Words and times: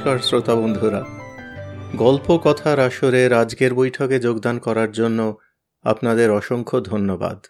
নমস্কার 0.00 0.18
শ্রোতা 0.18 0.54
বন্ধুরা। 0.54 1.00
গল্প 1.96 2.38
কথার 2.44 2.78
আসরের 2.78 3.32
আজকের 3.32 3.74
বৈঠকে 3.74 4.20
যোগদান 4.20 4.58
করার 4.58 4.90
জন্য 4.92 5.36
আপনাদের 5.82 6.30
অসংখ্য 6.30 6.80
ধন্যবাদ। 6.84 7.46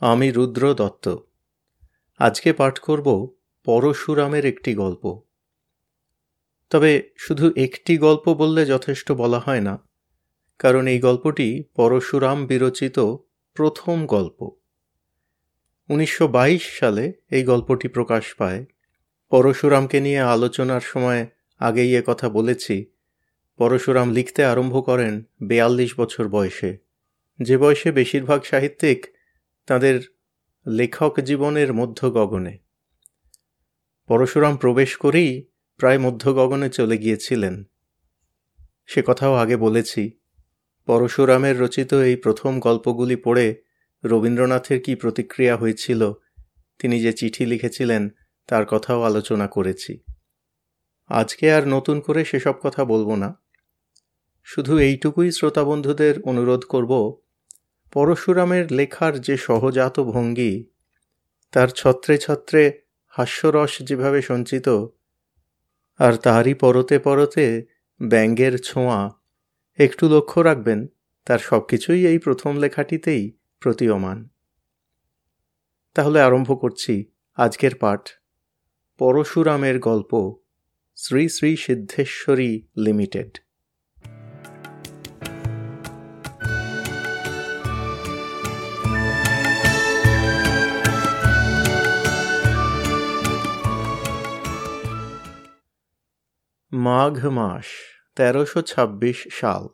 আমি 0.00 0.30
রুদ্র 0.30 0.74
দত্ত। 0.74 1.16
আজকে 2.18 2.52
পাঠ 2.52 2.78
করব 2.78 3.34
পরশুরামের 3.64 4.44
একটি 4.46 4.74
গল্প। 4.74 5.20
তবে 6.70 7.10
শুধু 7.18 7.52
একটি 7.56 7.98
গল্প 7.98 8.34
বললে 8.34 8.66
যথেষ্ট 8.66 9.12
বলা 9.12 9.38
হয় 9.38 9.60
না, 9.60 9.78
কারণ 10.58 10.86
এই 10.86 10.98
গল্পটি 10.98 11.64
পরশুরাম 11.76 12.46
বিরচিত 12.46 12.98
প্রথম 13.56 14.06
গল্প। 14.06 14.50
উনিশশো 15.88 16.28
বাইশ 16.28 16.78
সালে 16.78 17.12
এই 17.30 17.44
গল্পটি 17.44 17.88
প্রকাশ 17.88 18.34
পায়। 18.34 18.66
পরশুরামকে 19.30 20.00
নিয়ে 20.00 20.20
আলোচনার 20.20 20.80
সময় 20.80 21.26
আগেই 21.58 21.96
এ 21.96 22.02
কথা 22.06 22.28
বলেছি। 22.28 22.90
পরশুরাম 23.56 24.10
লিখতে 24.10 24.44
আরম্ভ 24.44 24.84
করেন 24.84 25.22
বেয়াল্লিশ 25.42 26.00
বছর 26.00 26.28
বয়সে। 26.28 26.78
যে 27.42 27.58
বয়সে 27.58 27.92
বেশিরভাগ 27.92 28.44
সাহিত্যিক 28.44 29.06
তাদের 29.66 30.00
লেখক 30.66 31.20
জীবনের 31.20 31.72
মধ্য 31.72 32.10
গগনে 32.10 32.58
পরশুরাম 34.06 34.56
প্রবেশ 34.56 34.96
করেই 34.96 35.46
প্রায় 35.76 35.98
মধ্য 35.98 36.34
গগনে 36.34 36.70
চলে 36.70 36.98
গিয়েছিলেন। 36.98 37.64
সে 38.86 39.02
কথাও 39.06 39.34
আগে 39.34 39.56
বলেছি। 39.56 40.18
পরশুরামের 40.86 41.60
রচিত 41.60 41.94
এই 41.94 42.16
প্রথম 42.16 42.60
গল্পগুলি 42.60 43.16
পড়ে 43.16 43.62
রবীন্দ্রনাথের 44.04 44.80
কি 44.80 44.94
প্রতিক্রিয়া 44.94 45.56
হয়েছিল, 45.56 46.12
তিনি 46.78 47.00
যে 47.00 47.12
চিঠি 47.12 47.46
লিখেছিলেন 47.46 48.08
তার 48.46 48.66
কথাও 48.66 49.02
আলোচনা 49.02 49.46
করেছি। 49.46 49.98
আজকে 51.08 51.52
আর 51.52 51.68
নতুন 51.68 52.00
করে 52.00 52.24
সেসব 52.24 52.54
কথা 52.62 52.84
বলব 52.84 53.14
না। 53.14 53.40
শুধু 54.44 54.78
এইটুকুই 54.78 55.32
শ্রোতা 55.32 55.64
বন্ধুদের 55.64 56.22
অনুরোধ 56.22 56.64
করব, 56.64 57.20
পরশুরামের 57.92 58.72
লেখার 58.72 59.20
যে 59.20 59.36
সহজাত 59.36 60.00
ভঙ্গি, 60.00 60.66
তার 61.52 61.68
ছত্রে 61.68 62.18
ছত্রে 62.18 62.82
হাস্যরস 63.08 63.78
যেভাবে 63.78 64.22
সঞ্চিত, 64.22 64.68
আর 65.98 66.12
তারই 66.12 66.54
পরতে 66.54 66.98
পরতে 66.98 67.66
ব্যঙ্গের 68.02 68.58
ছোঁয়া, 68.58 69.10
একটু 69.78 70.08
লক্ষ্য 70.08 70.40
রাখবেন, 70.40 70.86
তার 71.26 71.38
সব 71.38 71.60
কিছুই 71.60 72.06
এই 72.06 72.18
প্রথম 72.18 72.56
লেখাটিতেই 72.56 73.38
প্রতীয়মান। 73.60 74.28
তাহলে 75.94 76.20
আরম্ভ 76.20 76.60
করছি 76.60 77.10
আজকের 77.36 77.74
পাঠ। 77.74 78.19
পরশুরামের 79.00 79.78
গল্প, 79.78 80.36
শ্রী 80.96 81.28
শ্রী 81.28 81.56
সিদ্ধেশ্বরী 81.56 82.66
লিমিটেড। 82.76 83.38
মাঘ 96.72 97.26
মাস, 97.26 97.64
তেরোশো 98.16 98.62
ছাব্বিশ 98.62 99.28
সাল। 99.30 99.68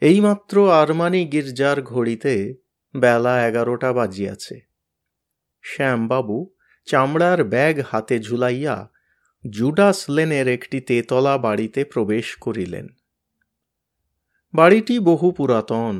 এইমাত্র 0.00 0.72
আরমানি 0.72 1.24
গির্জার 1.26 1.82
ঘড়িতে 1.82 2.54
বেলা 2.96 3.46
এগারোটা 3.46 3.92
বাজিয়াছে। 3.92 4.60
শ্যামবাবু 5.62 6.54
চামড়ার 6.88 7.40
ব্যাগ 7.44 7.74
হাতে 7.90 8.16
ঝুলাইয়া 8.20 8.76
জুডাস 9.44 9.98
লেনের 10.10 10.46
একটি 10.48 10.78
তেতলা 10.80 11.34
বাড়িতে 11.38 11.80
প্রবেশ 11.84 12.26
করিলেন। 12.36 12.86
বাড়িটি 14.54 14.94
বহু 15.00 15.28
পুরাতন, 15.30 15.96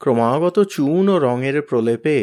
ক্রমাগত 0.00 0.56
চুন 0.64 1.04
ও 1.08 1.16
রঙের 1.18 1.56
প্রলেপে 1.62 2.18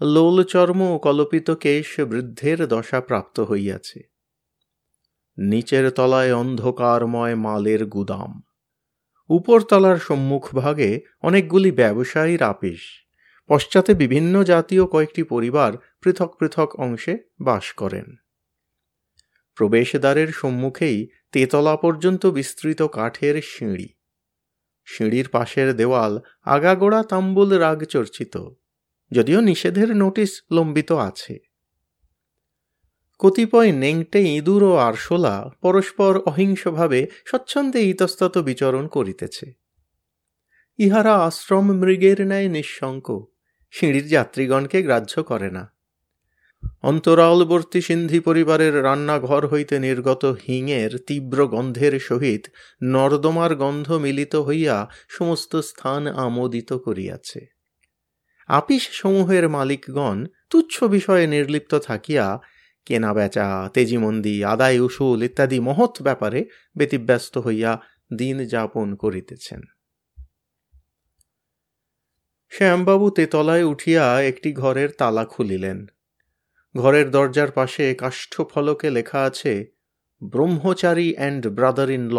লোলচর্ম 0.00 0.80
কলপিত 0.98 1.48
কেশ 1.54 1.88
বৃদ্ধের 2.00 2.58
দশা 2.66 3.00
প্রাপ্ত 3.00 3.36
হইয়াছে। 3.40 4.00
নিচের 5.38 5.84
তলায় 5.90 6.32
অন্ধকারময় 6.34 7.36
মালের 7.36 7.82
গুদাম, 7.86 8.30
উপরতলার 9.30 9.98
সম্মুখভাগে 9.98 10.90
অনেকগুলি 11.22 11.70
ব্যবসায়ীর 11.72 12.42
আপিস, 12.42 12.82
পশ্চাতে 13.50 13.92
বিভিন্ন 13.94 14.34
জাতীয় 14.42 14.84
কয়েকটি 14.86 15.22
পরিবার 15.22 15.72
পৃথক 16.02 16.36
পৃথক 16.38 16.80
অংশে 16.80 17.18
বাস 17.40 17.72
করেন। 17.72 18.16
প্রবেশদ্বারের 19.54 20.28
সম্মুখেই 20.28 21.08
তেতলা 21.32 21.76
পর্যন্ত 21.76 22.26
বিস্তৃত 22.26 22.82
কাঠের 22.82 23.42
সিঁড়ি। 23.42 23.88
সিঁড়ির 24.84 25.28
পাশের 25.28 25.76
দেওয়াল 25.76 26.20
আগাগোড়া 26.42 27.02
তাম্বুল 27.02 27.58
রাগ 27.58 27.84
চর্চিত 27.84 28.50
যদিও 29.10 29.40
নিষেধের 29.40 29.96
নোটিশ 29.96 30.42
লম্বিত 30.52 30.92
আছে। 30.92 31.38
কতিপয় 33.18 33.72
নেংটে 33.72 34.20
ইঁদুর 34.34 34.62
ও 34.62 34.76
আরশোলা 34.76 35.50
পরস্পর 35.60 36.18
অহিংসভাবে 36.18 37.06
স্বচ্ছন্দে 37.26 37.80
ইতস্তত 37.90 38.38
বিচরণ 38.38 38.88
করিতেছে। 38.88 39.52
ইহারা 40.78 41.14
আশ্রম 41.14 41.72
মৃগের 41.72 42.26
ন্যায় 42.26 42.48
নিঃশঙ্ক, 42.48 43.26
সিঁড়ির 43.70 44.08
যাত্রীগণকে 44.08 44.82
গ্রাহ্য 44.82 45.22
করে 45.22 45.50
না। 45.50 45.79
অন্তরালবর্তী 46.82 47.80
সিন্ধি 47.80 48.20
পরিবারের 48.20 48.84
রান্নাঘর 48.84 49.46
হইতে 49.46 49.78
নির্গত 49.78 50.24
হিঙের 50.24 50.98
তীব্র 51.06 51.46
গন্ধের 51.46 52.00
সহিত 52.00 52.46
নর্দমার 52.82 53.54
গন্ধ 53.54 53.92
মিলিত 53.92 54.36
হইয়া 54.36 54.88
সমস্ত 55.08 55.56
স্থান 55.56 56.06
আমোদিত 56.06 56.72
করিয়াছে। 56.72 57.46
আপিস 58.48 58.88
সমূহের 58.92 59.48
মালিকগণ 59.48 60.26
তুচ্ছ 60.50 60.84
বিষয়ে 60.84 61.26
নির্লিপ্ত 61.26 61.74
থাকিয়া, 61.74 62.40
কেনা 62.86 63.14
বেচা, 63.14 63.70
তেজিমন্দি, 63.74 64.44
আদায় 64.44 64.80
উসুল 64.80 65.22
ইত্যাদি 65.22 65.60
মহৎ 65.60 66.02
ব্যাপারে 66.02 66.44
ব্যতিব্যস্ত 66.76 67.38
হইয়া 67.38 67.80
দিন 68.18 68.44
যাপন 68.44 68.94
করিতেছেন। 68.94 69.60
শ্যামবাবু 72.50 73.10
তেতলায় 73.10 73.64
উঠিয়া 73.64 74.20
একটি 74.20 74.52
ঘরের 74.52 74.90
তালা 74.98 75.24
খুলিলেন। 75.24 75.86
ঘরের 76.74 77.10
দরজার 77.10 77.50
পাশে 77.52 77.94
কাষ্ঠফলকে 77.94 78.90
লেখা 78.90 79.20
আছে, 79.22 79.54
Brahmachari 80.22 81.14
and 81.14 81.46
brother 81.46 81.90
in 81.90 82.04
law 82.10 82.18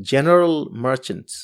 general 0.00 0.56
merchants. 0.72 1.34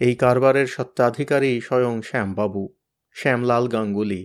এই 0.00 0.14
কারবারের 0.14 0.66
সত্ত্বাধিকারী 0.66 1.60
স্বয়ং 1.60 2.02
শ্যামবাবু, 2.02 2.76
শ্যামলাল 3.16 3.68
গাঙ্গুলি 3.68 4.22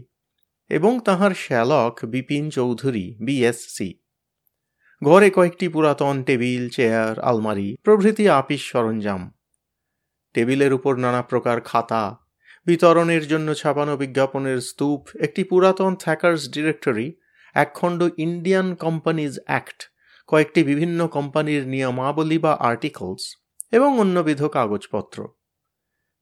এবং 0.70 1.00
তাহার 1.00 1.34
শ্যালক 1.34 2.06
বিপিন 2.06 2.50
চৌধুরী 2.50 3.18
বিএসসি 3.20 3.90
ঘরে 5.04 5.30
কয়েকটি 5.30 5.68
পুরাতন 5.70 6.24
টেবিল, 6.24 6.70
চেয়ার, 6.70 7.20
আলমারি, 7.20 7.78
প্রভৃতি 7.84 8.30
আপিস 8.30 8.62
সরঞ্জাম। 8.62 9.22
টেবিলের 10.34 10.74
উপর 10.74 10.96
নানা 10.96 11.22
প্রকার 11.22 11.62
খাতা 11.62 12.04
বিতরণের 12.66 13.28
জন্য 13.28 13.56
ছাপানো 13.56 13.98
বিজ্ঞাপনের 13.98 14.62
স্তূপ, 14.62 15.08
একটি 15.20 15.44
পুরাতন 15.44 15.96
থ্যাকার্স 15.96 16.50
ডিরেক্টরি, 16.50 17.14
একখণ্ড 17.54 18.10
ইন্ডিয়ান 18.18 18.76
কোম্পানিজ 18.76 19.40
অ্যাক্ট, 19.46 19.92
কয়েকটি 20.28 20.64
বিভিন্ন 20.64 21.08
কোম্পানির 21.08 21.68
নিয়মাবলী 21.68 22.38
বা 22.40 22.54
আর্টিকলস, 22.54 23.36
এবং 23.72 24.00
অন্যবিধ 24.00 24.46
কাগজপত্র। 24.46 25.28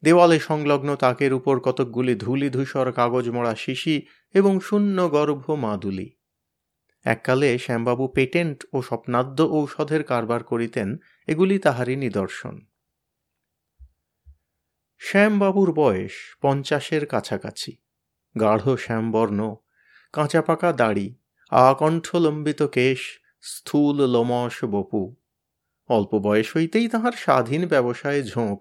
দেওয়ালে 0.03 0.39
সংলগ্ন 0.39 0.95
তাকের 0.95 1.33
উপর 1.33 1.59
কতকগুলি 1.59 2.15
ধুলি 2.15 2.49
ধূসর 2.49 2.91
কাগজ 2.91 3.29
মোড়া 3.29 3.55
শিশি 3.55 4.05
এবং 4.33 4.59
শূন্য 4.59 5.09
গর্ভ 5.09 5.51
মাদুলি। 5.51 6.17
এককালে 7.03 7.57
শ্যামবাবু 7.57 8.07
পেটেন্ট 8.07 8.65
ও 8.73 8.81
স্বপ্নাদ্য 8.81 9.43
ঔষধের 9.43 10.03
কারবার 10.03 10.43
করিতেন, 10.43 10.97
এগুলি 11.27 11.59
তাহারই 11.59 11.95
নিদর্শন। 11.95 12.59
শ্যামবাবুর 15.01 15.69
বয়স 15.73 16.15
পঞ্চাশের 16.41 17.03
কাছাকাছি। 17.05 17.71
গাঢ় 18.35 18.75
শ্যামবর্ণ 18.75 19.39
কাঁচা 20.13 20.41
পাকা 20.41 20.69
দাড়ি, 20.73 21.07
আকণ্ঠলম্বিত 21.51 22.61
কেশ, 22.67 23.01
স্থূল 23.41 23.97
লোমস 24.05 24.55
বপু। 24.65 25.15
অল্প 25.89 26.11
বয়স 26.19 26.57
হইতেই 26.57 26.87
তাহার 26.87 27.11
স্বাধীন 27.11 27.61
ব্যবসায় 27.67 28.23
ঝোঁক, 28.23 28.59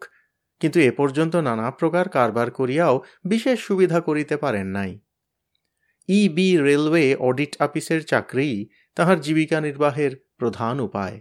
কিন্তু 0.61 0.79
এ 0.81 0.91
পর্যন্ত 0.91 1.37
নানা 1.37 1.67
প্রকার 1.71 2.09
কারবার 2.09 2.49
করিয়াও 2.51 2.95
বিশেষ 3.25 3.59
সুবিধা 3.61 3.99
করিতে 4.01 4.37
পারেন 4.37 4.67
নাই। 4.67 4.93
ই 6.09 6.21
বি 6.29 6.49
রেলওয়ে 6.59 7.07
অডিট 7.29 7.53
অফিসের 7.61 8.03
চাকরি 8.05 8.51
তাহার 8.97 9.19
জীবিকা 9.21 9.59
নির্বাহের 9.61 10.13
প্রধান 10.39 10.81
উপায়। 10.81 11.17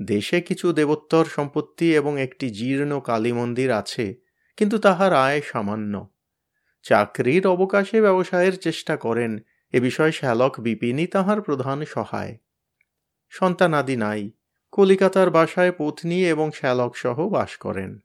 দেশে 0.00 0.40
কিছু 0.40 0.72
দেবোত্তর 0.72 1.24
সম্পত্তি 1.24 1.96
এবং 1.96 2.20
একটি 2.20 2.50
জীর্ণ 2.50 3.00
কালী 3.00 3.32
মন্দির 3.32 3.70
আছে, 3.72 4.14
কিন্তু 4.56 4.78
তাহার 4.78 5.12
আয় 5.12 5.40
সামান্য। 5.44 6.06
চাকরির 6.82 7.46
অবকাশে 7.46 8.00
ব্যবসায়ের 8.00 8.58
চেষ্টা 8.58 8.96
করেন, 8.96 9.38
এ 9.72 9.80
বিষয়ে 9.80 10.12
শ্যালক 10.12 10.60
বিপিনই 10.60 11.06
তাহার 11.06 11.42
প্রধান 11.42 11.84
সহায়। 11.84 12.38
সন্তানাদি 13.28 13.96
নাই, 13.96 14.30
কলিকাতার 14.70 15.30
বাসায় 15.30 15.72
পত্নী 15.78 16.28
এবং 16.28 16.50
শ্যালক 16.52 16.96
সহ 16.96 17.28
বাস 17.28 17.56
করেন। 17.56 17.98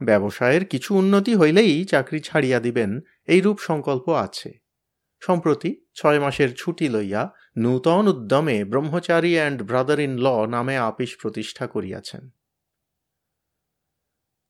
ব্যবসায়ের 0.00 0.64
কিছু 0.64 0.94
উন্নতি 0.94 1.34
হইলেই 1.34 1.84
চাকরি 1.84 2.20
ছাড়িয়া 2.20 2.60
দিবেন, 2.60 3.00
এইরূপ 3.26 3.58
সংকল্প 3.58 4.08
আছে। 4.08 4.50
সম্প্রতি 5.20 5.86
ছয় 5.94 6.20
মাসের 6.20 6.54
ছুটি 6.54 6.88
লইয়া 6.88 7.32
নূতন 7.58 8.08
উদ্যমে 8.08 8.64
Brahmachari 8.64 9.34
and 9.34 9.62
brother 9.62 10.00
in 10.00 10.18
law 10.18 10.46
নামে 10.46 10.76
আপিস 10.76 11.16
প্রতিষ্ঠা 11.22 11.66
করিয়াছেন। 11.66 12.30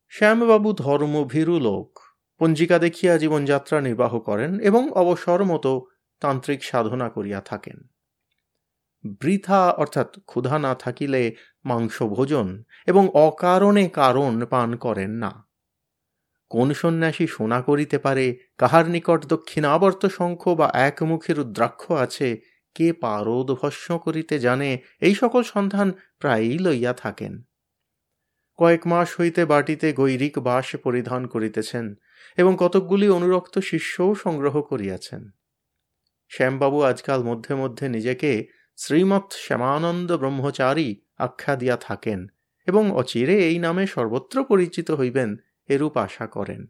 শ্যামবাবু 0.09 0.73
ধর্মভীরু 0.73 1.61
লোক, 1.61 1.99
পঞ্জিকা 2.39 2.79
দেখিয়া 2.79 3.19
জীবনযাত্রা 3.19 3.81
নির্বাহ 3.81 4.19
করেন 4.19 4.61
এবং 4.61 4.91
অবসর 4.91 5.45
মতো 5.45 5.87
তান্ত্রিক 6.21 6.65
সাধনা 6.65 7.09
করিয়া 7.09 7.41
থাকেন। 7.41 7.77
বৃথা 9.21 9.71
অর্থাৎ 9.71 10.19
ক্ষুধা 10.27 10.59
না 10.59 10.75
থাকিলে 10.75 11.35
মাংস 11.65 12.03
ভোজন 12.03 12.63
এবং 12.87 13.09
অকারণে 13.09 13.89
কারণ 13.89 14.45
পান 14.45 14.77
করেন 14.77 15.11
না। 15.11 15.49
কোন 16.51 16.73
সন্ন্যাসী 16.73 17.27
সোনা 17.27 17.63
করিতে 17.63 17.99
পারে, 17.99 18.37
কাহার 18.59 18.89
নিকট 18.89 19.27
দক্ষিণাবর্ত 19.27 20.07
শঙ্খ 20.07 20.49
বা 20.49 20.71
একমুখী 20.75 21.33
রুদ্রাক্ষ 21.33 21.93
আছে 21.93 22.56
কে 22.77 22.89
পারদ 22.93 23.49
ভস্য 23.51 23.87
করিতে 23.99 24.35
জানে, 24.39 24.71
এই 25.01 25.15
সকল 25.15 25.43
সন্ধান 25.43 25.89
প্রায়ই 26.19 26.59
লইয়া 26.59 26.93
থাকেন। 26.93 27.35
কয়েক 28.59 28.83
মাস 28.87 29.09
হইতে 29.21 29.43
বাটিতে 29.45 29.89
গৈরিক 29.93 30.35
বাস 30.39 30.67
পরিধান 30.77 31.23
করিতেছেন 31.27 31.87
এবং 32.37 32.53
কতকগুলি 32.59 33.07
অনুরক্ত 33.09 33.55
শিষ্যও 33.59 34.11
সংগ্রহ 34.15 34.55
করিয়াছেন। 34.63 35.23
শ্যামবাবু 36.31 36.79
আজকাল 36.83 37.21
মধ্যে 37.23 37.55
মধ্যে 37.55 37.87
নিজেকে 37.89 38.33
শ্রীমৎ 38.79 39.27
শ্যামানন্দ 39.45 40.11
ব্রহ্মচারী 40.13 40.89
আখ্যা 41.19 41.55
দিয়া 41.57 41.77
থাকেন 41.77 42.21
এবং 42.69 42.85
অচিরে 42.91 43.37
এই 43.49 43.59
নামে 43.59 43.85
সর্বত্র 43.87 44.37
পরিচিত 44.45 44.89
হইবেন 44.91 45.31
এরূপ 45.69 45.95
আশা 45.97 46.27
করেন। 46.27 46.61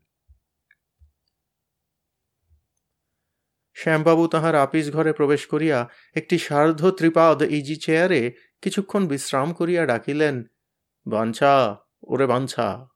শ্যামবাবু 3.79 4.29
তাহার 4.29 4.55
আপিস 4.55 4.91
ঘরে 4.91 5.13
প্রবেশ 5.13 5.47
করিয়া 5.47 5.89
একটি 6.15 6.39
সার্ধ 6.39 6.91
ত্রিপাদ 6.91 7.43
ইজি 7.43 7.77
চেয়ারে 7.77 8.33
কিছুক্ষণ 8.63 9.07
বিশ্রাম 9.07 9.53
করিয়া 9.53 9.87
ডাকিলেন, 9.87 10.45
বাঞ্ছা, 11.07 11.77
ওরে 12.03 12.27
বাঞ্ছা। 12.27 12.87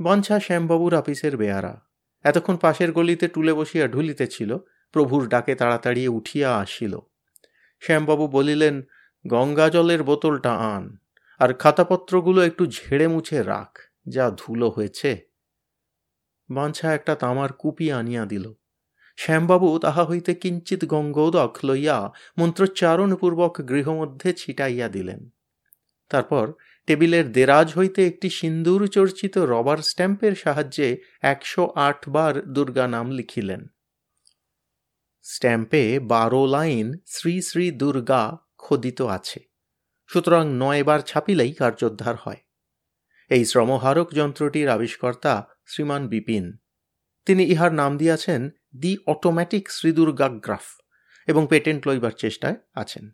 বাঞ্ছা, 0.00 0.40
শ্যামবাবুর 0.40 0.94
আপিসের 0.94 1.36
বেয়ারা। 1.36 1.80
এতক্ষণ 2.22 2.56
পাশের 2.56 2.92
গলিতে 2.92 3.28
টুলে 3.28 3.52
বসিয়া 3.52 3.88
ঢুলিতেছিল, 3.88 4.56
প্রভুর 4.92 5.28
ডাকে 5.28 5.54
তাড়াতাড়ি 5.54 6.08
উঠিয়া 6.08 6.56
আসিল। 6.56 6.98
শ্যামবাবু 7.80 8.28
বলিলেন, 8.28 8.82
গঙ্গা 9.26 9.68
জলের 9.68 10.02
বোতলটা 10.02 10.52
আন, 10.52 10.96
আর 11.38 11.54
খাতাপত্রগুলো 11.54 12.42
একটু 12.42 12.66
ঝেড়ে 12.66 13.08
মুছে 13.08 13.42
রাখ, 13.42 13.78
যা 14.08 14.30
ধুলো 14.30 14.68
হয়েছে। 14.70 15.10
বাঞ্ছা, 16.50 16.94
একটা 16.94 17.14
তামার 17.14 17.52
কুপি 17.52 17.92
আনিয়া 17.92 18.26
দিল। 18.26 18.54
শ্যামবাবু 19.16 19.78
তাহা 19.78 20.04
হইতে 20.04 20.34
কিঞ্চিত 20.34 20.84
গঙ্গোদক 20.84 21.58
লইয়া 21.64 22.12
মন্ত্রোচ্চারণপূর্বক 22.38 23.60
গৃহমধ্যে 23.68 24.32
ছিটাইয়া 24.32 24.88
দিলেন। 24.88 25.30
তারপর 26.08 26.52
টেবিলের 26.86 27.32
দেরাজ 27.32 27.74
হইতে 27.74 28.06
একটি 28.06 28.30
সিন্দুর 28.30 28.88
চর্চিত 28.88 29.38
রবার 29.38 29.78
স্ট্যাম্পের 29.78 30.34
সাহায্যে 30.34 30.96
একশো 31.22 31.72
আট 31.74 32.08
বার 32.08 32.34
দুর্গা 32.46 32.86
নাম 32.86 33.10
লিখিলেন। 33.10 33.68
স্ট্যাম্পে 35.22 35.98
বারো 36.00 36.46
লাইন 36.46 36.98
শ্রী 37.06 37.42
শ্রী 37.42 37.70
দুর্গা 37.70 38.36
খোদিত 38.58 39.02
আছে। 39.02 39.40
সুতরাং 40.06 40.54
নয়বার 40.54 41.00
ছাপিলেই 41.00 41.52
কার্যোদ্ধার 41.52 42.16
হয়। 42.16 42.40
এই 43.30 43.44
শ্রমহারক 43.44 44.08
যন্ত্রটির 44.14 44.68
আবিষ্কর্তা 44.68 45.46
শ্রীমান 45.66 46.08
বিপিন। 46.08 46.63
তিনি 47.26 47.42
ইহার 47.44 47.72
নাম 47.74 47.96
দিয়াছেন 47.96 48.50
দি 48.76 48.96
অটোমেটিক 49.06 49.70
শ্রীদুর্গাগ্রাফ 49.70 50.66
এবং 51.26 51.46
পেটেন্ট 51.50 51.88
লইবার 51.88 52.10
চেষ্টায় 52.10 52.56
আছেন। 52.74 53.10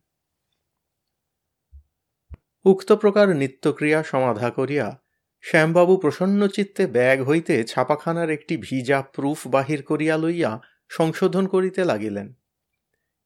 উক্ত 2.64 2.92
প্রকার 2.92 3.36
নিত্যক্রিয়া 3.36 4.02
সমাধা 4.02 4.50
করিয়া 4.50 5.00
শ্যামবাবু 5.42 5.96
প্রসন্ন 5.96 6.46
চিত্তে 6.46 6.86
ব্যাগ 6.86 7.22
হইতে 7.22 7.64
ছাপাখানার 7.64 8.30
একটি 8.30 8.56
ভিজা 8.56 9.02
প্রুফ 9.02 9.46
বাহির 9.46 9.82
করিয়া 9.82 10.16
লইয়া 10.16 10.60
সংশোধন 10.88 11.46
করিতে 11.46 11.84
লাগিলেন। 11.84 12.34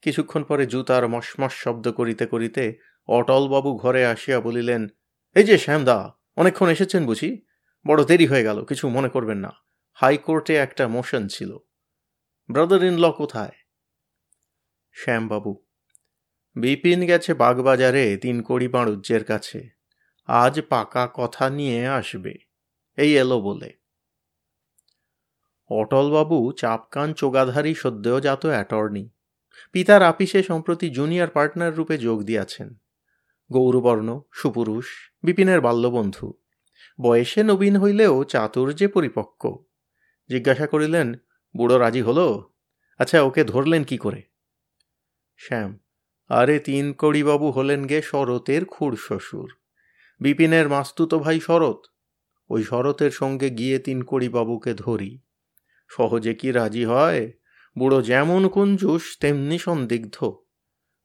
কিছুক্ষণ 0.03 0.45
পরে 0.45 0.67
জুতার 0.67 1.09
মশমশ 1.09 1.55
শব্দ 1.55 1.93
করিতে 1.93 2.27
করিতে 2.27 2.79
অটলবাবু 3.09 3.77
ঘরে 3.77 4.07
আসিয়া 4.07 4.41
বলিলেন, 4.41 4.89
এই 5.35 5.45
যে 5.45 5.59
শ্যামদা, 5.59 6.13
অনেকক্ষণ 6.37 6.69
এসেছেন 6.69 7.07
বুঝি? 7.07 7.41
বড় 7.87 8.05
দেরি 8.05 8.27
হয়ে 8.27 8.43
গেল, 8.43 8.65
কিছু 8.65 8.89
মনে 8.89 9.09
করবেন 9.09 9.39
না। 9.39 9.53
হাইকোর্টে 9.95 10.57
একটা 10.57 10.89
মোশন 10.89 11.29
ছিল। 11.29 11.59
ব্রাদার 12.51 12.83
ইন 12.83 12.97
ল 12.99 13.11
কোথায়? 13.11 13.53
শ্যামবাবু, 14.93 15.65
বিপিন 16.57 17.07
গেছে 17.07 17.35
বাগবাজারে 17.35 18.17
তিন 18.17 18.43
কড়ি 18.43 18.69
বাড়ুজ্যের 18.69 19.25
কাছে। 19.25 19.71
আজ 20.27 20.61
পাকা 20.69 21.09
কথা 21.15 21.51
নিয়ে 21.51 21.87
আসবে, 21.87 22.35
এই 22.97 23.19
এলো 23.19 23.41
বলে। 23.41 23.71
অটলবাবু 25.71 26.53
চাপকান 26.53 27.13
চোগাধারী 27.13 27.75
সদ্যজাত 27.75 28.47
অ্যাটর্নি। 28.47 29.09
পিতার 29.73 30.03
আপিসে 30.03 30.43
সম্প্রতি 30.43 30.91
জুনিয়র 30.91 31.29
পার্টনার 31.29 31.75
রূপে 31.75 31.99
যোগ 31.99 32.23
দিয়াছেন। 32.23 32.69
গৌরবর্ণ, 33.53 34.21
সুপুরুষ, 34.33 34.87
বিপিনের 35.23 35.61
বাল্যবন্ধু। 35.61 36.33
বয়সে 37.01 37.43
নবীন 37.43 37.77
হইলেও 37.77 38.25
চাতুর্যে 38.25 38.89
পরিপক্ক। 38.89 39.43
জিজ্ঞাসা 40.29 40.67
করিলেন, 40.67 41.15
বুড়ো 41.57 41.79
রাজি 41.79 42.01
হলো? 42.01 42.51
আচ্ছা 42.99 43.23
ওকে 43.23 43.45
ধরলেন 43.45 43.85
কি 43.85 43.99
করে? 43.99 44.23
শ্যাম, 45.37 45.79
আরে 46.29 46.59
তিন 46.59 46.93
কড়িবাবু 46.93 47.51
হলেন 47.51 47.87
গে 47.87 48.03
শরতের 48.03 48.65
খুড় 48.65 48.97
শ্বশুর। 48.97 49.59
বিপিনের 50.21 50.69
মাস্তুত 50.69 51.15
ভাই 51.15 51.41
শরৎ। 51.41 51.81
ওই 52.49 52.63
শরতের 52.63 53.11
সঙ্গে 53.11 53.51
গিয়ে 53.51 53.79
তিন 53.79 54.03
কড়িবাবুকে 54.03 54.75
ধরি। 54.75 55.21
সহজে 55.89 56.35
কি 56.35 56.53
রাজি 56.53 56.85
হয়? 56.85 57.33
বুড়ো 57.79 58.03
যেমন 58.03 58.49
কুঞ্জুস, 58.49 59.19
তেমনি 59.21 59.59
সন্দিগ্ধ। 59.59 60.17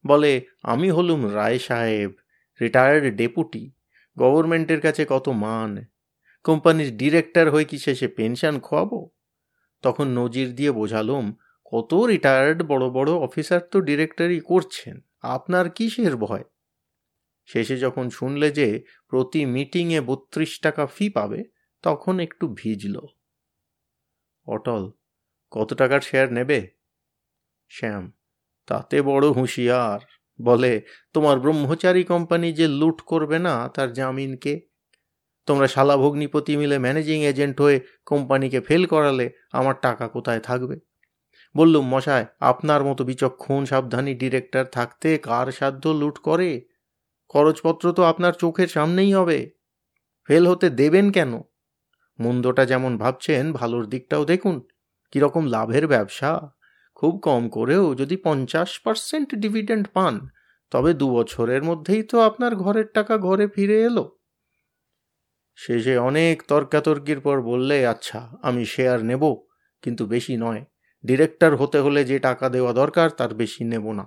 বলে, 0.08 0.46
আমি 0.64 0.92
হলুম 0.92 1.36
রায় 1.36 1.60
সাহেব 1.60 2.12
রিটায়ার্ড 2.62 3.16
ডেপুটি 3.16 3.72
গভর্নমেন্টের 4.20 4.82
কাছে 4.82 5.06
কত 5.10 5.30
মান। 5.30 5.86
কোম্পানির 6.44 6.98
ডিরেক্টর 6.98 7.52
হয়ে 7.52 7.66
কি 7.66 7.78
শেষে 7.78 8.08
পেনশন 8.08 8.60
খোয়াবো? 8.60 9.10
তখন 9.82 10.08
নজির 10.08 10.56
দিয়ে 10.56 10.72
বোঝালুম, 10.72 11.36
কত 11.66 11.94
রিটায়ার্ড 11.94 12.64
বড় 12.64 12.90
বড় 12.90 13.12
অফিসার 13.12 13.60
তো 13.72 13.82
ডিরেক্টরই 13.82 14.40
করছেন, 14.40 15.02
আপনার 15.22 15.70
কিসের 15.70 16.18
ভয়? 16.18 16.44
শেষে 17.46 17.78
যখন 17.78 18.10
শুনলে 18.10 18.52
যে 18.52 18.84
প্রতি 19.08 19.46
মিটিংয়ে 19.46 20.02
বত্রিশ 20.02 20.60
টাকা 20.60 20.86
ফি 20.86 21.10
পাবে, 21.10 21.44
তখন 21.82 22.20
একটু 22.20 22.48
ভিজল। 22.48 23.06
অটল, 24.46 24.92
কত 25.52 25.74
টাকার 25.74 26.02
শেয়ার 26.02 26.34
নেবে? 26.34 26.68
শ্যাম, 27.70 28.12
তাতে 28.66 29.02
বড় 29.02 29.30
হুঁশিয়ার। 29.30 30.00
বলে, 30.42 30.82
তোমার 31.14 31.40
ব্রহ্মচারী 31.40 32.04
কোম্পানি 32.04 32.54
যে 32.54 32.68
লুট 32.68 33.02
করবে 33.02 33.40
না, 33.40 33.70
তার 33.70 33.94
জামিনকে 33.94 34.69
তোমরা 35.50 35.68
শালা 35.68 35.98
ভগ্নিপতি 35.98 36.58
মিলে 36.58 36.80
ম্যানেজিং 36.80 37.22
এজেন্ট 37.22 37.62
হয়ে 37.62 37.78
কোম্পানিকে 38.06 38.60
ফেল 38.62 38.86
করালে 38.86 39.32
আমার 39.52 39.76
টাকা 39.82 40.08
কোথায় 40.08 40.40
থাকবে? 40.40 40.80
বললুম, 41.56 41.86
মশায়, 41.88 42.26
আপনার 42.40 42.84
মতো 42.84 43.04
বিচক্ষণ, 43.04 43.66
সাবধানী 43.66 44.14
ডিরেক্টর 44.14 44.66
থাকতে 44.66 45.18
কার 45.18 45.52
সাধ্য 45.52 45.90
লুট 45.90 46.20
করে? 46.20 46.66
খরচপত্র 47.30 47.92
তো 47.92 48.04
আপনার 48.04 48.34
চোখের 48.34 48.68
সামনেই 48.68 49.14
হবে। 49.14 49.52
ফেল 50.28 50.48
হতে 50.48 50.70
দেবেন 50.70 51.12
কেন? 51.12 51.42
মন্দটা 52.20 52.66
যেমন 52.66 52.98
ভাবছেন, 52.98 53.54
ভালোর 53.54 53.86
দিকটাও 53.86 54.26
দেখুন। 54.26 54.68
কীরকম 55.12 55.46
লাভের 55.46 55.88
ব্যবসা? 55.88 56.50
খুব 56.96 57.20
কম 57.24 57.50
করেও 57.50 57.96
যদি 57.96 58.18
পঞ্চাশ 58.18 58.80
পার্সেন্ট 58.80 59.36
ডিভিডেন্ড 59.36 59.86
পান, 59.94 60.28
তবে 60.72 60.94
দু 60.94 61.08
বছরের 61.12 61.64
মধ্যেই 61.64 62.04
তো 62.04 62.22
আপনার 62.22 62.56
ঘরের 62.56 62.88
টাকা 62.94 63.18
ঘরে 63.18 63.48
ফিরে 63.48 63.78
এলো। 63.84 64.19
শেষে 65.62 65.98
অনেক 65.98 66.44
তর্কাতর্কির 66.44 67.22
পর 67.22 67.42
বললে 67.42 67.88
আচ্ছা 67.88 68.32
আমি 68.42 68.66
শেয়ার 68.66 69.06
নেব। 69.06 69.36
কিন্তু 69.82 70.06
বেশি 70.06 70.38
নয়। 70.38 70.66
ডিরেক্টর 71.06 71.56
হতে 71.56 71.80
হলে 71.80 72.06
যে 72.06 72.20
টাকা 72.20 72.50
দেওয়া 72.50 72.74
দরকার, 72.74 73.10
তার 73.10 73.34
বেশি 73.34 73.64
নেব 73.64 73.92
না। 73.92 74.06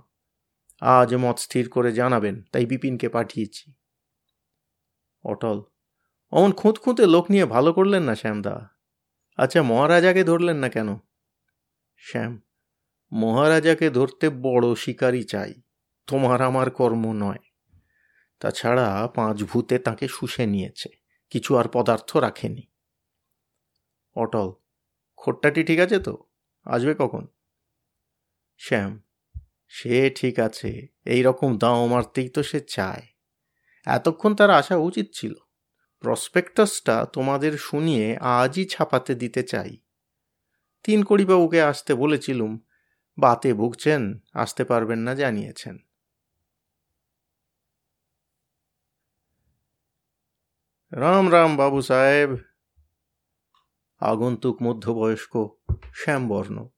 আজ 0.80 1.14
মত 1.14 1.38
স্থির 1.38 1.68
করে 1.68 1.92
জানাবেন, 1.92 2.42
তাই 2.52 2.66
বিপিনকে 2.66 3.08
পাঠিয়েছি। 3.08 3.72
অটল, 5.24 5.62
অমন 6.30 6.52
খুঁত 6.52 6.78
খুঁতে 6.78 7.06
লোক 7.06 7.30
নিয়ে 7.30 7.44
ভালো 7.44 7.72
করলেন 7.72 8.02
না 8.02 8.14
শ্যামদা 8.14 8.68
আচ্ছা 9.36 9.62
মহারাজাকে 9.62 10.24
ধরলেন 10.24 10.56
না 10.56 10.68
কেন? 10.68 10.96
শ্যাম, 11.96 12.42
মহারাজাকে 13.12 13.90
ধরতে 13.90 14.30
বড় 14.30 14.74
শিকারই 14.74 15.22
চাই। 15.22 15.54
তোমার 16.06 16.42
আমার 16.42 16.70
কর্ম 16.70 17.12
নয়। 17.12 17.42
তাছাড়া 18.40 19.08
পাঁচ 19.14 19.44
ভূতে 19.44 19.78
তাকে 19.78 20.08
শুষে 20.08 20.46
নিয়েছে। 20.46 21.01
কিছু 21.32 21.56
আর 21.56 21.64
পদার্থ 21.68 22.16
রাখেনি। 22.16 22.62
অটল, 24.14 24.52
খোট্টাটি 25.16 25.64
ঠিক 25.64 25.80
আছে 25.80 25.98
তো? 25.98 26.24
আসবে 26.64 26.94
কখন? 26.98 27.26
শ্যাম, 28.58 29.02
সে 29.68 30.10
ঠিক 30.10 30.38
আছে। 30.38 30.88
এই 31.04 31.22
রকম 31.22 31.58
দাও 31.58 31.86
মারতেই 31.86 32.28
তো 32.28 32.42
সে 32.42 32.60
চায়। 32.60 33.02
এতক্ষণ 33.86 34.34
তার 34.34 34.50
আসা 34.50 34.76
উচিত 34.76 35.10
ছিল। 35.12 35.34
প্রসপেক্টাসটা 36.00 37.06
তোমাদের 37.12 37.58
শুনিয়ে 37.58 38.16
আজই 38.16 38.64
ছাপাতে 38.64 39.14
দিতে 39.14 39.42
চাই। 39.42 39.76
তিন 40.84 41.04
কড়িবাবুকে 41.04 41.62
আসতে 41.62 41.94
বলেছিলুম, 41.94 42.58
বাতে 43.18 43.54
ভুগছেন, 43.54 44.18
আসতে 44.32 44.64
পারবেন 44.64 44.98
না 44.98 45.14
জানিয়েছেন। 45.14 45.78
রাম 50.94 51.32
রাম 51.32 51.56
বাবু 51.56 51.82
সাহেব। 51.82 52.36
আগন্তুক 54.00 54.62
মধ্যবয়স্ক 54.62 55.48
শ্যামবর্ণ। 55.94 56.68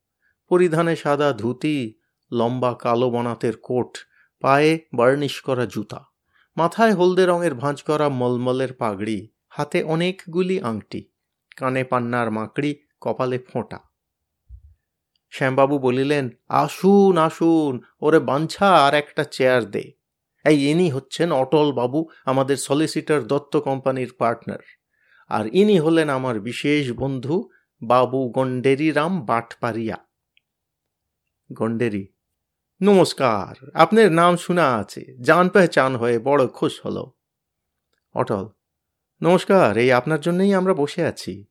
পরিধানে 0.49 0.97
সাদা 0.97 1.33
ধুতি, 1.33 1.99
লম্বা 2.33 2.75
কালো 2.75 3.11
বনাতের 3.11 3.53
কোট, 3.57 3.99
পায়ে 4.41 4.81
বার্নিশ 4.95 5.41
করা 5.41 5.67
জুতা। 5.67 6.05
মাথায় 6.57 6.95
হলদে 6.95 7.27
রঙের 7.27 7.55
ভাঁজ 7.55 7.83
করা 7.83 8.09
মলমলের 8.09 8.73
পাগড়ি, 8.73 9.31
হাতে 9.49 9.83
অনেকগুলি 9.83 10.61
আংটি। 10.61 11.11
কানে 11.57 11.85
পান্নার 11.85 12.31
মাকড়ি, 12.31 12.81
কপালে 13.01 13.39
ফোঁটা। 13.39 13.79
শ্যামবাবু 15.31 15.79
বলিলেন, 15.79 16.31
আসুন 16.49 17.19
আসুন, 17.19 17.81
ওরে 18.01 18.19
বাঞ্ছা, 18.19 18.87
আর 18.87 18.95
একটা 18.95 19.25
চেয়ার 19.25 19.65
দে। 19.65 20.04
এই 20.45 20.71
ইনি 20.71 20.91
হচ্ছেন 20.91 21.33
অটল 21.33 21.73
বাবু, 21.73 22.09
আমাদের 22.25 22.57
সলিসিটার 22.57 23.27
দত্ত 23.27 23.57
কোম্পানির 23.57 24.11
পার্টনার 24.19 24.63
আর 25.29 25.47
ইনি 25.53 25.79
হলেন 25.79 26.09
আমার 26.11 26.41
বিশেষ 26.41 26.93
বন্ধু 26.93 27.51
বাবু 27.83 28.29
গন্ডেরি 28.29 28.93
রাম 28.93 29.21
বাটপারিয়া। 29.21 29.99
গন্ডেরি 31.53 32.05
নমস্কার, 32.81 33.71
আপনার 33.75 34.13
নাম 34.13 34.37
শোনা 34.37 34.77
আছে, 34.77 35.17
জান 35.21 35.49
পেহচান 35.49 35.97
হয়ে 35.97 36.19
বড় 36.19 36.47
খুশ 36.49 36.87
হলো। 36.87 37.13
অটল, 38.15 38.47
নমস্কার, 39.23 39.79
এই 39.79 39.93
আপনার 39.93 40.21
জন্যই 40.21 40.55
আমরা 40.55 40.75
বসে 40.75 41.05
আছি। 41.05 41.45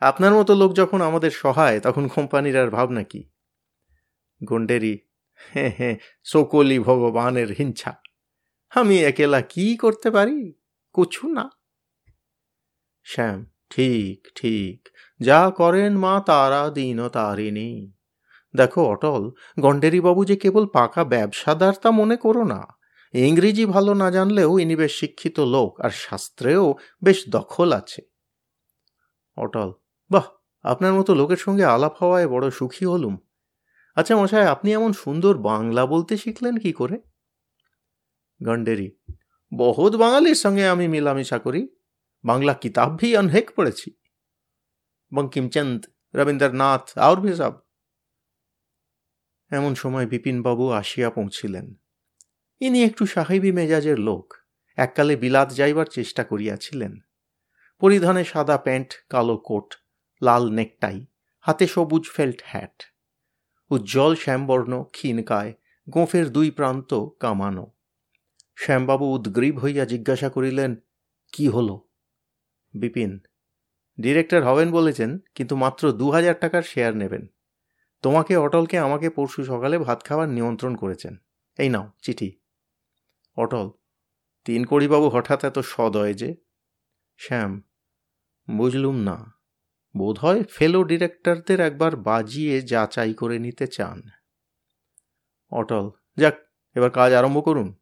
আপনার 0.00 0.32
মতো 0.34 0.54
লোক 0.54 0.72
যখন 0.72 1.00
আমাদের 1.00 1.30
সহায়, 1.30 1.80
তখন 1.80 2.08
কোম্পানির 2.08 2.56
আর 2.56 2.70
ভাবনা 2.70 3.02
কি? 3.02 3.20
গন্ডেরি 4.40 4.98
হ্যাঁ 5.52 5.72
হ্যাঁ 5.78 5.96
সকলি 6.24 6.78
ভগবানের 6.78 7.52
হিংসা। 7.52 7.92
আমি 8.70 9.04
একেলা 9.04 9.40
কি 9.40 9.76
করতে 9.76 10.10
পারি? 10.10 10.52
কিছু 10.94 11.28
না। 11.28 11.50
শ্যাম, 13.04 13.46
ঠিক 13.70 14.28
ঠিক। 14.34 14.88
যা 15.20 15.52
করেন 15.56 15.98
মা 15.98 16.22
তারা 16.26 16.70
দিন 16.70 17.08
তারিণী 17.08 17.92
দেখো, 18.56 18.84
অটল, 18.84 19.30
গণ্ডেরিবাবু 19.60 20.24
যে 20.24 20.36
কেবল 20.36 20.66
পাকা 20.66 21.04
ব্যবসাদার 21.04 21.72
তা 21.82 21.90
মনে 21.90 22.16
করো 22.16 22.44
না। 22.44 22.66
ইংরেজি 23.12 23.66
ভালো 23.66 23.94
না 23.94 24.10
জানলেও 24.10 24.58
ইনি 24.58 24.76
বেশ 24.76 24.98
শিক্ষিত 24.98 25.40
লোক, 25.40 25.80
আর 25.80 25.90
শাস্ত্রেও 25.90 26.74
বেশ 27.04 27.24
দখল 27.28 27.72
আছে। 27.72 28.02
অটল, 29.36 29.72
বাহ, 30.10 30.24
আপনার 30.62 30.92
মতো 30.92 31.14
লোকের 31.14 31.36
সঙ্গে 31.36 31.64
আলাপ 31.64 31.96
হওয়ায় 31.96 32.28
বড় 32.28 32.50
সুখী 32.50 32.86
হলুম। 32.86 33.18
আচ্ছা 33.94 34.16
মশাই 34.16 34.46
আপনি 34.46 34.72
এমন 34.72 34.92
সুন্দর 34.92 35.38
বাংলা 35.38 35.86
বলতে 35.86 36.16
শিখলেন 36.16 36.56
কি 36.56 36.72
করে? 36.72 37.00
গন্ডেরি 38.42 38.96
বহুত 39.54 39.94
বাঙালির 39.94 40.34
সঙ্গে 40.34 40.68
আমি 40.68 40.88
মিলামিশা 40.88 41.38
করি। 41.38 41.68
বাংলা 42.24 42.54
কিতাব 42.54 42.98
ভি 42.98 43.16
অনেক 43.16 43.50
পড়েছি। 43.56 43.94
বঙ্কিমচন্দ 45.14 45.84
রবীন্দ্রনাথ 46.14 46.98
আর 46.98 47.16
ভি 47.16 47.34
সব। 47.34 47.52
এমন 49.50 49.74
সময় 49.74 50.06
বিপিনবাবু 50.06 50.70
আসিয়া 50.70 51.10
পৌঁছিলেন। 51.10 51.74
ইনি 52.60 52.84
একটু 52.84 53.06
সাহেবী 53.06 53.52
মেজাজের 53.52 53.98
লোক। 53.98 54.34
এককালে 54.76 55.16
বিলাত 55.16 55.54
যাইবার 55.54 55.86
চেষ্টা 55.86 56.24
করিয়াছিলেন। 56.24 56.98
পরিধানে 57.80 58.24
সাদা 58.24 58.58
প্যান্ট, 58.58 59.06
কালো 59.08 59.36
কোট, 59.36 59.74
লাল 60.22 60.50
নেকটাই, 60.50 61.06
হাতে 61.40 61.66
সবুজ 61.66 62.02
ফেল্ট 62.14 62.42
হ্যাট। 62.44 62.82
উজ্জ্বল 63.70 64.14
শ্যামবর্ণ 64.14 64.82
ক্ষীণকায় 64.82 65.54
গোঁফের 65.90 66.30
দুই 66.30 66.50
প্রান্ত 66.50 66.94
কামানো। 67.20 67.77
শ্যামবাবু 68.60 69.12
উদ্গ্রীব 69.12 69.58
হইয়া 69.58 69.84
জিজ্ঞাসা 69.84 70.28
করিলেন, 70.28 70.76
কি 71.32 71.48
হল? 71.48 71.78
বিপিন, 72.74 73.20
ডিরেক্টর 74.00 74.42
হবেন 74.42 74.70
বলেছেন, 74.70 75.18
কিন্তু 75.34 75.56
মাত্র 75.56 75.92
দু 75.92 76.10
হাজার 76.10 76.40
টাকার 76.40 76.62
শেয়ার 76.62 76.96
নেবেন। 76.96 77.26
তোমাকে, 78.02 78.36
অটলকে 78.36 78.78
আমাকে 78.78 79.10
পরশু 79.10 79.44
সকালে 79.44 79.78
ভাত 79.78 80.04
খাওয়ার 80.04 80.28
নিয়ন্ত্রণ 80.28 80.76
করেছেন। 80.76 81.16
এই 81.58 81.68
নাও, 81.68 81.90
চিঠি। 82.02 82.38
অটল, 83.36 83.70
তিন 84.44 84.64
কড়িবাবু 84.64 85.08
হঠাৎ 85.08 85.44
এত 85.44 85.58
সদয় 85.58 86.14
যে? 86.14 86.36
শ্যাম, 87.16 87.62
বুঝলুম 88.56 88.96
না। 88.96 89.34
বোধহয় 89.96 90.42
ফেলো 90.42 90.84
ডিরেক্টরদের 90.84 91.60
একবার 91.60 91.96
বাজিয়ে 91.96 92.62
যাচাই 92.62 93.14
করে 93.14 93.38
নিতে 93.38 93.66
চান। 93.66 94.02
অটল, 95.50 95.90
যাক, 96.16 96.36
এবার 96.74 96.90
কাজ 96.90 97.12
আরম্ভ 97.12 97.44
করুন। 97.44 97.74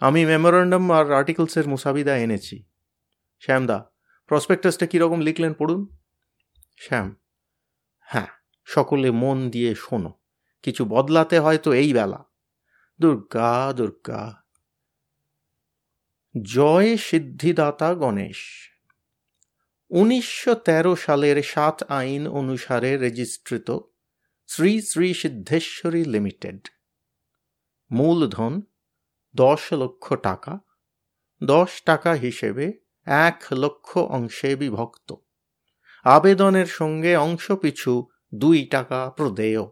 আমি 0.00 0.26
মেমোরেন্ডাম 0.26 0.90
আর 0.90 1.12
আর্টিকেলসের 1.12 1.68
মুসাবিদা 1.68 2.16
এনেছি। 2.16 2.64
শ্যামদা 3.40 3.78
প্রসপেক্টাসটা 4.26 4.86
কীরকম 4.86 5.20
লিখলেন 5.20 5.54
পড়ুন? 5.54 5.96
শ্যাম 6.78 7.16
হ্যাঁ 7.98 8.26
সকলে 8.64 9.10
মন 9.10 9.50
দিয়ে 9.50 9.74
শোনো, 9.74 10.12
কিছু 10.62 10.84
বদলাতে 10.84 11.38
হয়তো 11.38 11.72
এই 11.72 11.92
বেলা। 11.92 12.24
দুর্গা 13.00 13.72
দুর্গা। 13.76 14.42
জয় 16.42 16.96
সিদ্ধিদাতা 16.96 17.94
গণেশ। 17.94 18.40
উনিশশো 19.90 20.54
তেরো 20.54 20.96
সালের 20.96 21.42
সাত 21.42 21.82
আইন 21.88 22.28
অনুসারে 22.28 22.96
রেজিস্ট্রিত 22.96 23.78
শ্রী 24.46 24.82
শ্রী 24.82 25.14
সিদ্ধেশ্বরী 25.14 26.04
লিমিটেড। 26.04 26.68
মূলধন 27.92 28.62
দশ 29.36 29.72
লক্ষ 29.72 30.14
টাকা, 30.14 30.58
দশ 31.42 31.82
টাকা 31.82 32.12
হিসেবে 32.12 32.72
এক 33.04 33.42
লক্ষ 33.52 33.98
অংশে 33.98 34.56
বিভক্ত। 34.56 35.14
আবেদনের 36.04 36.66
সঙ্গে 36.66 37.16
অংশ 37.16 37.52
পিছু 37.52 38.06
দুই 38.34 38.64
টাকা 38.64 39.10
প্রদেয়। 39.10 39.64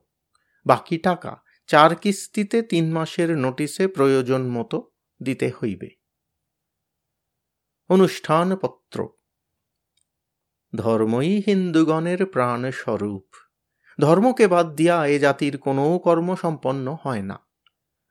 বাকি 0.66 0.98
টাকা 0.98 1.36
চার 1.66 1.96
কিস্তিতে 1.96 2.62
তিন 2.62 2.92
মাসের 2.92 3.38
নোটিসে 3.38 3.88
প্রয়োজন 3.88 4.48
মতো 4.48 4.90
দিতে 5.22 5.52
হইবে। 5.62 5.88
অনুষ্ঠানপত্র। 7.88 9.08
ধর্মই 10.76 11.42
হিন্দুগণের 11.46 12.26
প্রাণ 12.26 12.70
স্বরূপ 12.70 13.26
ধর্মকে 14.00 14.46
বাদ 14.46 14.74
দিয়া 14.74 15.06
এ 15.06 15.18
জাতির 15.18 15.58
কোনো 15.58 15.98
কর্ম 15.98 16.34
সম্পন্ন 16.34 16.98
হয় 17.04 17.22
না। 17.22 17.46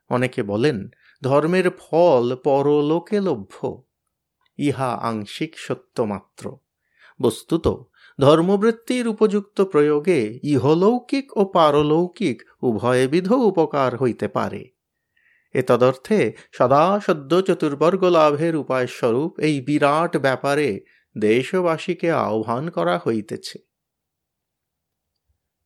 অনেকে 0.09 0.43
বলেন 0.43 0.89
ধর্মের 1.23 1.69
ফল 1.69 2.35
পরলোকে 2.35 3.21
লভ্য 3.21 3.85
ইহা 4.57 4.91
আংশিক 4.91 5.57
সত্যমাত্র। 5.57 6.57
বস্তুত, 7.21 7.83
ধর্মবৃত্তির 8.19 9.07
উপযুক্ত 9.07 9.61
প্রয়োগে 9.61 10.39
ইহলৌকিক 10.43 11.37
ও 11.37 11.45
পারলৌকিক 11.45 12.43
উভয়বিধ 12.61 13.31
উপকার 13.31 13.97
হইতে 13.97 14.27
পারে। 14.27 14.69
এতদর্থে 15.53 16.33
সদা 16.51 16.99
সদ্য 17.05 17.41
চতুর্বর্গ 17.41 18.03
লাভের 18.03 18.55
উপায়স্বরূপ 18.55 19.39
এই 19.39 19.61
বিরাট 19.61 20.17
ব্যাপারে 20.17 20.81
দেশবাসীকে 21.17 22.11
আহ্বান 22.11 22.69
করা 22.69 22.99
হইতেছে। 23.07 23.59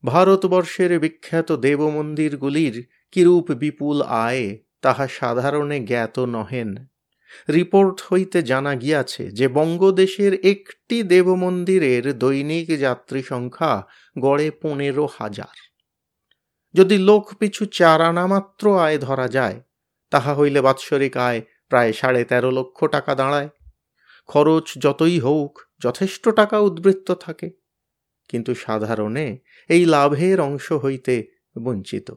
ভারতবর্ষের 0.06 1.00
বিখ্যাত 1.00 1.52
দেবমন্দিরগুলির 1.52 2.88
কিরূপ 3.12 3.52
বিপুল 3.52 4.02
আয় 4.02 4.58
তাহা 4.82 5.06
সাধারণে 5.08 5.78
জ্ঞাত 5.80 6.16
নহেন। 6.20 6.72
রিপোর্ট 7.50 7.98
হইতে 8.02 8.40
জানা 8.44 8.76
গিয়াছে 8.76 9.24
যে 9.32 9.48
বঙ্গদেশের 9.48 10.34
একটি 10.46 10.98
দেবমন্দিরের 11.04 12.18
দৈনিক 12.18 12.68
যাত্রী 12.80 13.22
সংখ্যা 13.24 13.74
গড়ে 14.20 14.48
পনেরো 14.62 15.06
হাজার। 15.18 15.56
যদি 16.74 16.96
লোক 16.98 17.26
পিছু 17.40 17.66
চার 17.66 18.00
আনা 18.02 18.26
মাত্র 18.28 18.64
আয় 18.80 18.98
ধরা 18.98 19.28
যায়, 19.28 19.58
তাহা 20.12 20.32
হইলে 20.36 20.62
বাৎসরিক 20.62 21.18
আয় 21.18 21.42
প্রায় 21.70 21.92
সাড়ে 21.94 22.22
তেরো 22.24 22.52
লক্ষ 22.52 22.78
টাকা 22.86 23.16
দাঁড়ায়। 23.16 23.50
খরচ 24.30 24.68
যতই 24.78 25.18
হোক 25.20 25.52
যথেষ্ট 25.82 26.24
টাকা 26.30 26.58
উদ্বৃত্ত 26.60 27.10
থাকে, 27.16 27.50
কিন্তু 28.30 28.52
সাধারণে 28.56 29.28
এই 29.70 29.86
লাভের 29.86 30.38
অংশ 30.42 30.68
হইতে 30.74 31.16
বঞ্চিত। 31.62 32.08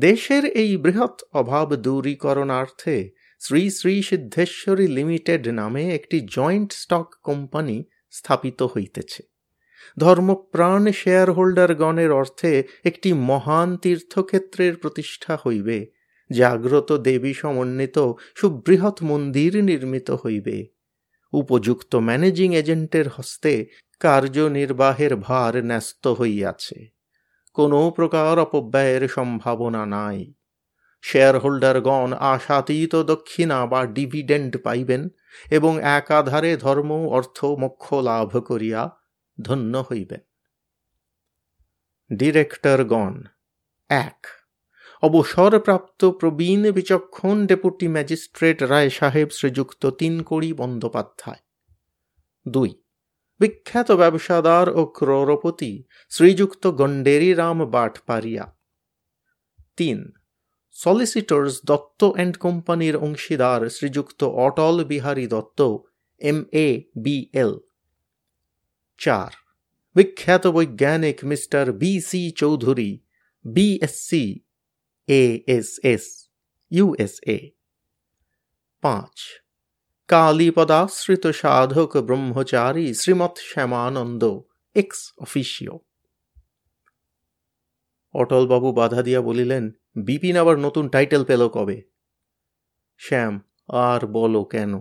দেশের 0.00 0.44
এই 0.44 0.76
বৃহৎ 0.76 1.16
অভাব 1.32 1.74
দূরীকরণার্থে 1.74 3.10
শ্রী 3.40 3.70
শ্রী 3.70 4.02
সিদ্ধেশ্বরী 4.02 4.86
লিমিটেড 4.86 5.48
নামে 5.48 5.94
একটি 5.94 6.20
জয়েন্ট 6.20 6.72
স্টক 6.72 7.08
কোম্পানি 7.22 7.84
স্থাপিত 8.10 8.62
হইতেছে। 8.62 9.22
ধর্মপ্রাণ 9.98 10.82
শেয়ার 10.92 11.30
হোল্ডারগণের 11.30 12.10
অর্থে 12.12 12.52
একটি 12.84 13.12
মহান 13.12 13.76
তীর্থক্ষেত্রের 13.76 14.76
প্রতিষ্ঠা 14.76 15.38
হইবে 15.46 15.78
জাগ্রত 16.30 16.92
দেবী 16.92 17.32
সমন্বিত 17.32 17.98
সুবৃহৎ 18.34 18.96
মন্দির 19.02 19.52
নির্মিত 19.64 20.10
হইবে। 20.10 20.66
উপযুক্ত 21.32 21.96
ম্যানেজিং 21.96 22.54
এজেন্টের 22.54 23.06
হস্তে 23.08 23.52
কার্যনির্বাহের 24.00 25.16
ভার 25.16 25.64
ন্যস্ত 25.64 26.04
হইয়াছে। 26.08 26.97
কোনো 27.58 27.90
প্রকার 27.90 28.38
অপব্যয়ের 28.38 29.08
সম্ভাবনা 29.08 29.86
নাই। 29.86 30.34
শেয়ার 31.02 31.38
হোল্ডারগণ 31.38 32.12
আশাতীত 32.12 32.96
দক্ষিণা 32.96 33.66
বা 33.66 33.86
ডিভিডেন্ড 33.86 34.62
পাইবেন 34.62 35.08
এবং 35.50 35.80
একাধারে 35.80 36.56
ধর্ম, 36.56 37.08
অর্থ, 37.08 37.44
মোক্ষ 37.44 37.94
লাভ 37.94 38.38
করিয়া 38.46 38.96
ধন্য 39.42 39.84
হইবেন। 39.92 40.20
ডিরেক্টরগণ, 42.12 43.22
এক, 43.88 44.26
অবসরপ্রাপ্ত 45.02 46.04
প্রবীণ 46.04 46.72
বিচক্ষণ 46.72 47.46
ডেপুটি 47.46 47.88
ম্যাজিস্ট্রেট 47.88 48.62
রায় 48.62 48.90
সাহেব 48.90 49.28
শ্রীযুক্ত 49.30 49.86
তিনকড়ি 49.86 50.52
বন্দ্যোপাধ্যায়। 50.52 51.40
দুই 52.48 52.82
বিখ্যাত 53.40 53.88
ব্যবসাদার 53.92 54.66
ও 54.70 54.82
ক্রোরপতি 54.98 55.72
শ্রীযুক্ত 56.12 56.64
গণ্ডেরি 56.70 57.30
রাম 57.34 57.58
বাটপারিয়া। 57.70 58.44
তিন 59.76 59.98
সলিসিটর্স 60.76 61.54
দত্ত 61.64 62.00
অ্যান্ড 62.04 62.34
কোম্পানির 62.38 62.96
অংশীদার 62.96 63.60
শ্রীযুক্ত 63.70 64.20
Atal 64.46 64.76
Bihari 64.84 65.26
Dutta, 65.26 65.60
M 66.20 66.38
A 66.66 66.68
B 67.02 67.16
L. 67.32 67.52
চার, 69.00 69.32
বিখ্যাত 69.96 70.44
বৈজ্ঞানিক 70.46 71.18
mister 71.24 71.64
B 71.72 71.92
C 72.00 72.22
Chowdhury 72.32 72.90
BSc 73.44 74.24
ASS 75.08 76.04
USA 76.70 77.38
পাঁচ 78.82 79.16
কালীপদাশ্রিত 80.08 81.26
সাধক 81.26 81.96
ব্রহ্মচারী 81.96 82.94
শ্রীমৎ 82.94 83.38
শ্যামানন্দ 83.38 84.40
এক্স 84.74 85.12
অফিসিও 85.18 85.80
অটলবাবু 88.14 88.72
বাধা 88.72 89.02
দিয়া 89.02 89.20
বলিলেন, 89.20 89.70
বিপিন 89.96 90.36
আবার 90.36 90.58
নতুন 90.58 90.88
টাইটেল 90.88 91.24
পেল 91.24 91.48
কবে? 91.48 91.82
শ্যাম, 92.98 93.40
আর 93.68 94.06
বলো 94.06 94.44
কেন? 94.44 94.80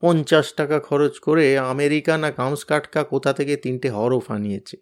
পঞ্চাশ 0.00 0.54
টাকা 0.54 0.80
খরচ 0.80 1.18
করে 1.18 1.58
আমেরিকা 1.58 2.18
না 2.18 2.30
কাউন্সকাটকা 2.30 3.04
কোথা 3.04 3.32
থেকে 3.32 3.56
তিনটে 3.56 3.90
হরফ 3.90 4.30
আনিয়েছে? 4.30 4.76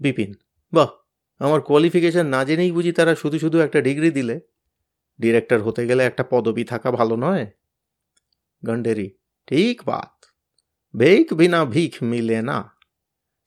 বিপিন, 0.00 0.34
বাহ, 0.72 0.88
আমার 1.38 1.60
কোয়ালিফিকেশন 1.60 2.26
না 2.26 2.44
জেনেই 2.44 2.72
বুঝি 2.72 2.92
তারা 2.92 3.14
শুধু 3.14 3.38
শুধু 3.38 3.58
একটা 3.58 3.80
ডিগ্রি 3.80 4.10
দিলে। 4.10 4.40
ডিরেক্টর 5.20 5.62
হতে 5.62 5.86
গেলে 5.86 6.04
একটা 6.04 6.24
পদবি 6.30 6.64
থাকা 6.64 6.90
ভালো 6.90 7.16
নয়? 7.16 7.50
গন্ডেরি 8.62 9.08
ঠিক 9.48 9.76
বাত 9.84 10.14
বেক 10.94 11.26
বিনা 11.34 11.60
ভিখ 11.64 11.92
মিলে 12.02 12.38
না 12.42 12.58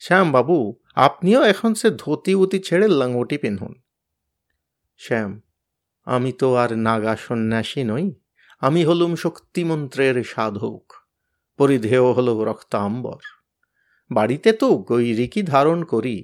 শ্যাম 0.01 0.27
বাবু 0.31 0.57
আপনিও 0.97 1.41
এখন 1.43 1.71
সে 1.73 1.87
ধুতি 1.91 2.33
উতি 2.35 2.57
ছেড়ে 2.59 2.87
লাঙ্গটি 2.91 3.37
পিনহুন 3.37 3.73
শ্যাম 4.99 5.31
আমি 6.07 6.31
তো 6.31 6.47
আর 6.55 6.71
নাগা 6.77 7.13
সন্ন্যাসী 7.15 7.81
নই 7.83 8.05
আমি 8.61 8.81
হলুম 8.83 9.13
শক্তিমন্ত্রের 9.15 10.15
সাধক 10.23 10.83
পরিধেয় 11.59 12.07
হল 12.13 12.27
রক্তাম্বর 12.41 13.19
বাড়িতে 14.11 14.49
তো 14.53 14.67
গৈরিকি 14.89 15.41
ধারণ 15.43 15.79
করি 15.83 16.17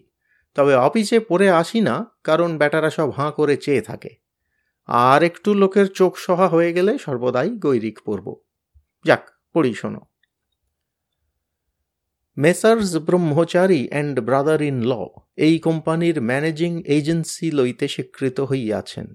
তবে 0.56 0.74
অফিসে 0.78 1.18
পরে 1.20 1.48
আসি 1.52 1.80
না 1.82 1.96
কারণ 2.24 2.50
বেটারা 2.58 2.90
সব 2.90 3.10
হাঁ 3.12 3.32
করে 3.32 3.56
চেয়ে 3.58 3.82
থাকে 3.82 4.12
আর 5.08 5.20
একটু 5.24 5.50
লোকের 5.54 5.88
চোখ 5.94 6.12
সহা 6.18 6.48
হয়ে 6.48 6.72
গেলে 6.74 6.94
সর্বদাই 6.98 7.50
গৈরিক 7.60 7.98
পরব 8.06 8.28
যাক, 9.06 9.30
পড়ি, 9.54 9.74
শোনো। 9.74 10.00
Messrs 12.38 12.96
Brahmachari 12.96 13.88
and 13.88 14.20
brother 14.20 14.62
in 14.62 14.82
law 14.82 15.08
এই 15.36 15.60
কোম্পানির 15.60 16.22
ম্যানেজিং 16.22 16.84
এজেন্সি 16.86 17.52
লইতে 17.52 17.88
স্বীকৃত 17.88 18.40
হইয়াছেন। 18.40 19.14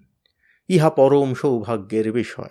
ইহা 0.69 0.91
পরম 0.91 1.35
সৌভাগ্যের 1.35 2.13
বিষয়। 2.13 2.49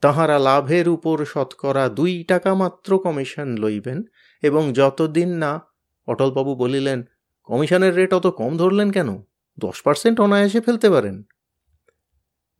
তাহারা 0.00 0.38
লাভের 0.38 0.88
উপর 0.88 1.24
শতকরা 1.24 1.88
দুই 1.88 2.24
টাকা 2.24 2.54
মাত্র 2.54 2.98
কমিশন 2.98 3.56
লইবেন 3.56 4.02
এবং 4.42 4.72
যতদিন 4.72 5.28
না, 5.28 5.60
অটলবাবু 6.06 6.54
বলিলেন, 6.54 7.02
কমিশনের 7.44 7.94
রেট 7.94 8.14
অত 8.14 8.26
কম 8.26 8.56
ধরলেন 8.56 8.90
কেন? 8.90 9.22
দশ 9.60 9.82
পার্সেন্ট 9.82 10.20
অনায়াসে 10.20 10.60
ফেলতে 10.60 10.90
পারেন। 10.90 11.22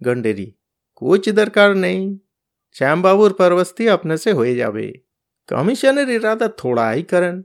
গন্ডেরি 0.04 0.52
কোচ 0.94 1.30
দরকার 1.30 1.76
নেই। 1.76 2.18
শ্যামবাবুর 2.76 3.32
পরবস্তি 3.34 3.84
আপনে 3.88 4.14
সে 4.18 4.30
হয়ে 4.32 4.54
যাবে 4.56 4.86
কমিশনের 5.48 6.08
ইরাদা 6.08 6.48
থোড়াই 6.56 7.02
করেন 7.02 7.36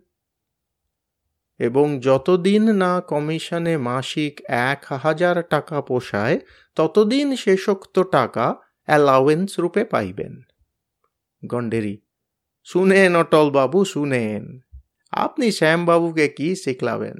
এবং 1.60 1.88
যতদিন 2.00 2.64
না 2.74 2.92
কমিশনে 3.02 3.74
মাসিক 3.78 4.34
এক 4.70 4.82
হাজার 4.96 5.38
টাকা 5.50 5.78
পোষায় 5.82 6.38
ততদিন 6.78 7.28
শেষোক্ত 7.36 7.96
টাকা 8.12 8.46
অ্যালাউয়েন্স 8.88 9.52
রূপে 9.60 9.84
পাইবেন 9.86 10.34
গন্ডেরি 11.44 11.96
শুনেন 12.68 13.12
অটল 13.16 13.48
বাবু 13.50 13.80
শুনেন 13.86 14.44
আপনি 15.14 15.48
শ্যামবাবুকে 15.52 16.28
কি 16.28 16.48
শিখলাবেন 16.56 17.18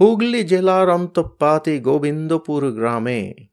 হুগলি 0.00 0.42
জেলার 0.44 0.88
অন্তঃপাতি 0.90 1.74
গোবিন্দপুর 1.80 2.62
গ্রামে 2.70 3.49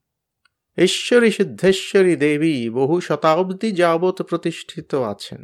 ঈশ্বরী 0.77 1.31
সিদ্ধেশ্বরী 1.31 2.15
দেবী 2.15 2.69
বহু 2.69 3.01
শতাব্দী 3.01 3.71
যাবৎ 3.71 4.21
প্রতিষ্ঠিত 4.21 4.95
আছেন। 4.95 5.43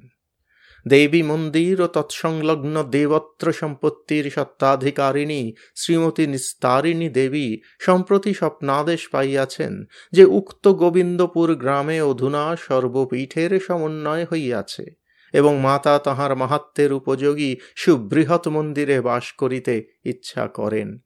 দেবী 0.88 1.24
মন্দির 1.24 1.82
ও 1.82 1.88
তৎসংলগ্ন 1.88 2.84
দেবত্র 2.84 3.54
সম্পত্তির 3.54 4.32
সত্ত্বাধিকারিণী 4.32 5.54
শ্রীমতী 5.76 6.28
নিস্তারিণী 6.28 7.10
দেবী 7.10 7.58
সম্প্রতি 7.80 8.34
স্বপ্নাদেশ 8.34 9.10
পাইয়াছেন 9.10 9.86
যে 10.12 10.26
উক্ত 10.26 10.68
গোবিন্দপুর 10.68 11.56
গ্রামে 11.56 12.02
অধুনা 12.02 12.56
সর্বপীঠের 12.56 13.60
সমন্বয় 13.60 14.26
হইয়াছে 14.32 14.86
এবং 15.34 15.60
মাতা 15.60 16.00
তাহার 16.00 16.36
মাহাত্মের 16.36 16.94
উপযোগী 16.94 17.58
সুবৃহৎ 17.76 18.48
মন্দিরে 18.48 19.02
বাস 19.02 19.34
করিতে 19.34 20.00
ইচ্ছা 20.04 20.48
করেন। 20.48 20.98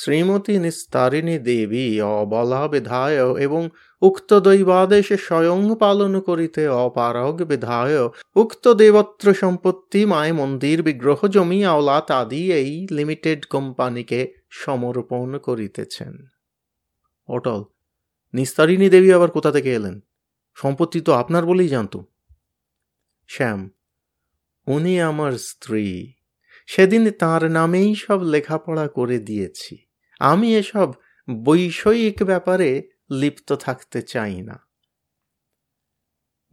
শ্রীমতী 0.00 0.58
নিস্তারিণী 0.58 1.38
দেবী 1.38 2.00
অবলা 2.00 2.68
বিধায় 2.68 3.36
এবং 3.36 3.70
উক্ত 4.00 4.40
দৈবাদেশে 4.40 5.16
স্বয়ং 5.16 5.76
পালন 5.78 6.20
করিতে 6.20 6.68
অপারগ 6.68 7.42
বিধায় 7.42 8.08
উক্ত 8.36 8.72
দেবত্র 8.72 9.34
সম্পত্তি, 9.34 10.06
মায় 10.06 10.32
মন্দির, 10.32 10.82
বিগ্রহ, 10.82 11.26
জমি, 11.26 11.64
আওলাত 11.64 12.10
আদি 12.10 12.52
এই 12.52 12.86
লিমিটেড 12.90 13.46
কোম্পানিকে 13.46 14.32
সমর্পণ 14.50 15.38
করিতেছেন। 15.38 16.26
অটল, 17.28 17.64
নিস্তারিণী 18.34 18.88
দেবী 18.88 19.12
আবার 19.12 19.30
কোথা 19.30 19.52
থেকে 19.52 19.74
এলেন? 19.74 20.00
সম্পত্তি 20.54 21.00
তো 21.00 21.12
আপনার 21.12 21.46
বলেই 21.46 21.68
জানত 21.68 21.96
শ্যাম, 23.28 23.70
উনি 24.66 25.00
আমার 25.00 25.32
স্ত্রী। 25.32 26.12
সেদিন 26.66 27.10
তার 27.10 27.50
নামেই 27.50 27.94
সব 27.94 28.22
লেখাপড়া 28.22 28.88
করে 28.88 29.18
দিয়েছি। 29.18 29.87
আমি 30.21 30.47
এসব 30.55 30.89
বৈষয়িক 31.27 32.17
ব্যাপারে 32.23 32.69
লিপ্ত 33.11 33.49
থাকতে 33.55 33.99
চাই 34.01 34.41
না 34.41 34.57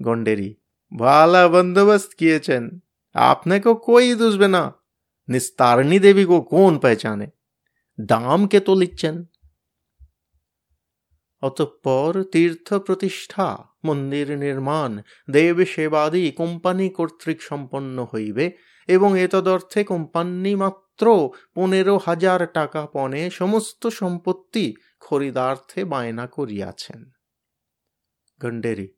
গন্ডেরি 0.00 0.50
ভালা 0.92 1.42
বন্দোবস্ত 1.48 2.10
কিয়েছেন 2.14 2.62
আপনাকে 3.14 3.70
কই 3.86 4.06
দুসবে 4.14 4.48
না 4.48 4.64
নিস্তারণী 5.28 5.98
দেবী 5.98 6.24
को 6.24 6.38
कौन 6.42 6.74
पहचाने 6.78 7.28
দাম 7.98 8.40
কে 8.46 8.60
তো 8.60 8.72
লিখছেন 8.74 9.16
অতঃপর 11.42 12.10
তীর্থ 12.24 12.68
প্রতিষ্ঠা 12.74 13.46
মন্দির 13.84 14.26
নির্মাণ 14.38 14.90
দেব 15.30 15.56
সেবাদি 15.64 16.24
কোম্পানি 16.32 16.86
কর্তৃক 16.88 17.38
সম্পন্ন 17.42 17.96
হইবে 18.04 18.44
এবং 18.88 19.10
এতদর্থে 19.18 19.80
কোম্পানি 19.84 20.52
মাত্র 20.56 20.83
পনেরো 21.56 21.94
হাজার 21.98 22.40
টাকা 22.52 22.82
পণে 22.86 23.22
সমস্ত 23.30 23.82
সম্পত্তি 23.90 24.64
খরিদার্থে 25.00 25.80
বায়না 25.84 26.26
করিয়াছেন 26.26 27.00
गंडेरी 28.40 28.88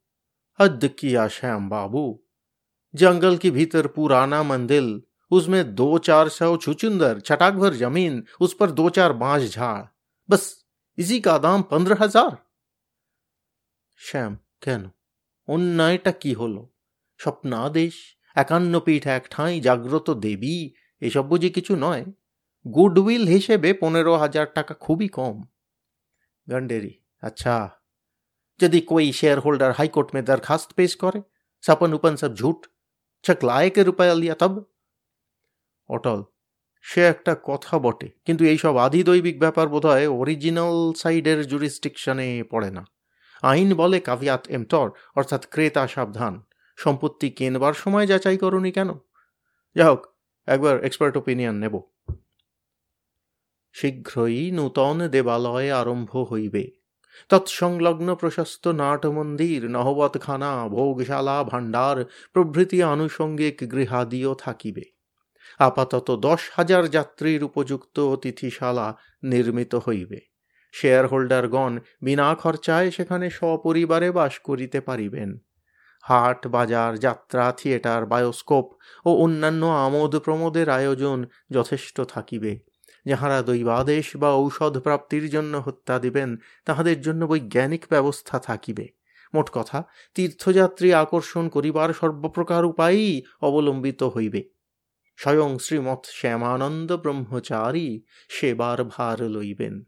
हद 0.58 0.84
किया 0.98 1.22
श्याम 1.28 1.62
बाबू 1.68 2.02
जंगल 2.94 3.36
के 3.36 3.50
भीतर 3.50 3.86
पुराना 3.86 4.42
मंदिर 4.42 4.86
उसमें 5.30 5.62
दो 5.74 5.88
चार 5.98 6.28
सौ 6.28 6.56
छुचुंदर 6.56 7.20
छटाक 7.20 7.54
भर 7.54 7.74
जमीन 7.74 8.22
उस 8.40 8.54
पर 8.54 8.70
दो 8.72 8.88
चार 8.90 9.12
बांस 9.14 9.42
झाड़ 9.50 9.82
बस 10.28 10.44
इसी 10.98 11.20
का 11.20 11.36
दाम 11.40 11.62
पंद्रह 11.72 12.02
हजार 12.02 12.32
শ্যাম 14.00 14.32
কেন 14.62 14.82
অন্যায়টা 15.48 16.12
কি 16.22 16.32
হলো 16.34 16.62
স্বপ্নাদেশ 17.20 17.94
একান্ন 18.36 18.74
পিঠ 18.86 19.04
এক 19.16 19.24
ঠাঁই 19.30 19.54
জাগ্রত 19.60 20.08
দেবী 20.24 20.56
এসব 21.02 21.24
বুঝি 21.28 21.50
কিছু 21.50 21.72
নয় 21.76 22.02
গুডউইল 22.66 23.24
হিসেবে 23.28 23.70
পনেরো 23.82 24.12
হাজার 24.16 24.46
টাকা 24.54 24.72
খুবই 24.80 25.08
কম 25.18 25.36
गंडेरी 26.46 26.94
अच्छा 27.22 27.56
यदि 28.60 28.80
कोई 28.82 29.12
शेयर 29.12 29.38
होल्डर 29.38 29.70
हाईकोर्ट 29.70 30.08
में 30.14 30.24
दरखास्त 30.24 30.72
पेश 30.72 30.94
करे 30.94 31.22
सपन 31.64 31.92
उपन 31.92 32.16
सब 32.16 32.34
झूठ 32.34 32.66
चकलाए 33.24 33.68
के 33.70 33.82
रुपया 33.82 34.14
लिया 34.14 34.34
तब 34.40 34.52
অটল 35.90 36.20
সে 36.84 37.00
একটা 37.04 37.32
কথা 37.44 37.74
বটে 37.78 38.08
কিন্তু 38.26 38.42
এইসব 38.44 38.74
আধিদৈবিক 38.76 39.36
ব্যাপার 39.38 39.66
বোধ 39.68 39.84
হয় 39.86 40.06
অরিজিনাল 40.20 40.76
সাইডের 40.96 41.38
জুরিস্টিকশনে 41.46 42.28
পড়ে 42.52 42.70
না 42.76 42.82
আইন 43.42 43.70
বলে 43.74 43.98
কাভিয়াত 44.00 44.42
এমটর 44.56 44.88
অর্থাৎ 45.16 45.42
ক্রেতা 45.52 45.84
সাবধান 45.86 46.34
সম্পত্তি 46.78 47.28
কেনবার 47.38 47.74
সময় 47.74 48.06
যাচাই 48.06 48.38
করনি 48.42 48.70
কেন 48.72 48.90
যাই 49.76 49.86
হোক 49.86 50.00
একবার 50.47 50.83
এক্সপার্ট 50.83 51.17
ওপিনিয়ন 51.17 51.55
নেব। 51.55 51.81
শীঘ্রই 53.73 54.51
নূতন 54.51 55.07
দেবালয় 55.07 55.71
আরম্ভ 55.71 56.17
হইবে। 56.17 56.71
তৎসংলগ্ন 57.29 58.15
প্রশস্ত 58.15 58.67
নাটমন্দির, 58.67 59.69
নহবতখানা, 59.69 60.67
ভোগশালা, 60.67 61.43
ভাণ্ডার 61.43 62.05
প্রভৃতি 62.33 62.83
আনুষঙ্গিক 62.83 63.71
গৃহাদিও 63.71 64.33
থাকিবে। 64.33 64.83
আপাতত 65.59 66.15
দশ 66.15 66.39
হাজার 66.55 66.89
যাত্রীর 66.89 67.43
উপযুক্ত 67.43 67.99
অতিথিশালা 67.99 68.97
নির্মিত 69.23 69.75
হইবে। 69.75 70.19
শেয়ার 70.71 71.07
হোল্ডারগণ 71.07 71.79
বিনা 72.01 72.35
খরচায় 72.35 72.91
সেখানে 72.91 73.29
সপরিবারে 73.29 74.11
বাস 74.11 74.39
করিতে 74.39 74.81
পারিবেন। 74.81 75.37
হাট, 76.07 76.47
বাজার, 76.47 76.97
যাত্রা, 76.97 77.51
থিয়েটার, 77.51 78.05
বায়োস্কোপ 78.05 78.65
ও 79.05 79.09
অন্যান্য 79.23 79.65
আমোদ 79.65 80.15
প্রমোদের 80.15 80.69
আয়োজন 80.69 81.17
যথেষ্ট 81.51 82.01
থাকিবে। 82.01 82.59
যাহারা 83.05 83.41
দৈবাদেশ 83.41 84.15
বা 84.15 84.29
ঔষধ 84.35 84.77
প্রাপ্তির 84.77 85.29
জন্য 85.29 85.57
হত্যা 85.57 85.99
দিবেন, 85.99 86.37
তাহাদের 86.65 87.01
জন্য 87.01 87.25
বৈজ্ঞানিক 87.25 87.85
ব্যবস্থা 87.89 88.39
থাকিবে। 88.39 88.85
মোট 89.33 89.49
কথা, 89.53 89.83
তীর্থযাত্রী 90.15 90.93
আকর্ষণ 90.93 91.49
করিবার 91.49 91.89
সর্বপ্রকার 91.93 92.65
উপায়ই 92.65 93.23
অবলম্বিত 93.41 94.03
হইবে। 94.03 94.41
স্বয়ং 95.17 95.59
শ্রীমৎ 95.59 96.05
শ্যামানন্দ 96.05 96.97
ব্রহ্মচারী 96.97 98.01
সেবার 98.29 98.83
ভার 98.83 99.21
লইবেন। 99.21 99.83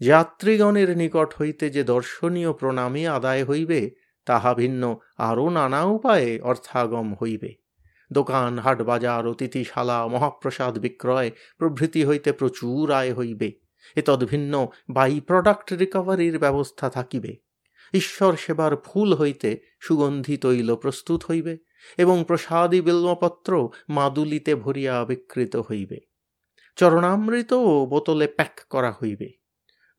যাত্রীগণের 0.00 0.96
নিকট 0.96 1.34
হইতে 1.40 1.70
যে 1.70 1.82
দর্শনীয় 1.84 2.52
প্রণামী 2.52 3.06
আদায় 3.06 3.44
হইবে 3.44 3.80
তাহা 4.28 4.54
ভিন্ন 4.54 4.82
আরও 5.18 5.48
নানা 5.48 5.80
উপায়ে 5.84 6.40
অর্থাগম 6.40 7.14
হইবে। 7.22 7.54
দোকান, 8.12 8.58
হাট 8.58 8.82
বাজার, 8.82 9.26
অতিথিশালা, 9.26 10.06
মহাপ্রসাদ 10.06 10.78
বিক্রয় 10.78 11.30
প্রভৃতি 11.58 12.04
হইতে 12.04 12.32
প্রচুর 12.32 12.92
আয় 12.92 13.12
হইবে। 13.14 13.52
এতদ্ভিন্ন 13.96 14.68
বাই 14.90 15.20
প্রোডাক্ট 15.20 15.72
রিকভারির 15.72 16.38
ব্যবস্থা 16.38 16.90
থাকিবে। 16.90 17.36
ঈশ্বর 17.94 18.36
সেবার 18.36 18.76
ফুল 18.76 19.14
হইতে 19.14 19.60
সুগন্ধি 19.80 20.36
তৈল 20.36 20.76
প্রস্তুত 20.76 21.24
হইবে 21.30 21.58
এবং 21.98 22.24
প্রসাদী 22.28 22.80
বিল্বপত্র 22.80 23.70
মাদুলিতে 23.88 24.54
ভরিয়া 24.54 25.04
বিকৃত 25.04 25.56
হইবে। 25.56 25.98
চরণামৃতও 26.76 27.86
বোতলে 27.86 28.26
প্যাক 28.26 28.60
করা 28.70 28.92
হইবে। 28.92 29.28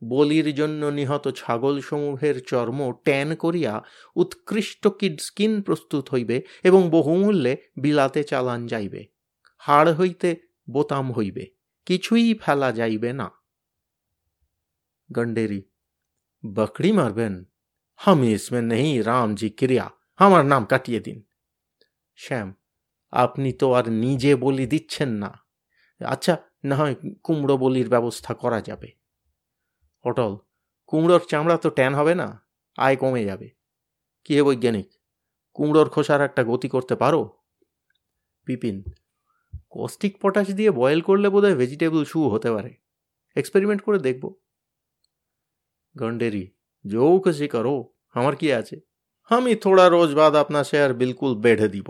বলির 0.03 0.49
জন্য 0.55 0.83
নিহত 0.91 1.25
ছাগল 1.37 1.75
সমূহের 1.81 2.37
চর্ম 2.45 2.79
ট্যান 3.05 3.29
করিয়া 3.35 3.75
উৎকৃষ্ট 4.17 4.83
কিড 5.01 5.17
স্কিন 5.21 5.53
প্রস্তুত 5.63 6.05
হইবে 6.11 6.37
এবং 6.65 6.83
বহুমূল্যে 6.91 7.53
বিলাতে 7.79 8.21
চালান 8.25 8.61
যাইবে 8.67 9.01
হাড় 9.63 9.91
হইতে 9.93 10.29
বোতাম 10.71 11.07
হইবে 11.13 11.45
কিছুই 11.87 12.27
ফেলা 12.35 12.69
যাইবে 12.73 13.11
না 13.13 13.29
গন্ডেরি 15.11 15.61
বকড়ি 16.45 16.91
মারবেন 16.93 17.35
हम 18.01 18.25
इसमें 18.27 18.63
नहीं 18.63 19.03
राम 19.03 19.35
जी 19.35 19.49
क्रिया 19.51 19.87
আমার 20.21 20.45
নাম 20.45 20.63
কাটিয়ে 20.65 21.01
দিন 21.01 21.19
শ্যাম 22.19 22.49
আপনি 23.13 23.51
তো 23.53 23.67
আর 23.75 23.87
নিজে 23.97 24.33
বলি 24.37 24.65
দিচ্ছেন 24.67 25.11
না 25.23 25.31
আচ্ছা 26.01 26.35
না 26.65 26.75
হয় 26.75 26.95
কুমড়ো 27.23 27.55
বলির 27.59 27.89
ব্যবস্থা 27.89 28.33
করা 28.35 28.61
যাবে 28.61 28.89
অটল 30.06 30.34
কুমড়োর 30.90 31.22
চামড়া 31.28 31.58
তো 31.58 31.70
ট্যান 31.70 31.96
হবে 31.96 32.16
না, 32.16 32.28
আয় 32.78 32.96
কমে 32.96 33.26
যাবে। 33.26 33.50
কি 34.24 34.42
বৈজ্ঞানিক? 34.42 34.88
কুমড়োর 35.54 35.90
খোসার 35.90 36.22
একটা 36.22 36.44
গতি 36.44 36.70
করতে 36.70 36.96
পারো? 36.96 37.22
বিপিন, 38.48 38.84
কস্টিক 39.70 40.14
পটাশ 40.22 40.48
দিয়ে 40.48 40.72
বয়েল 40.72 41.02
করলে 41.02 41.30
বোধহয় 41.30 41.56
ভেজিটেবল 41.56 42.04
শু 42.04 42.30
হতে 42.30 42.52
পারে। 42.52 42.72
এক্সপেরিমেন্ট 43.36 43.82
করে 43.82 44.00
দেখব। 44.00 44.34
গন্ডেরি 45.96 46.46
जो 46.86 47.20
খুশি 47.20 47.48
করো 47.48 47.94
আমার 48.14 48.36
কি 48.36 48.54
আছে? 48.54 48.76
আমি 49.30 49.56
থোড়া 49.56 49.90
রোজ 49.90 50.16
বাদ 50.16 50.36
আপনার 50.36 50.64
শেয়ার 50.64 50.94
বিলকুল 50.94 51.36
বেড়ে 51.36 51.68
দিব। 51.68 51.88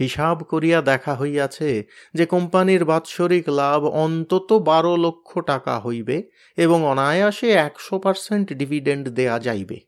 হিসাব 0.00 0.42
করিয়া 0.42 0.82
দেখা 0.82 1.14
হইয়াছে 1.14 1.84
যে 2.14 2.26
কোম্পানির 2.26 2.84
বাৎসরিক 2.84 3.48
লাভ 3.48 3.84
অন্তত 3.84 4.52
বারো 4.52 4.96
লক্ষ 4.96 5.38
টাকা 5.38 5.80
হইবে 5.80 6.30
এবং 6.56 6.84
অনায়াসে 6.84 7.50
একশো 7.50 7.98
পার্সেন্ট 7.98 8.52
ডিভিডেন্ড 8.52 9.08
দেয়া 9.08 9.38
যাইবে। 9.38 9.80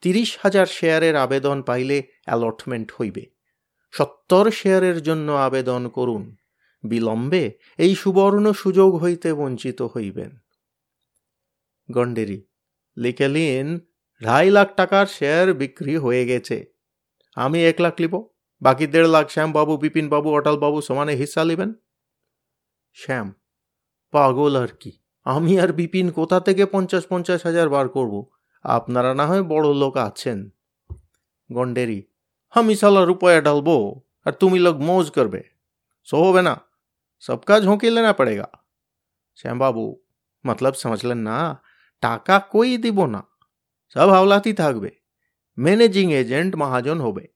তিরিশ 0.00 0.38
হাজার 0.42 0.66
শেয়ারের 0.66 1.16
আবেদন 1.16 1.62
পাইলে 1.62 2.02
অ্যালটমেন্ট 2.24 2.92
হইবে। 3.00 3.26
সত্তর 3.92 4.50
শেয়ারের 4.50 5.02
জন্য 5.02 5.32
আবেদন 5.32 5.88
করুন। 5.88 6.36
বিলম্বে 6.84 7.52
এই 7.78 7.94
সুবর্ণ 7.94 8.52
সুযোগ 8.52 8.96
হইতে 8.96 9.34
বঞ্চিত 9.34 9.82
হইবেন। 9.82 10.36
গণ্ডেরি 11.90 12.42
লিখেলিন 12.96 13.78
ঢাই 14.24 14.50
লাখ 14.50 14.76
টাকার 14.76 15.06
শেয়ার 15.06 15.54
বিক্রি 15.54 15.96
হয়ে 15.96 16.26
গেছে। 16.26 16.66
আমি 17.36 17.64
এক 17.64 17.80
লাখ 17.80 18.00
লিব। 18.00 18.35
বাকি 18.62 18.86
দেড় 18.86 19.08
লাখ 19.08 19.28
শ্যামবাবু 19.28 19.76
বিপিনবাবু 19.76 20.28
অটলবাবু 20.34 20.80
সমানে 20.80 21.14
হিস্সা 21.14 21.44
নেবেন 21.44 21.74
শ্যাম, 22.92 23.34
পাগল 24.10 24.56
আর 24.56 24.68
কি। 24.80 24.92
আমি 25.24 25.60
আর 25.60 25.72
বিপিন 25.72 26.10
কোথা 26.10 26.40
থেকে 26.40 26.66
পঞ্চাশ 26.66 27.06
পঞ্চাশ 27.06 27.46
হাজার 27.46 27.68
বার 27.68 27.88
করব? 27.88 28.30
আপনারা 28.64 29.14
না 29.14 29.26
হয় 29.26 29.42
বড় 29.42 29.74
লোক 29.74 29.96
আছেন। 29.96 30.50
গন্ডেরি 31.52 32.00
আমি 32.50 32.76
সালা 32.76 33.04
রুপয়া 33.04 33.40
ডালবো 33.40 33.76
আর 34.24 34.32
তুমি 34.32 34.58
লোক 34.58 34.76
মৌজ 34.76 35.10
করবে। 35.10 35.42
সো 36.02 36.16
হবে 36.24 36.42
না, 36.42 36.54
সব 37.20 37.38
কাজ 37.38 37.62
ঝোঁকে 37.64 37.90
লেনা 37.90 38.12
পড়েগা। 38.12 38.48
শ্যামবাবু 39.34 39.84
মতলব 40.46 40.74
সমঝলেন 40.74 41.18
না, 41.18 41.62
টাকা 42.00 42.40
কই 42.52 42.76
দিব 42.76 43.06
না? 43.06 43.22
সব 43.88 44.08
হাওলাতি 44.08 44.52
থাকবে। 44.52 44.90
ম্যানেজিং 45.58 46.12
এজেন্ট 46.12 46.56
মহাজন 46.56 47.00
হবে। 47.00 47.35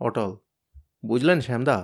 অটল। 0.00 0.32
বুঝলেন 1.06 1.38
শ্যামদা, 1.40 1.78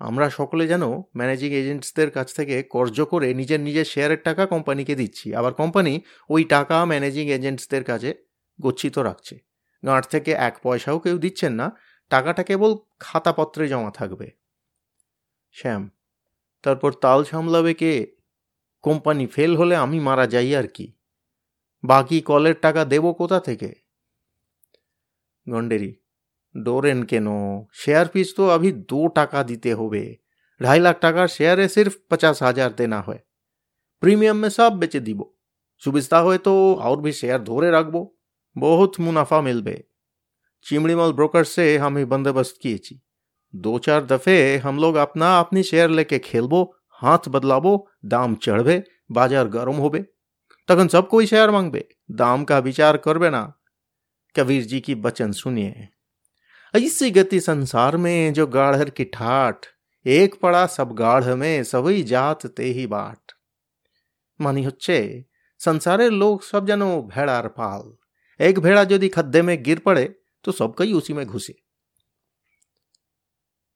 আমরা 0.00 0.26
সকলে 0.30 0.64
যেন 0.66 0.84
ম্যানেজিং 1.16 1.50
এজেন্টসদের 1.52 2.10
কাছ 2.10 2.28
থেকে 2.34 2.56
কর্য 2.74 2.98
করে 3.04 3.28
নিজের 3.34 3.60
নিজের 3.60 3.84
শেয়ারের 3.84 4.20
টাকা 4.22 4.46
কোম্পানিকে 4.46 4.94
দিচ্ছি, 4.94 5.26
আবার 5.34 5.52
কোম্পানি 5.54 5.92
ওই 6.30 6.42
টাকা 6.44 6.76
ম্যানেজিং 6.84 7.24
এজেন্টসদের 7.28 7.84
কাছে 7.84 8.10
গচ্ছিত 8.58 8.96
রাখছে। 8.98 9.34
গাঁট 9.82 10.04
থেকে 10.06 10.30
এক 10.48 10.54
পয়সাও 10.62 10.98
কেউ 10.98 11.16
দিচ্ছেন 11.18 11.52
না, 11.52 11.66
টাকাটা 12.10 12.42
কেবল 12.42 12.70
খাতাপত্রে 13.00 13.64
জমা 13.68 13.90
থাকবে। 13.90 14.26
শ্যাম, 15.54 15.82
তারপর 16.62 16.90
তাল 17.04 17.20
সামলাবে 17.24 17.72
কে? 17.74 17.92
কোম্পানি 18.84 19.24
ফেল 19.26 19.52
হলে 19.56 19.74
আমি 19.76 19.98
মারা 20.00 20.26
যাই 20.26 20.50
আর 20.60 20.66
কি? 20.66 20.86
বাকি 21.84 22.16
কলের 22.20 22.56
টাকা 22.60 22.82
দেব 22.84 23.04
কোথা 23.12 23.38
থেকে? 23.40 23.70
গন্ডেরি 25.46 25.90
डोरेन 26.55 27.03
কেন 27.03 27.27
शेयर 27.75 28.07
फीस 28.07 28.35
तो 28.35 28.47
अभी 28.49 28.71
दो 28.91 29.01
টাকা 29.17 29.39
দিতে 29.43 29.71
হবে 29.73 30.03
ढाई 30.61 30.79
लाख 30.79 30.99
টাকার 31.01 31.27
শেয়ারে 31.33 31.65
सिर्फ 31.69 31.97
पचास 32.11 32.43
हजार 32.43 32.71
देना 32.77 32.99
है 33.07 33.17
প্রিমিয়াম 34.03 34.37
में 34.37 34.49
सब 34.51 34.71
বেচে 34.79 35.01
দিব 35.01 35.19
সুবিস্তা 35.83 36.19
হয় 36.19 36.39
তো 36.39 36.53
और 36.81 36.97
भी 37.01 37.11
शेयर 37.13 37.39
धोरे 37.41 37.69
রাখবো 37.71 38.01
बहुत 38.55 38.99
मुनाफा 38.99 39.39
मिलबे 39.41 39.75
चिमड़ीमल 40.65 41.11
ब्रोकर 41.13 41.43
से 41.45 41.65
हम 41.77 41.97
ही 41.97 42.05
बंदोबस्त 42.05 42.55
किए 42.61 42.97
दो 43.53 43.73
चार 43.79 44.05
दफे 44.05 44.37
हम 44.57 44.79
लोग 44.79 44.95
अपना 44.97 45.27
अपनी 45.39 45.63
शेयर 45.63 45.89
लेके 45.91 46.19
खेलबो 46.21 46.61
हाथ 47.01 47.27
बदलाबो 47.29 47.73
दाम 48.05 48.35
चढ़बे 48.37 48.77
बाजार 49.11 49.47
गरम 49.49 49.77
होबे 49.77 50.01
तखन 50.69 50.87
सब 50.87 51.07
कोई 51.07 51.25
शेयर 51.27 51.51
मांगबे 51.51 51.83
दाम 52.15 52.43
का 52.45 52.57
विचार 52.61 52.97
करबे 52.99 53.29
ना 53.29 53.43
कबीर 54.35 54.63
जी 54.63 54.79
की 54.79 54.95
बचन 55.01 55.31
सुनिए 55.41 55.87
ऐसी 56.73 57.07
गति 57.11 57.39
संसार 57.39 57.97
में 57.97 58.33
जो 58.33 58.47
गाढ़र 58.47 58.89
की 58.89 59.05
ठाठ 59.13 59.59
এক 60.05 60.31
পড়া 60.41 60.63
সব 60.77 60.89
গাঢ় 60.97 61.35
মে 61.35 61.53
সবই 61.63 61.99
জাত 62.03 62.39
তেহি 62.47 62.85
বাট 62.87 63.21
মানে 64.39 64.61
হচ্ছে 64.65 64.97
संसारेर 65.61 66.11
लोग 66.11 66.35
सब 66.41 66.61
যেন 66.67 66.83
ভেড়ার 67.07 67.47
পাল 67.49 67.83
এক 68.39 68.55
ভেড়া 68.59 68.83
যদি 68.85 69.07
খাদ্যে 69.09 69.41
মে 69.41 69.53
গির 69.57 69.79
পড়ে 69.81 70.05
তো 70.45 70.49
সবকাই 70.51 70.91
উসি 70.93 71.13
মে 71.13 71.23
ঘুষে 71.25 71.53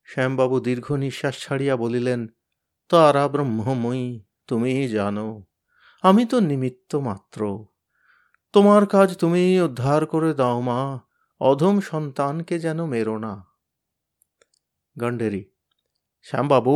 শ্যামবাবু 0.08 0.56
দীর্ঘ 0.60 0.86
নিঃশ্বাস 0.92 1.34
ছাড়িয়া 1.40 1.74
বলিলেন 1.76 2.20
তারা 2.90 3.24
ব্রহ্মময়ী 3.28 4.06
তুমি 4.46 4.72
জানো 4.88 5.28
আমি 6.04 6.22
তো 6.24 6.36
নিমিত্ত 6.40 6.92
মাত্র 7.00 7.40
তোমার 8.54 8.82
কাজ 8.86 9.08
তুমি 9.16 9.42
উদ্ধার 9.60 10.02
করে 10.06 10.30
দাও 10.34 10.58
মা 10.60 10.80
অধম 11.40 11.76
সন্তানকে 11.80 12.56
যেন 12.58 12.78
মেরো 12.92 13.16
না 13.24 13.34
गंडेरी 14.96 15.44
श्याम 16.26 16.48
बाबू 16.48 16.74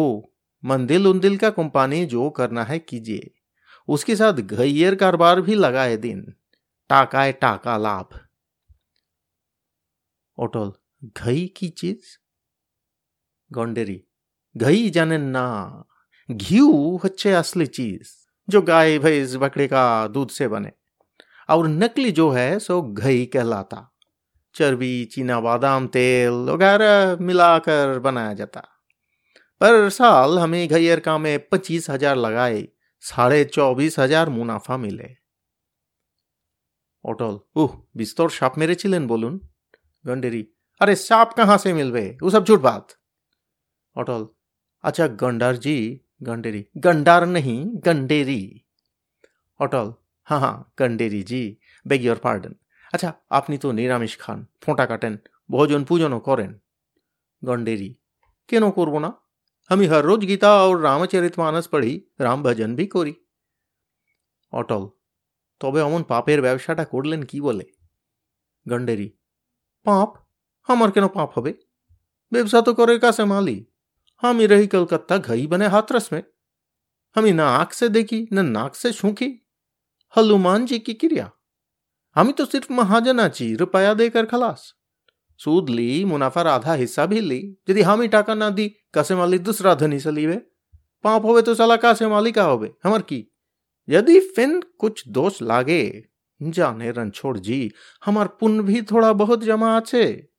मंदिल 0.65 1.07
उन्दिल 1.07 1.37
का 1.37 1.49
कंपानी 1.51 2.05
जो 2.07 2.29
करना 2.31 2.63
है 2.65 2.79
कीजिए 2.79 3.31
उसके 3.89 4.17
साथ 4.17 4.33
घैयर 4.33 4.95
कारोबार 4.95 5.41
भी 5.41 5.55
लगाए 5.55 5.97
दिन 5.97 6.23
टाकाए 6.91 7.33
टाका 7.33 7.77
लाभ 7.77 8.19
ओटल 10.39 10.73
घई 11.17 11.47
की 11.57 11.69
चीज 11.69 12.17
गंडेरी 13.51 14.01
घई 14.55 14.89
जाने 14.91 15.19
ना 15.19 15.47
घी 16.29 16.61
हच्चे 17.05 17.33
असली 17.33 17.67
चीज 17.67 18.15
जो 18.49 18.63
गाय 18.63 18.99
भैंस 18.99 19.35
बकरे 19.35 19.67
का 19.69 19.85
दूध 20.09 20.31
से 20.31 20.49
बने 20.49 20.73
और 21.49 21.69
नकली 21.69 22.11
जो 22.13 22.31
है 22.31 22.59
सो 22.59 22.81
घई 22.83 23.25
कहलाता 23.27 23.89
चर्बी 24.55 24.95
चीना 25.13 25.41
बादाम 25.41 25.87
तेल 25.89 26.33
वगैरह 26.51 27.17
मिलाकर 27.21 27.99
बनाया 27.99 28.33
जाता 28.35 28.63
पर 29.61 29.89
साल 29.91 30.39
हमें 30.39 30.67
घैयर 30.69 31.01
का 31.01 31.17
में 31.19 31.39
पच्चीस 31.49 31.91
हजार 31.91 32.17
लगाए 32.19 32.67
साढ़े 33.03 33.45
चौबीस 33.47 33.99
हजार 33.99 34.29
मुनाफा 34.31 34.77
मिले 34.79 35.15
অটল 37.05 37.35
উহ 37.57 37.71
বিস্তর 37.95 38.29
সাপ 38.31 38.55
মেরেছিলেন 38.61 39.03
বলুন 39.09 39.35
গন্ডেরি 40.05 40.43
আরে 40.81 40.95
সাপ 41.03 41.29
কাহা 41.37 41.57
সে 41.63 41.71
মিলবে 41.73 42.05
ও 42.23 42.27
সব 42.35 42.43
ঝুট 42.49 42.61
বাত 42.63 42.85
অটল 43.97 44.23
अच्छा 44.85 45.07
गंडार 45.21 45.57
जी 45.57 45.77
गंडेरी 46.23 46.63
गंडार 46.79 47.23
नहीं 47.29 47.59
गंडेरी 47.87 48.43
অটল 49.61 49.89
हाँ 50.27 50.39
हाँ 50.41 50.57
गंडेरी 50.79 51.23
जी 51.23 51.41
बेग 51.87 52.05
योर 52.05 52.19
पार्डन 52.19 52.55
আচ্ছা 52.93 53.11
আপনি 53.31 53.57
তো 53.59 53.69
নিরামিষ 53.73 54.15
খান 54.19 54.39
ফোঁটা 54.63 54.85
কাটেন 54.87 55.15
ভোজন 55.51 55.83
পূজনও 55.85 56.21
করেন 56.21 56.51
গন্ডেরি 57.43 57.91
কেন 58.49 58.65
করব 58.71 58.95
না 58.99 59.11
আমি 59.71 59.85
হর 59.87 60.03
রোজ 60.05 60.23
গীতা 60.27 60.51
আর 60.61 60.75
রামচরিত 60.83 61.35
মানস 61.39 61.65
পড়ি 61.69 61.93
রাম 62.21 62.39
ভজন 62.43 62.71
ভি 62.77 62.87
করি 62.87 63.15
অটল 64.53 64.85
তবে 65.61 65.81
অমন 65.83 66.03
পাপের 66.03 66.39
ব্যবসাটা 66.43 66.85
করলেন 66.85 67.21
কি 67.23 67.39
বলে 67.41 67.65
গন্ডেরি 68.67 69.09
পাপ 69.87 70.11
আমার 70.69 70.89
কেন 70.91 71.07
পাপ 71.09 71.29
হবে 71.39 71.53
ব্যবসা 72.33 72.59
তো 72.63 72.71
করে 72.75 72.95
কাছে 72.99 73.25
মালি 73.25 73.57
আমি 74.23 74.45
রহি 74.47 74.67
কলকাতা 74.67 75.15
ঘই 75.19 75.43
बने 75.47 75.67
हाथरस 75.67 76.07
में 76.13 76.23
हमें 77.17 77.33
ना 77.33 77.47
आंख 77.51 77.71
से 77.73 77.89
देखी 77.89 78.21
न 78.33 78.39
नाक 78.47 78.75
से 78.75 78.93
सूखी 78.93 79.31
हनुमान 80.15 80.67
जी 80.67 80.79
की 80.79 80.95
क्रिया 80.95 81.27
हमी 82.16 82.32
तो 82.32 82.46
सिर्फ़ 82.46 82.74
महाजन 82.74 83.20
आची 83.20 83.56
रुपया 83.56 83.94
देकर 83.94 84.26
खलास। 84.26 84.74
सूद 85.38 85.70
ली, 85.70 86.06
मुनाफा 86.06 86.42
आधा 86.42 86.74
हिस्सा 86.74 87.06
भी 87.06 87.20
ली, 87.20 87.58
यदि 87.70 87.82
हम 87.82 88.02
ही 88.02 88.08
टाका 88.08 88.34
ना 88.34 88.50
दी, 88.50 88.76
कसे 88.94 89.16
मालिक 89.16 89.44
दूसरा 89.44 89.76
धनी 89.76 90.00
से 90.00 90.12
लीवे? 90.12 90.36
पाप 91.04 91.26
होवे 91.26 91.42
तो 91.42 91.56
साला 91.56 91.76
कसे 91.76 92.08
मालिक 92.08 92.36
का 92.36 92.44
होवे? 92.44 92.74
हमार 92.84 93.02
की? 93.02 93.36
यदि 93.90 94.20
फिन 94.20 94.64
कुछ 94.78 95.08
दोष 95.08 95.42
लागे, 95.42 96.06
जाने 96.42 96.92
रणछोड़ 96.92 97.38
जी, 97.38 97.72
हमार 98.06 98.28
पुन 98.28 98.62
भी 98.62 98.82
थोड़ा 98.82 99.14
बहुत 99.14 99.44
जमा 99.44 99.78
आछे। 99.78 100.30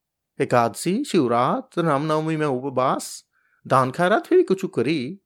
एकादशी, 0.40 1.04
शिवरात, 1.04 1.78
रामनवमी 1.78 2.36
में 2.36 2.46
उपवास, 2.46 3.24
दान 3.66 3.90
खैरात 3.90 4.32
थी 4.32 4.42
कुछ 4.42 4.60
करी। 4.74 5.18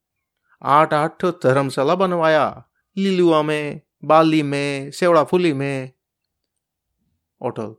आठ 0.63 0.95
आठ 0.95 1.21
तो 1.21 1.31
धर्मशाला 1.31 1.95
बनवाया, 1.95 2.69
लिलुआ 2.97 3.43
में, 3.43 3.81
बाली 4.05 4.43
में, 4.43 4.91
सेवड़ा 4.91 5.25
फुली 5.25 5.53
में 5.53 5.96
অটল। 7.49 7.73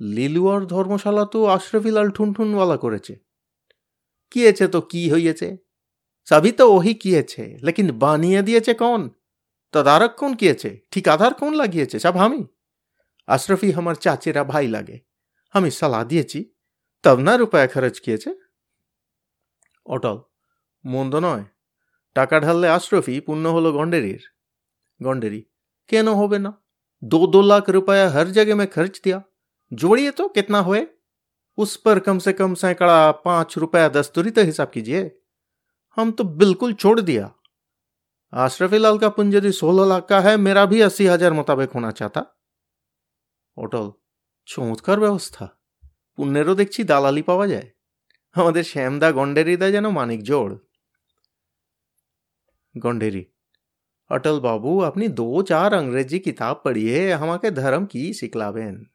লিলুয়ার 0.00 0.66
ধর্মশালা 0.66 1.24
তো 1.24 1.46
আশরফিলাল 1.46 2.10
ঠুনঠুনওয়ালা 2.10 2.76
করেছে। 2.76 3.14
কিয়েছে 4.30 4.68
তো 4.68 4.80
কি 4.80 5.10
হইয়েছে? 5.12 5.56
সবই 6.28 6.52
তো 6.52 6.64
ওহি 6.74 6.94
কিয়েছে, 6.94 7.58
লেকিন 7.62 7.88
বানিয়ে 7.98 8.42
দিয়েছে 8.42 8.74
কোন? 8.74 9.10
তদারক 9.72 10.12
কোন 10.16 10.34
কিয়েছে? 10.34 10.80
ঠিকাদার 10.90 11.34
কোন 11.34 11.54
লাগিয়েছে? 11.54 11.98
সব 11.98 12.16
আমি। 12.16 12.46
আশরফি 13.26 13.74
আমার 13.74 13.94
চাচেরা 13.94 14.44
ভাই 14.44 14.68
লাগে। 14.68 14.96
আমি 15.54 15.70
সালা 15.70 16.04
দিয়েছি। 16.04 16.54
তব 17.04 17.18
না 17.18 17.32
রূপায় 17.36 17.68
খরচ 17.68 17.96
কিয়েছে? 18.00 18.30
অটল, 19.86 20.18
মন্দ 20.84 21.14
নয়। 21.16 21.44
টাকা 22.16 22.36
ঢাললে 22.40 22.68
আশরফি 22.68 23.14
পুণ্য 23.20 23.44
হলো 23.48 23.68
গন্ডেরির 23.72 24.22
গন্ডেরি 25.00 25.40
কেন 25.88 26.06
হবে 26.14 26.38
না? 26.38 26.61
दो 27.03 27.25
दो 27.27 27.41
लाख 27.41 27.69
रुपया 27.69 28.09
हर 28.09 28.27
जगह 28.29 28.55
में 28.55 28.67
खर्च 28.67 29.01
दिया 29.03 29.21
जोड़िए 29.71 30.11
तो 30.11 30.27
कितना 30.27 30.59
हुए 30.59 30.85
उस 31.57 31.75
पर 31.77 31.99
कम 31.99 32.19
से 32.19 32.33
कम 32.33 32.53
सैकड़ा 32.53 33.11
पांच 33.25 33.57
रुपया 33.57 33.87
दस्तूरी 33.89 34.31
तो 34.31 34.43
हिसाब 34.43 34.69
कीजिए 34.69 35.11
हम 35.97 36.11
तो 36.11 36.23
बिल्कुल 36.37 36.73
छोड़ 36.73 36.99
दिया 37.01 37.31
आशरफी 38.33 38.77
लाल 38.77 38.97
का 38.97 39.09
पुंज 39.09 39.35
यदि 39.35 39.51
सोलह 39.51 39.85
लाख 39.85 40.07
का 40.07 40.19
है 40.19 40.35
मेरा 40.37 40.65
भी 40.65 40.81
अस्सी 40.81 41.05
हजार 41.05 41.33
मुताबिक 41.33 41.71
होना 41.71 41.91
चाहता 41.91 42.25
অটল 43.57 43.87
চমৎকার 44.47 44.97
ব্যবস্থা 44.99 45.45
পুণ্যেরও 46.17 46.53
দেখছি 46.55 46.81
দালালি 46.83 47.23
পাওয়া 47.23 47.45
যায় 47.47 47.69
আমাদের 48.35 48.63
শ্যামদা 48.63 49.09
গন্ডেরিদা 49.11 49.67
যেন 49.71 49.85
মানিক 49.89 50.21
জোড় 50.23 50.53
গন্ডেরি 52.75 53.23
अटल 54.10 54.40
बाबू, 54.40 54.78
अपनी 54.78 55.08
दो 55.08 55.42
चार 55.42 55.74
अंग्रेज़ी 55.74 56.18
किताब 56.18 56.62
पढ़िए 56.64 57.12
हमारे 57.12 57.50
धर्म 57.50 57.86
की 57.86 58.14
सिखलावेन। 58.14 58.86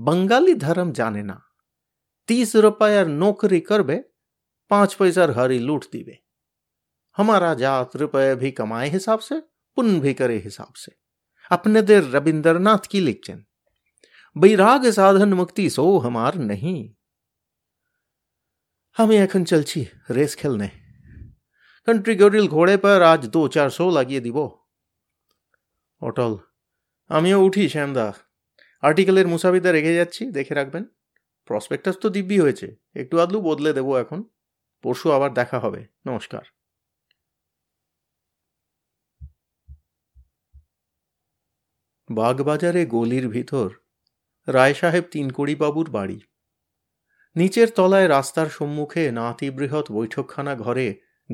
बंगाली 0.00 0.54
धर्म 0.54 0.92
जाने 0.92 1.22
ना। 1.22 1.42
तीस 2.28 2.56
रुपया 2.56 3.04
नौकरी 3.04 3.60
कर 3.60 3.82
बे 3.82 4.04
पाँच 4.70 4.94
पैसा 4.94 5.34
हरी 5.36 5.58
लूट 5.58 5.84
दीबे। 5.84 6.18
हमारा 7.16 7.54
जात 7.54 7.96
रुपये 7.96 8.34
भी 8.34 8.50
कमाए 8.50 8.88
हिसाब 8.88 9.18
से 9.18 9.40
पुण्य 9.76 10.00
भी 10.00 10.14
करे 10.14 10.38
हिसाब 10.38 10.72
से। 10.76 10.92
अपने 11.50 11.82
देर 11.82 12.02
रविंद्रनाथ 12.02 12.86
की 12.90 13.00
लिखचन 13.00 13.44
बैराग 14.38 14.90
साधन 14.90 15.32
मुक्ति 15.32 15.70
सो 15.70 15.98
हमार 15.98 16.34
नहीं। 16.34 16.90
हम 18.96 19.12
एखन 19.12 19.44
चल 19.44 19.62
छी 19.62 19.88
रेस 20.10 20.34
खेलने। 20.34 20.85
কান্ট্রি 21.88 22.14
গরিল 22.20 22.46
ঘোড়ে 22.48 22.76
পর 22.76 23.00
আজ 23.02 23.22
দু 23.26 23.40
চার 23.48 23.68
শো 23.70 23.84
লাগিয়ে 23.90 24.24
দিব 24.26 24.38
অটল 26.02 26.32
আমিও 27.10 27.38
উঠি 27.46 27.64
শ্যামদা 27.68 28.06
আর্টিকেলের 28.82 29.26
মুসাবিদা 29.26 29.70
রেখে 29.72 29.92
যাচ্ছি 29.94 30.22
দেখে 30.30 30.54
রাখবেন 30.54 30.84
প্রসপেক্টাস 31.50 31.96
তো 32.02 32.06
দিব্যি 32.08 32.38
হয়েছে 32.40 32.66
একটু 32.96 33.14
আদলু 33.18 33.38
বদলে 33.40 33.70
দেবো 33.72 33.92
এখন 33.98 34.20
পরশু 34.84 35.06
আবার 35.12 35.30
দেখা 35.32 35.58
হবে 35.58 35.80
নমস্কার 36.06 36.44
বাগবাজারে 42.08 42.82
গলির 42.86 43.26
ভিতর 43.28 43.68
রায় 44.48 44.74
সাহেব 44.74 45.04
তিনকড়িবাবুর 45.12 45.88
বাড়ি 45.90 46.18
নিচের 47.36 47.68
তলায় 47.70 48.08
রাস্তার 48.08 48.48
সম্মুখে 48.48 49.04
নাতিবৃহৎ 49.10 49.86
বৈঠকখানা 49.92 50.54
ঘরে 50.58 50.86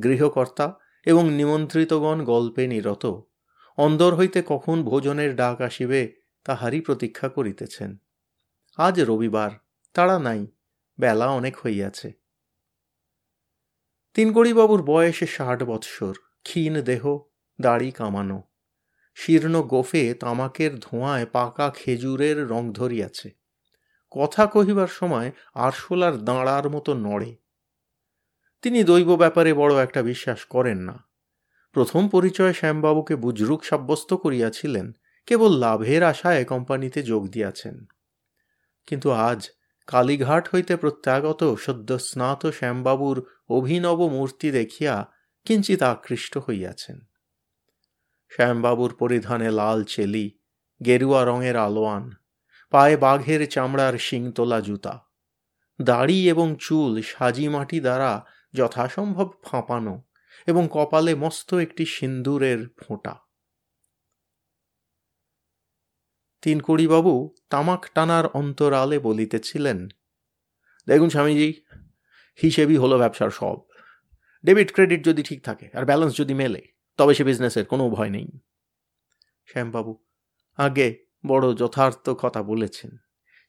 গৃহকর্তা 0.02 0.78
এবং 1.06 1.30
নিমন্ত্রিতগণ 1.30 2.24
গল্পে 2.24 2.66
নিরত। 2.66 3.20
অন্দর 3.76 4.14
হইতে 4.14 4.42
কখন 4.46 4.82
ভোজনের 4.82 5.36
ডাক 5.36 5.60
আসিবে, 5.60 6.12
তাহারই 6.44 6.80
প্রতীক্ষা 6.80 7.28
করিতেছেন। 7.28 7.96
আজ 8.76 9.00
রবিবার, 9.00 9.50
তাড়া 9.94 10.18
নাই, 10.18 10.46
বেলা 11.00 11.26
অনেক 11.26 11.56
হইয়াছে। 11.56 12.12
তিনগড়িবাবুর 14.14 14.82
বয়সে 14.82 15.26
ষাট 15.26 15.62
বৎসর, 15.62 16.14
ক্ষীণ 16.42 16.82
দেহ, 16.82 17.18
দাড়ি 17.60 17.90
কামানো। 17.90 18.42
শীর্ণ 19.14 19.62
গোফে 19.62 20.14
তামাকের 20.14 20.78
ধোঁয়ায় 20.78 21.26
পাকা 21.26 21.70
খেজুরের 21.70 22.48
রং 22.48 22.72
ধরিয়াছে। 22.72 23.30
কথা 24.10 24.46
কহিবার 24.46 24.86
সময় 24.86 25.32
আরশোলার 25.54 26.24
দাঁড়ার 26.24 26.70
মতো 26.70 26.94
নড়ে। 26.94 27.41
তিনি 28.62 28.84
দৈব 28.84 29.16
ব্যাপারে 29.16 29.54
বড় 29.54 29.82
একটা 29.82 30.02
বিশ্বাস 30.02 30.44
করেন 30.44 30.78
না। 30.78 30.96
প্রথম 31.72 32.08
পরিচয় 32.08 32.52
শ্যামবাবুকে 32.52 33.16
বুজরুক 33.16 33.64
সাব্যস্ত 33.64 34.14
করিয়াছিলেন, 34.14 34.92
কেবল 35.26 35.52
লাভের 35.58 36.02
আশায় 36.02 36.44
কোম্পানিতে 36.44 37.02
যোগ 37.02 37.28
দিয়াছেন। 37.28 37.86
কিন্তু 38.86 39.10
আজ 39.10 39.50
কালীঘাট 39.86 40.54
হইতে 40.54 40.76
প্রত্যাগত 40.76 41.56
সদ্য 41.56 41.98
স্নাত 41.98 42.46
শ্যামবাবুর 42.46 43.26
অভিনব 43.48 44.00
মূর্তি 44.06 44.50
দেখিয়া 44.50 45.10
কিঞ্চিত 45.44 45.82
আকৃষ্ট 45.82 46.38
হইয়াছেন। 46.38 47.00
শ্যামবাবুর 48.32 48.94
পরিধানে 48.94 49.50
লাল 49.50 49.84
চেলি, 49.84 50.38
গেরুয়া 50.84 51.24
রঙের 51.24 51.56
আলোয়ান, 51.56 52.10
পায়ে 52.70 52.96
বাঘের 52.96 53.48
চামড়ার 53.48 53.98
শিংতোলা 53.98 54.60
জুতা, 54.60 54.94
দাড়ি 55.82 56.30
এবং 56.30 56.56
চুল 56.60 57.02
সাজি 57.02 57.48
মাটি 57.48 57.80
দ্বারা 57.80 58.24
যথাসম্ভব 58.54 59.28
ফাঁপানো 59.44 59.94
এবং 60.46 60.62
কপালে 60.72 61.12
মস্ত 61.14 61.48
একটি 61.64 61.84
সিন্দুরের 61.86 62.60
ফোঁটা। 62.80 63.14
তিনকুড়িবাবু 66.42 67.14
তামাক 67.48 67.82
টানার 67.94 68.26
অন্তরালে 68.40 68.96
বলিতেছিলেন, 68.98 69.78
দেখুন 70.88 71.08
স্বামীজি, 71.08 71.50
হিসেবই 72.38 72.76
হলো 72.76 72.96
ব্যবসার 72.98 73.30
সব। 73.30 73.58
ডেবিট 74.44 74.68
ক্রেডিট 74.74 75.00
যদি 75.08 75.22
ঠিক 75.22 75.40
থাকে 75.44 75.66
আর 75.74 75.84
ব্যালেন্স 75.84 76.12
যদি 76.20 76.34
মেলে, 76.34 76.62
তবে 76.98 77.12
সে 77.14 77.24
বিজনেসের 77.24 77.66
কোনো 77.66 77.84
ভয় 77.90 78.10
নেই। 78.10 78.28
শ্যামবাবু 79.48 79.92
আগে 80.58 80.88
বড় 81.26 81.46
যথার্থ 81.60 82.06
কথা 82.22 82.40
বলেছেন, 82.42 82.90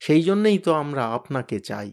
সেই 0.01 0.21
জন্যেই 0.23 0.57
তো 0.65 0.71
আমরা 0.73 1.03
আপনাকে 1.17 1.57
চাই। 1.59 1.89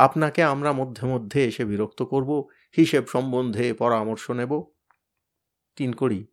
আপনাকে 0.00 0.42
আমরা 0.42 0.72
মধ্যে 0.72 1.06
মধ্যে 1.06 1.44
এসে 1.44 1.64
বিরক্ত 1.64 2.02
করব, 2.02 2.48
হিসেব 2.76 3.04
সম্বন্ধে 3.06 3.72
পরামর্শ 3.72 4.30
নেব। 4.30 4.64
তিন 5.76 5.92
করি, 5.92 6.26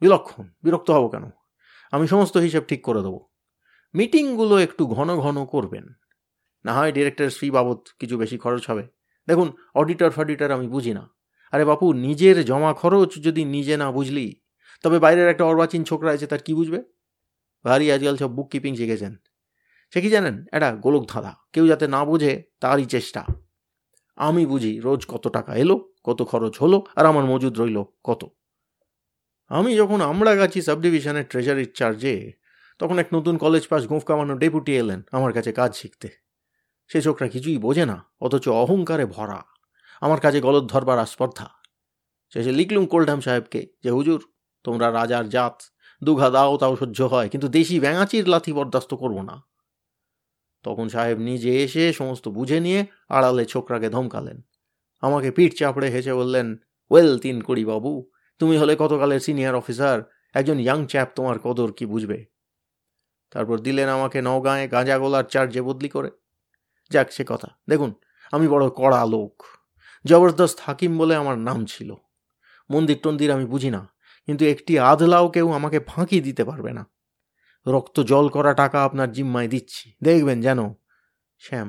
বিলক্ষণ, 0.00 0.48
বিরক্ত 0.62 0.90
হব 0.90 1.08
কেন? 1.08 1.30
আমি 1.90 2.06
সমস্ত 2.06 2.36
হিসেব 2.36 2.62
ঠিক 2.68 2.82
করে 2.82 3.02
দেবো। 3.02 3.28
মিটিংগুলো 3.94 4.58
একটু 4.58 4.86
ঘন 4.86 5.16
ঘন 5.16 5.44
করবেন। 5.44 5.88
না 6.64 6.72
হয় 6.72 6.92
ডিরেক্টর 6.92 7.30
ফি 7.30 7.50
বাবদ 7.50 7.78
কিছু 7.98 8.18
বেশি 8.18 8.38
খরচ 8.38 8.70
হবে। 8.70 8.88
দেখুন 9.26 9.52
অডিটর 9.74 10.10
ফডিটর 10.10 10.50
আমি 10.50 10.68
বুঝি 10.68 10.92
না। 10.92 11.10
আরে 11.52 11.64
বাপু, 11.64 11.92
নিজের 11.92 12.44
জমা 12.44 12.74
খরচ 12.74 13.14
যদি 13.14 13.44
নিজে 13.44 13.76
না 13.76 13.92
বুঝলি, 13.92 14.40
তবে 14.82 14.98
বাইরের 14.98 15.28
একটা 15.28 15.44
অর্বাচীন 15.44 15.84
ছোকরা 15.84 16.10
আছে 16.10 16.26
তার 16.26 16.38
কি 16.38 16.54
বুঝবে? 16.54 16.82
ভারী 17.64 17.90
আজকাল 17.90 18.16
সব 18.16 18.30
বুক 18.32 18.50
কিপিং 18.50 18.76
শিখেছেন। 18.76 19.16
সে 19.92 20.00
কি 20.00 20.10
জানেন? 20.10 20.44
এটা 20.52 20.74
গোলক 20.74 21.04
ধাঁধা। 21.08 21.36
কেউ 21.52 21.66
যাতে 21.66 21.88
না 21.88 22.04
বুঝে 22.04 22.42
তারই 22.60 22.84
চেষ্টা। 22.84 23.26
আমি 24.16 24.46
বুঝি 24.46 24.80
রোজ 24.80 25.06
কত 25.08 25.28
টাকা 25.28 25.54
এলো, 25.54 25.92
কত 26.04 26.22
খরচ 26.22 26.58
হলো, 26.58 26.84
আর 26.96 27.06
আমার 27.06 27.24
মজুদ 27.24 27.60
রইল 27.60 27.82
কত। 28.04 28.24
আমি 29.48 29.76
যখন 29.76 30.00
আমরা 30.00 30.34
গাছি 30.34 30.62
সাব 30.62 30.80
ডিভিশনের 30.80 31.24
ট্রেজারির 31.28 31.72
চার্জে 31.74 32.32
তখন 32.78 32.98
এক 32.98 33.06
নতুন 33.14 33.38
কলেজ 33.38 33.68
পাস 33.68 33.86
গোঁফ 33.86 34.04
কামানো 34.04 34.34
ডেপুটি 34.34 34.76
এলেন 34.76 35.02
আমার 35.12 35.32
কাছে 35.32 35.52
কাজ 35.52 35.74
শিখতে। 35.74 36.08
সে 36.88 37.02
চোখরা 37.02 37.28
কিছুই 37.28 37.58
বোঝে 37.58 37.86
না, 37.86 38.04
অথচ 38.20 38.48
অহংকারে 38.48 39.06
ভরা। 39.06 39.44
আমার 40.00 40.20
কাছে 40.20 40.40
গলদ 40.40 40.64
ধরবার 40.70 40.98
আস্পর্ধা 40.98 41.50
শেষে 42.32 42.52
লিখলুম 42.52 42.86
কোল্ডাম 42.86 43.20
সাহেবকে 43.20 43.66
যে, 43.82 43.90
হুজুর, 43.90 44.20
তোমরা 44.64 44.92
রাজার 44.92 45.28
জাত, 45.28 45.62
দুঘা 46.04 46.30
দাও, 46.30 46.56
তাও 46.56 46.76
সহ্য 46.76 47.02
হয়, 47.02 47.28
কিন্তু 47.28 47.48
দেশি 47.48 47.80
ব্যাঙাচির 47.80 48.28
লাথি 48.28 48.52
বরদাস্ত 48.52 48.94
করব 48.94 49.22
না। 49.22 49.51
তখন 50.64 50.86
সাহেব 50.88 51.18
নিজে 51.18 51.50
এসে 51.64 51.84
সমস্ত 51.92 52.24
বুঝে 52.28 52.58
নিয়ে 52.60 52.80
আড়ালে 53.08 53.44
ছোকরাকে 53.44 53.88
ধমকালেন। 53.90 54.38
আমাকে 55.02 55.28
পিঠ 55.30 55.50
চাপড়ে 55.58 55.88
হেসে 55.90 56.12
বললেন, 56.14 56.46
ওয়েল 56.90 57.12
তিন 57.18 57.36
কড়ি 57.42 57.64
বাবু, 57.64 57.92
তুমি 58.40 58.54
হলে 58.56 58.74
কতকালের 58.78 59.20
সিনিয়র 59.20 59.54
অফিসার, 59.54 59.98
একজন 60.34 60.58
ইয়াং 60.58 60.80
চ্যাপ 60.86 61.08
তোমার 61.14 61.36
কদর 61.38 61.68
কি 61.72 61.84
বুঝবে? 61.86 62.18
তারপর 63.30 63.56
দিলেন 63.58 63.88
আমাকে 63.88 64.18
নওগাঁয়ে 64.22 64.64
গাঁজা 64.68 64.96
গোলার 64.98 65.24
চার্জে 65.24 65.60
বদলি 65.62 65.88
করে। 65.88 66.10
যাক, 66.90 67.08
সে 67.12 67.24
কথা। 67.28 67.48
দেখুন, 67.68 67.90
আমি 68.32 68.46
বড় 68.48 68.64
কড়া 68.70 69.02
লোক। 69.06 69.34
জবরদস্ত 70.04 70.58
হাকিম 70.60 70.92
বলে 70.98 71.14
আমার 71.16 71.36
নাম 71.38 71.60
ছিল। 71.64 71.90
মন্দির 72.70 72.98
টন্দির 73.02 73.30
আমি 73.30 73.46
বুঝি 73.46 73.70
না, 73.70 73.82
কিন্তু 74.28 74.42
একটি 74.44 74.72
আধলাও 74.90 75.26
কেউ 75.28 75.46
আমাকে 75.52 75.78
ফাঁকি 75.80 76.18
দিতে 76.20 76.42
পারবে 76.44 76.70
না। 76.72 76.82
রক্ত 77.66 77.96
জল 78.00 78.26
করা 78.28 78.52
টাকা 78.54 78.78
আপনার 78.84 79.08
জিম্মায় 79.12 79.48
দিচ্ছি। 79.48 79.84
দেখবেন 80.02 80.38
যেন। 80.40 80.60
শ্যাম, 81.42 81.68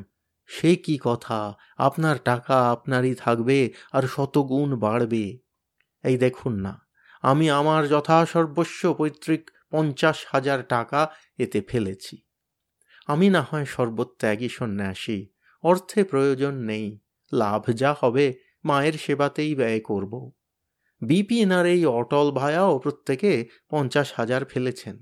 সে 0.50 0.72
কি 0.76 0.96
কথা? 1.04 1.40
আপনার 1.78 2.18
টাকা 2.24 2.56
আপনারই 2.72 3.14
থাকবে 3.16 3.58
আর 3.92 4.04
শতগুণ 4.08 4.70
বাড়বে। 4.76 5.26
এই 6.04 6.18
দেখুন 6.18 6.54
না, 6.62 6.74
আমি 7.24 7.46
আমার 7.50 7.82
যথাসর্বস্ব 7.88 8.82
পৈতৃক 8.94 9.44
পঞ্চাশ 9.72 10.18
হাজার 10.32 10.60
টাকা 10.68 11.02
এতে 11.38 11.60
ফেলেছি। 11.62 12.16
আমি 13.08 13.28
না 13.30 13.42
হয় 13.42 13.66
সর্বত্যাগী 13.66 14.50
সন্ন্যাসী, 14.50 15.20
অর্থে 15.64 16.00
প্রয়োজন 16.04 16.54
নেই, 16.62 16.88
লাভ 17.32 17.64
যা 17.72 17.92
হবে 18.00 18.26
মায়ের 18.64 18.94
সেবাতেই 18.94 19.52
ব্যয় 19.56 19.80
করব। 19.80 20.14
বিপিএনআর 21.02 21.66
এই 21.66 21.82
অটল 22.00 22.28
ভায়াও 22.32 22.74
প্রত্যেকে 22.80 23.32
পঞ্চাশ 23.70 24.08
হাজার 24.14 24.42
ফেলেছেন। 24.46 24.96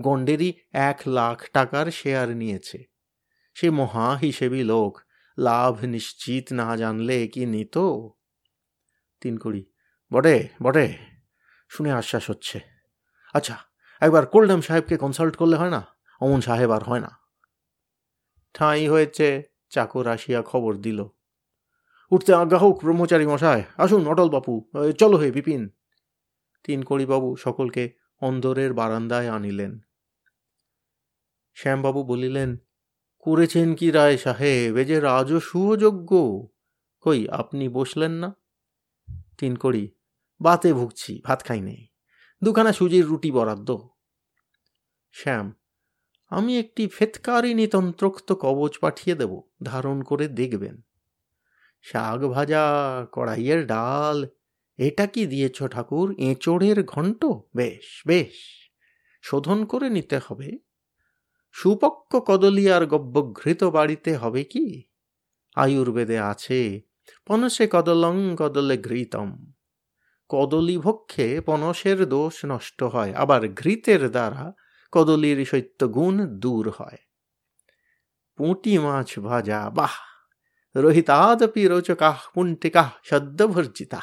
গন্ডেরই 0.00 0.52
এক 0.72 1.00
লাখ 1.06 1.50
টাকার 1.50 1.90
শেয়ার 1.90 2.28
নিয়েছে। 2.28 2.84
সে 3.54 3.70
মহা 3.70 4.16
হিসেবি 4.16 4.64
লোক, 4.64 5.00
লাভ 5.38 5.84
নিশ্চিত 5.84 6.52
না 6.52 6.76
জানলে 6.76 7.28
কি 7.28 7.46
নিত? 7.46 7.78
তিন 9.20 9.38
কুড়ি। 9.38 9.66
বটে 10.12 10.48
বটে, 10.62 10.94
শুনে 11.68 11.92
আশ্বাস 11.92 12.30
হচ্ছে। 12.30 12.60
আচ্ছা 13.34 13.56
একবার 14.00 14.26
কোল্ডাম 14.26 14.60
সাহেবকে 14.60 14.96
কনসাল্ট 14.96 15.36
করলে 15.36 15.56
হয় 15.56 15.70
না? 15.70 15.86
অমন 16.20 16.40
সাহেব 16.40 16.70
আর 16.70 16.82
হয় 16.82 17.00
না। 17.00 17.10
ঠাঁই 18.54 18.88
হয়েছে, 18.88 19.42
চাকর 19.70 20.06
আসিয়া 20.06 20.42
খবর 20.42 20.76
দিল। 20.76 21.04
উঠতে 22.10 22.34
আজ্ঞা 22.34 22.58
হোক, 22.58 22.80
ব্রহ্মচারী 22.80 23.26
মশায়। 23.26 23.64
আসুন, 23.76 24.08
অটল 24.08 24.28
বাপু। 24.28 24.70
চলো 24.98 25.16
হে, 25.16 25.30
বিপিন। 25.30 25.68
তিন 26.64 26.82
বাবু 27.06 27.36
সকলকে 27.36 28.03
অন্দরের 28.28 28.70
বারান্দায় 28.72 29.28
আনিলেন। 29.30 29.72
শ্যামবাবু 31.56 32.00
বলিলেন, 32.04 32.50
করেছেন 33.26 33.68
কি 33.74 33.88
রায় 33.90 34.16
সাহেব? 34.16 34.70
এ 34.76 34.84
যে 34.84 34.96
রাজসূহযোগ্য 35.00 36.10
কই, 37.04 37.20
আপনি 37.40 37.64
বসলেন 37.68 38.12
না? 38.12 38.30
তিন 39.38 39.52
কড়ি 39.56 39.84
বাতে 40.40 40.70
ভুগছি, 40.72 41.12
ভাত 41.24 41.40
খাই 41.44 41.60
নেই। 41.60 41.82
দুখানা 42.42 42.72
সুজির 42.72 43.04
রুটি 43.06 43.30
বরাদ্দ। 43.30 43.70
শ্যাম, 45.14 45.46
আমি 46.32 46.52
একটি 46.58 46.82
ফেতকারিনী 46.88 47.66
তন্ত্রোক্ত 47.66 48.28
কবচ 48.44 48.72
পাঠিয়ে 48.78 49.14
দেব, 49.16 49.32
ধারণ 49.62 49.98
করে 50.02 50.26
দেখবেন। 50.40 50.76
শাক 51.84 52.20
ভাজা, 52.26 52.64
কড়াইয়ের 53.12 53.60
ডাল 53.66 54.18
এটা 54.76 55.06
কি 55.06 55.26
দিয়েছ 55.26 55.62
ঠাকুর? 55.62 56.14
এঁচড়ের 56.18 56.84
ঘণ্ট? 56.84 57.24
বেশ 57.56 58.02
বেশ। 58.06 58.32
শোধন 59.22 59.64
করে 59.64 59.90
নিতে 59.90 60.20
হবে। 60.26 60.58
সুপক্ক 61.52 62.16
কদলি 62.16 62.72
আর 62.72 62.86
গব্যঘৃত 62.86 63.64
বাড়িতে 63.64 64.16
হবে 64.16 64.44
কি? 64.44 64.82
আয়ুর্বেদে 65.56 66.18
আছে, 66.18 66.80
পনসে 67.26 67.66
কদলং 67.66 68.36
কদলে 68.38 68.78
ঘৃতম। 68.78 69.52
কদলি 70.28 70.78
ভক্ষে 70.78 71.40
পনসের 71.40 72.08
দোষ 72.08 72.44
নষ্ট 72.44 72.82
হয়, 72.82 73.14
আবার 73.14 73.48
ঘৃতের 73.48 74.10
দ্বারা 74.10 74.52
কদলির 74.92 75.44
শৈত্য 75.44 75.88
গুণ 75.88 76.26
দূর 76.26 76.72
হয়। 76.78 76.98
পুঁটি 78.36 78.78
মাছ 78.78 79.18
ভাজা, 79.18 79.70
বাহ! 79.70 79.92
রোহিতাদপি 80.76 81.68
রোচকাহ 81.68 82.20
পুণ্টিকাহ 82.34 82.90
সদ্যভর্জিতা 83.04 84.00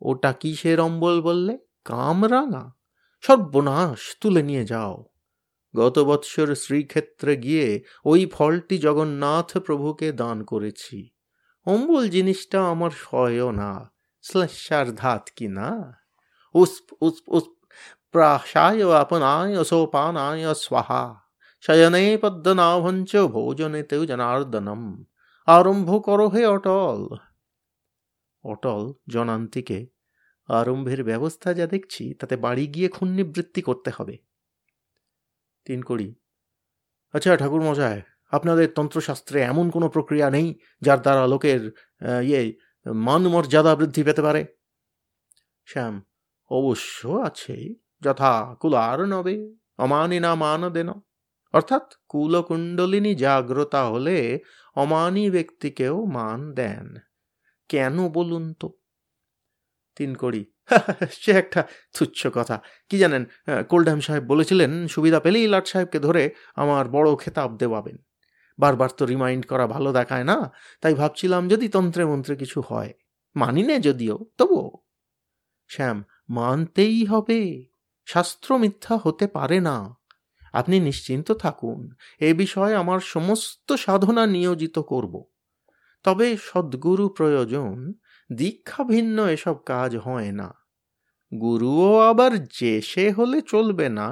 ওটা 0.00 0.32
কিসের 0.32 0.80
অম্বল 0.80 1.20
বললে? 1.20 1.58
কামরাঙা। 1.84 2.72
সর্বনাশ, 3.20 4.16
তুলে 4.20 4.42
নিয়ে 4.42 4.64
যাও। 4.64 5.04
গত 5.76 5.98
বৎসর 5.98 6.54
শ্রীক্ষেত্রে 6.54 7.36
গিয়ে 7.36 7.82
ওই 8.04 8.26
ফলটি 8.26 8.78
জগন্নাথ 8.78 9.58
প্রভুকে 9.58 10.12
দান 10.12 10.44
করেছি। 10.44 11.10
অম্বল 11.66 12.08
জিনিসটা 12.08 12.66
আমার 12.66 12.90
সয়ও 12.90 13.50
না 13.50 13.92
শ্লেষার 14.22 14.94
ধাত 14.94 15.28
কি 15.36 15.48
না? 15.48 15.92
উস্প 16.54 16.92
উস্প 17.00 17.28
উস্প 17.28 17.66
প্রাশায় 18.12 18.96
আপনায় 18.96 19.64
সোপানায় 19.64 20.54
স্বাহা। 20.54 21.14
শয়নে 21.60 22.18
পদ্মনাভঞ্চ 22.22 23.16
ভোজনেতেও 23.16 24.06
জনার্দনম 24.06 25.04
আরম্ভ 25.46 26.04
করো 26.04 26.28
হে 26.28 26.46
অটল। 26.46 27.27
অটল 28.52 28.82
জনান্তিকে 29.08 29.78
আরম্ভের 30.48 31.00
ব্যবস্থা 31.04 31.48
যা 31.54 31.66
দেখছি, 31.66 32.04
তাতে 32.14 32.34
বাড়ি 32.36 32.64
গিয়ে 32.66 32.88
খুন্নিবৃত্তি 32.88 33.60
করতে 33.62 33.90
হবে। 33.96 34.14
তিন 35.66 35.80
কড়ি। 35.82 36.08
আচ্ছা 37.14 37.30
ঠাকুর 37.36 37.62
মশাই 37.62 37.98
আপনাদের 38.32 38.66
তন্ত্রশাস্ত্রে 38.74 39.38
এমন 39.42 39.66
কোনো 39.70 39.86
প্রক্রিয়া 39.88 40.28
নেই 40.30 40.48
যার 40.80 41.00
দ্বারা 41.00 41.24
লোকের 41.26 41.62
ইয়ে 42.22 42.42
মান 42.86 43.22
মর্যাদা 43.28 43.72
বৃদ্ধি 43.76 44.02
পেতে 44.02 44.22
পারে? 44.22 44.42
শ্যাম, 45.68 45.94
অবশ্য 46.50 46.98
আছে, 47.28 47.56
যথা 48.02 48.32
কুলার 48.60 48.98
নবে, 49.08 49.36
অমানি 49.78 50.18
না 50.20 50.32
মান 50.34 50.62
দেন। 50.68 50.90
অর্থাৎ 51.54 51.84
কুলকুণ্ডলিনী 52.08 53.12
জাগ্রতা 53.14 53.80
হলে 53.84 54.18
অমানি 54.76 55.24
ব্যক্তিকেও 55.30 55.96
মান 56.16 56.40
দেন। 56.52 56.86
কেন 57.68 57.96
বলুন 58.08 58.44
তো? 58.52 58.68
তিন 59.96 60.14
কড়ি। 60.14 60.42
সে 61.10 61.32
একটা 61.32 61.60
তুচ্ছ 61.96 62.20
কথা। 62.34 62.56
কি 62.88 62.96
জানেন 62.98 63.24
কোল্ডহ্যাম 63.68 64.00
সাহেব 64.00 64.24
বলেছিলেন, 64.24 64.72
সুবিধা 64.86 65.20
পেলেই 65.20 65.46
লাট 65.48 65.66
সাহেবকে 65.66 65.98
ধরে 65.98 66.22
আমার 66.56 66.88
বড় 66.88 67.08
খেতাব 67.16 67.56
দেওয়াবেন। 67.56 67.96
বারবার 68.58 68.90
তো 68.96 69.02
রিমাইন্ড 69.06 69.46
করা 69.46 69.66
ভালো 69.66 69.92
দেখায় 69.92 70.24
না, 70.24 70.52
তাই 70.80 70.94
ভাবছিলাম 70.94 71.48
যদি 71.48 71.68
তন্ত্রে 71.68 72.04
মন্ত্রে 72.04 72.36
কিছু 72.36 72.58
হয়। 72.68 72.92
মানি 73.36 73.62
নে 73.62 73.76
যদিও, 73.78 74.16
তবুও। 74.38 74.70
শ্যাম, 75.68 76.04
মানতেই 76.28 77.04
হবে। 77.04 77.40
শাস্ত্র 78.06 78.58
মিথ্যা 78.58 78.94
হতে 79.02 79.26
পারে 79.26 79.60
না। 79.60 79.76
আপনি 80.52 80.80
নিশ্চিন্ত 80.80 81.32
থাকুন, 81.32 81.80
এ 82.20 82.34
বিষয়ে 82.34 82.74
আমার 82.74 83.00
সমস্ত 83.00 83.72
সাধনা 83.74 84.26
নিয়োজিত 84.26 84.78
করব। 84.78 85.14
তবে 86.04 86.36
সদ্গুরু 86.42 87.08
প্রয়োজন, 87.08 87.74
দীক্ষা 88.30 88.82
ভিন্ন 88.84 89.16
এসব 89.26 89.56
কাজ 89.66 89.96
হয় 89.96 90.32
না। 90.32 90.48
গুরুও 91.32 91.98
আবার 92.00 92.32
যে 92.58 92.72
সে 92.82 93.04
হলে 93.10 93.38
চলবে 93.42 93.88
না। 93.88 94.08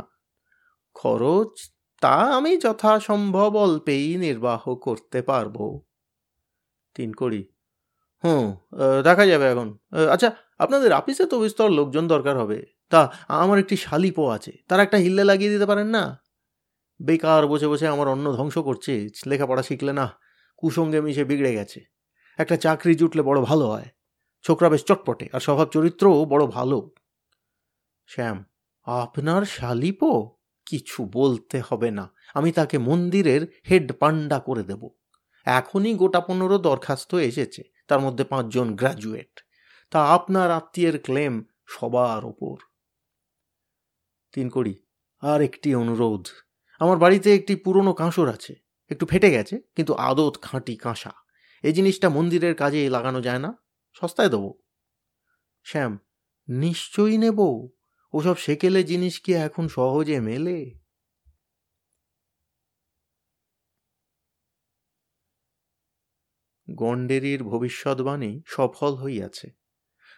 খরচ 0.96 1.52
তা 2.02 2.16
আমি 2.36 2.52
যথাসম্ভব 2.56 3.50
অল্পেই 3.56 4.16
নির্বাহ 4.16 4.62
করতে 4.74 5.18
পারব। 5.22 5.56
তিন 6.96 7.10
করি 7.12 7.42
হুম 8.24 8.46
দেখা 9.04 9.24
যাবে 9.26 9.46
এখন। 9.50 9.68
আচ্ছা 10.10 10.28
আপনাদের 10.58 10.90
আপিসে 10.92 11.24
তো 11.26 11.36
বিস্তর 11.38 11.68
লোকজন 11.70 12.04
দরকার 12.08 12.36
হবে। 12.38 12.58
তা, 12.90 13.00
আমার 13.28 13.58
একটি 13.58 13.76
শালিপো 13.76 14.24
আছে। 14.28 14.52
তার 14.68 14.80
একটা 14.80 14.96
হিল্লে 14.96 15.24
লাগিয়ে 15.24 15.50
দিতে 15.50 15.66
পারেন 15.66 15.88
না? 15.88 16.04
বেকার 17.00 17.46
বসে 17.46 17.66
বসে 17.68 17.86
আমার 17.88 18.08
অন্ন 18.08 18.26
ধ্বংস 18.32 18.56
করছে। 18.58 18.92
লেখাপড়া 19.26 19.62
শিখলে 19.62 19.92
না। 19.92 20.06
কুসঙ্গে 20.56 21.00
মিশে 21.00 21.24
বিগড়ে 21.24 21.54
গেছে। 21.54 21.84
একটা 22.38 22.56
চাকরি 22.56 22.94
জুটলে 22.94 23.22
বড় 23.22 23.40
ভালো 23.40 23.66
হয়। 23.68 23.84
ছোকরা 24.42 24.68
বেশ 24.68 24.84
চটপটে, 24.84 25.28
আর 25.32 25.40
স্বভাব 25.40 25.68
চরিত্রও 25.68 26.24
বড় 26.24 26.46
ভালো। 26.46 26.90
শ্যাম, 28.06 28.44
আপনার 28.82 29.44
শালিপো? 29.44 30.36
কিছু 30.66 31.08
বলতে 31.12 31.62
হবে 31.68 31.90
না। 31.90 32.12
আমি 32.34 32.52
তাকে 32.52 32.78
মন্দিরের 32.78 33.60
হেড 33.70 33.92
পান্ডা 33.92 34.38
করে 34.38 34.62
দেব। 34.62 34.88
এখনই 35.44 35.94
গোটা 35.94 36.20
পনেরো 36.20 36.58
দরখাস্ত 36.58 37.14
এসেছে, 37.14 37.62
তার 37.88 38.00
মধ্যে 38.00 38.24
পাঁচজন 38.24 38.76
গ্র্যাজুয়েট 38.76 39.40
তা 39.90 40.04
আপনার 40.04 40.50
আত্মীয়ের 40.50 41.02
ক্লেম 41.02 41.44
সবার 41.66 42.24
ওপর। 42.24 42.56
তিন 44.32 44.50
কড়ি 44.50 44.74
আর 45.20 45.40
একটি 45.40 45.74
অনুরোধ। 45.74 46.26
আমার 46.78 46.98
বাড়িতে 46.98 47.34
একটি 47.34 47.56
পুরনো 47.56 47.92
কাঁসর 47.92 48.28
আছে। 48.28 48.65
একটু 48.90 49.06
ফেটে 49.06 49.30
গেছে, 49.30 49.60
কিন্তু 49.76 49.94
আদত 49.94 50.38
খাঁটি 50.42 50.76
কাঁসা। 50.76 51.12
এই 51.62 51.72
জিনিসটা 51.72 52.08
মন্দিরের 52.08 52.54
কাজে 52.54 52.90
লাগানো 52.90 53.20
যায় 53.22 53.38
না। 53.38 53.58
সস্তায় 53.92 54.28
দেবো। 54.28 54.54
শ্যাম, 55.64 55.98
নিশ্চয়ই 56.48 57.18
নেব। 57.18 57.68
ওসব 58.12 58.36
সেকেলে 58.36 58.84
জিনিস 58.84 59.20
কি 59.20 59.34
এখন 59.34 59.68
সহজে 59.68 60.20
মেলে? 60.20 60.70
গণ্ডেরির 66.70 67.44
ভবিষ্যৎবাণী 67.44 68.42
সফল 68.46 68.94
হইয়াছে। 68.94 69.50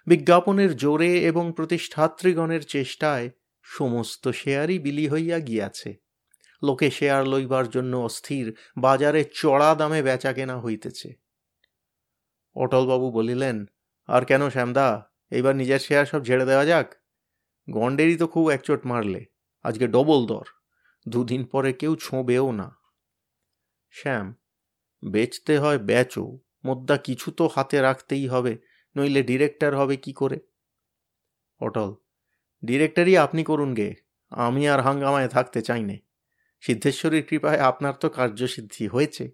বিজ্ঞাপনের 0.06 0.76
জোরে 0.76 1.24
এবং 1.24 1.52
প্রতিষ্ঠাত্রীগণের 1.56 2.66
চেষ্টায় 2.66 3.30
সমস্ত 3.62 4.28
শেয়ারই 4.28 4.78
বিলি 4.78 5.08
হইয়া 5.08 5.38
গিয়াছে। 5.38 6.07
লোকে 6.62 6.90
শেয়ার 6.90 7.26
লইবার 7.26 7.68
জন্য 7.68 7.96
অস্থির 7.96 8.56
বাজারে 8.78 9.24
চড়া 9.24 9.74
দামে 9.74 10.02
বেচা 10.02 10.32
কেনা 10.32 10.60
হইতেছে। 10.60 11.14
অটলবাবু 12.54 13.10
বলিলেন, 13.10 13.66
আর 14.06 14.24
কেন 14.24 14.48
শ্যামদা, 14.48 15.10
এইবার 15.30 15.56
নিজের 15.56 15.78
শেয়ার 15.78 16.06
সব 16.06 16.24
ঝেড়ে 16.24 16.44
দেওয়া 16.44 16.64
যাক? 16.64 16.94
গন্ডেরই 17.70 18.16
তো 18.16 18.26
খুব 18.26 18.50
একচোট 18.50 18.86
মারলে, 18.86 19.26
আজকে 19.62 19.86
ডবল 19.86 20.26
দর, 20.26 20.46
দুদিন 21.08 21.44
পরে 21.44 21.72
কেউ 21.72 21.96
ছোঁবেও 21.96 22.52
না। 22.52 22.78
শ্যাম, 23.90 24.34
বেচতে 25.04 25.58
হয় 25.58 25.78
বেচো, 25.78 26.38
মোদ্দা 26.64 26.96
কিছু 26.96 27.30
তো 27.30 27.46
হাতে 27.54 27.80
রাখতেই 27.80 28.28
হবে, 28.28 28.58
নইলে 28.96 29.22
ডিরেক্টর 29.22 29.76
হবে 29.76 29.96
কি 29.96 30.12
করে? 30.12 30.38
অটল, 31.60 31.94
ডিরেক্টরই 32.64 33.16
আপনি 33.16 33.44
করুন 33.44 33.74
গে, 33.74 33.94
আমি 34.30 34.68
আর 34.68 34.80
হাঙ্গামায় 34.80 35.28
থাকতে 35.28 35.62
চাই 35.62 35.82
নে। 35.82 36.07
সিদ্ধেশ্বরীর 36.62 37.24
কৃপায় 37.28 37.60
আপনার 37.60 37.94
তো 37.94 38.08
কার্যসিদ্ধি 38.08 38.84
হয়েছে। 38.88 39.24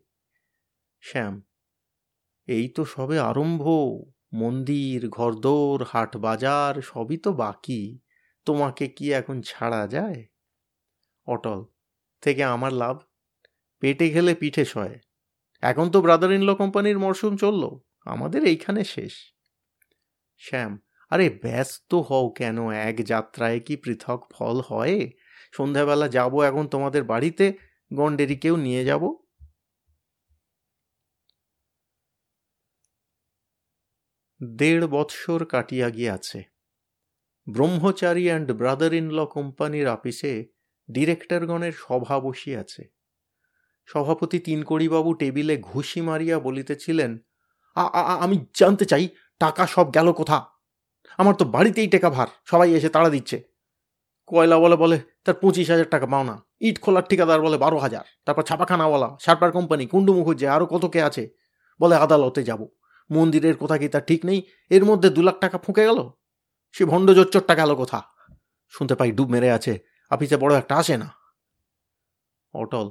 শ্যাম, 1.03 1.35
এই 2.49 2.69
তো 2.69 2.83
সবে 2.85 3.17
আরম্ভ। 3.19 3.65
মন্দির, 4.35 5.09
ঘরদোর, 5.09 5.79
হাট 5.83 6.17
বাজার, 6.17 6.83
সবই 6.83 7.17
তো 7.17 7.33
বাকি। 7.33 7.99
তোমাকে 8.47 8.85
কি 8.89 9.07
এখন 9.13 9.37
ছাড়া 9.43 9.83
যায়? 9.87 10.21
অটল, 11.27 11.61
থেকে 12.23 12.45
আমার 12.45 12.73
লাভ? 12.73 12.97
পেটে 13.83 14.07
খেলে 14.11 14.35
পিঠে 14.35 14.65
সয় 14.65 14.95
এখন 15.63 15.91
তো 15.91 15.99
ব্রাদার 16.03 16.33
ইনল 16.33 16.55
কোম্পানির 16.55 16.99
মরশুম 16.99 17.37
চলল। 17.37 17.63
আমাদের 18.05 18.43
এইখানে 18.45 18.85
শেষ। 18.85 19.15
শ্যাম, 20.43 20.73
আরে 21.11 21.27
ব্যস্ত 21.43 21.95
হও 21.95 22.27
কেন? 22.31 22.59
এক 22.71 22.97
যাত্রায় 23.05 23.61
কি 23.61 23.77
পৃথক 23.77 24.21
ফল 24.33 24.57
হয়? 24.61 24.99
সন্ধ্যাবেলা 25.57 26.07
যাব 26.17 26.33
এখন 26.51 26.65
তোমাদের 26.69 27.03
বাড়িতে 27.13 27.45
গন্ডেরিকেও 27.91 28.57
নিয়ে 28.57 28.83
যাব। 28.85 29.03
দেড় 34.41 34.87
বৎসর 34.95 35.41
কাটিয়া 35.53 35.89
গিয়াছে। 35.97 36.41
Brahmachari 37.47 38.25
and 38.29 38.49
brother 38.61 38.93
in 39.01 39.07
law 39.17 39.19
কোম্পানির 39.37 39.87
অফিসে 39.89 40.33
ডিরেক্টরগণের 40.89 41.75
সভা 41.85 42.17
বসিয়াছে। 42.27 42.83
সভাপতি 43.89 44.39
তিনকড়িবাবু 44.47 45.11
টেবিলে 45.15 45.55
ঘুষি 45.71 46.01
মারিয়া 46.01 46.37
বলিতেছিলেন 46.39 47.11
আমি 48.25 48.37
জানতে 48.61 48.85
চাই, 48.85 49.05
টাকা 49.43 49.63
সব 49.75 49.87
গেল 49.95 50.09
কোথা? 50.21 50.39
আমার 51.21 51.35
তো 51.41 51.45
বাড়িতেই 51.55 51.89
টেকা 51.95 52.11
ভার 52.17 52.29
সবাই 52.51 52.69
এসে 52.79 52.91
তাড়া 52.95 53.11
দিচ্ছে। 53.11 53.39
কয়লা 54.27 54.77
বলে, 54.77 54.99
তার 55.25 55.35
পঁচিশ 55.35 55.71
হাজার 55.71 55.89
টাকা 55.91 56.07
পাওনা 56.07 56.45
ইট 56.61 56.81
খোলার 56.81 57.03
ঠিকাদার 57.03 57.41
বলে, 57.41 57.57
বারো 57.57 57.79
হাজার। 57.79 58.05
তারপর 58.25 58.43
ছাপাখানাওয়ালা, 58.43 59.17
সারপার 59.21 59.53
কোম্পানি 59.53 59.87
কুন্ডু 59.87 60.15
মুখুজ্জে 60.15 60.49
আরও 60.49 60.67
কত 60.67 60.85
কে 60.85 61.03
আছে? 61.03 61.31
বলে, 61.81 61.97
আদালতে 61.97 62.43
যাব। 62.43 62.69
মন্দিরের 63.11 63.57
কোথা 63.57 63.79
কি 63.79 63.89
তার 63.89 64.05
ঠিক 64.05 64.25
নেই? 64.25 64.43
এর 64.71 64.85
মধ্যে 64.85 65.11
দু 65.11 65.23
লাখ 65.23 65.41
টাকা 65.41 65.59
ফুঁকে 65.59 65.85
গেল? 65.85 66.11
সে 66.73 66.85
ভণ্ড 66.85 67.11
জোচ্চরটা 67.11 67.55
গেল 67.55 67.75
কোথা? 67.75 68.03
শুনতে 68.69 68.95
পাই 68.95 69.13
ডুব 69.13 69.31
মেরে 69.31 69.51
আছে 69.51 69.79
আপিসে 70.11 70.37
বড় 70.37 70.59
একটা 70.59 70.77
আসে 70.77 70.97
না? 70.97 71.13
অটল, 72.55 72.91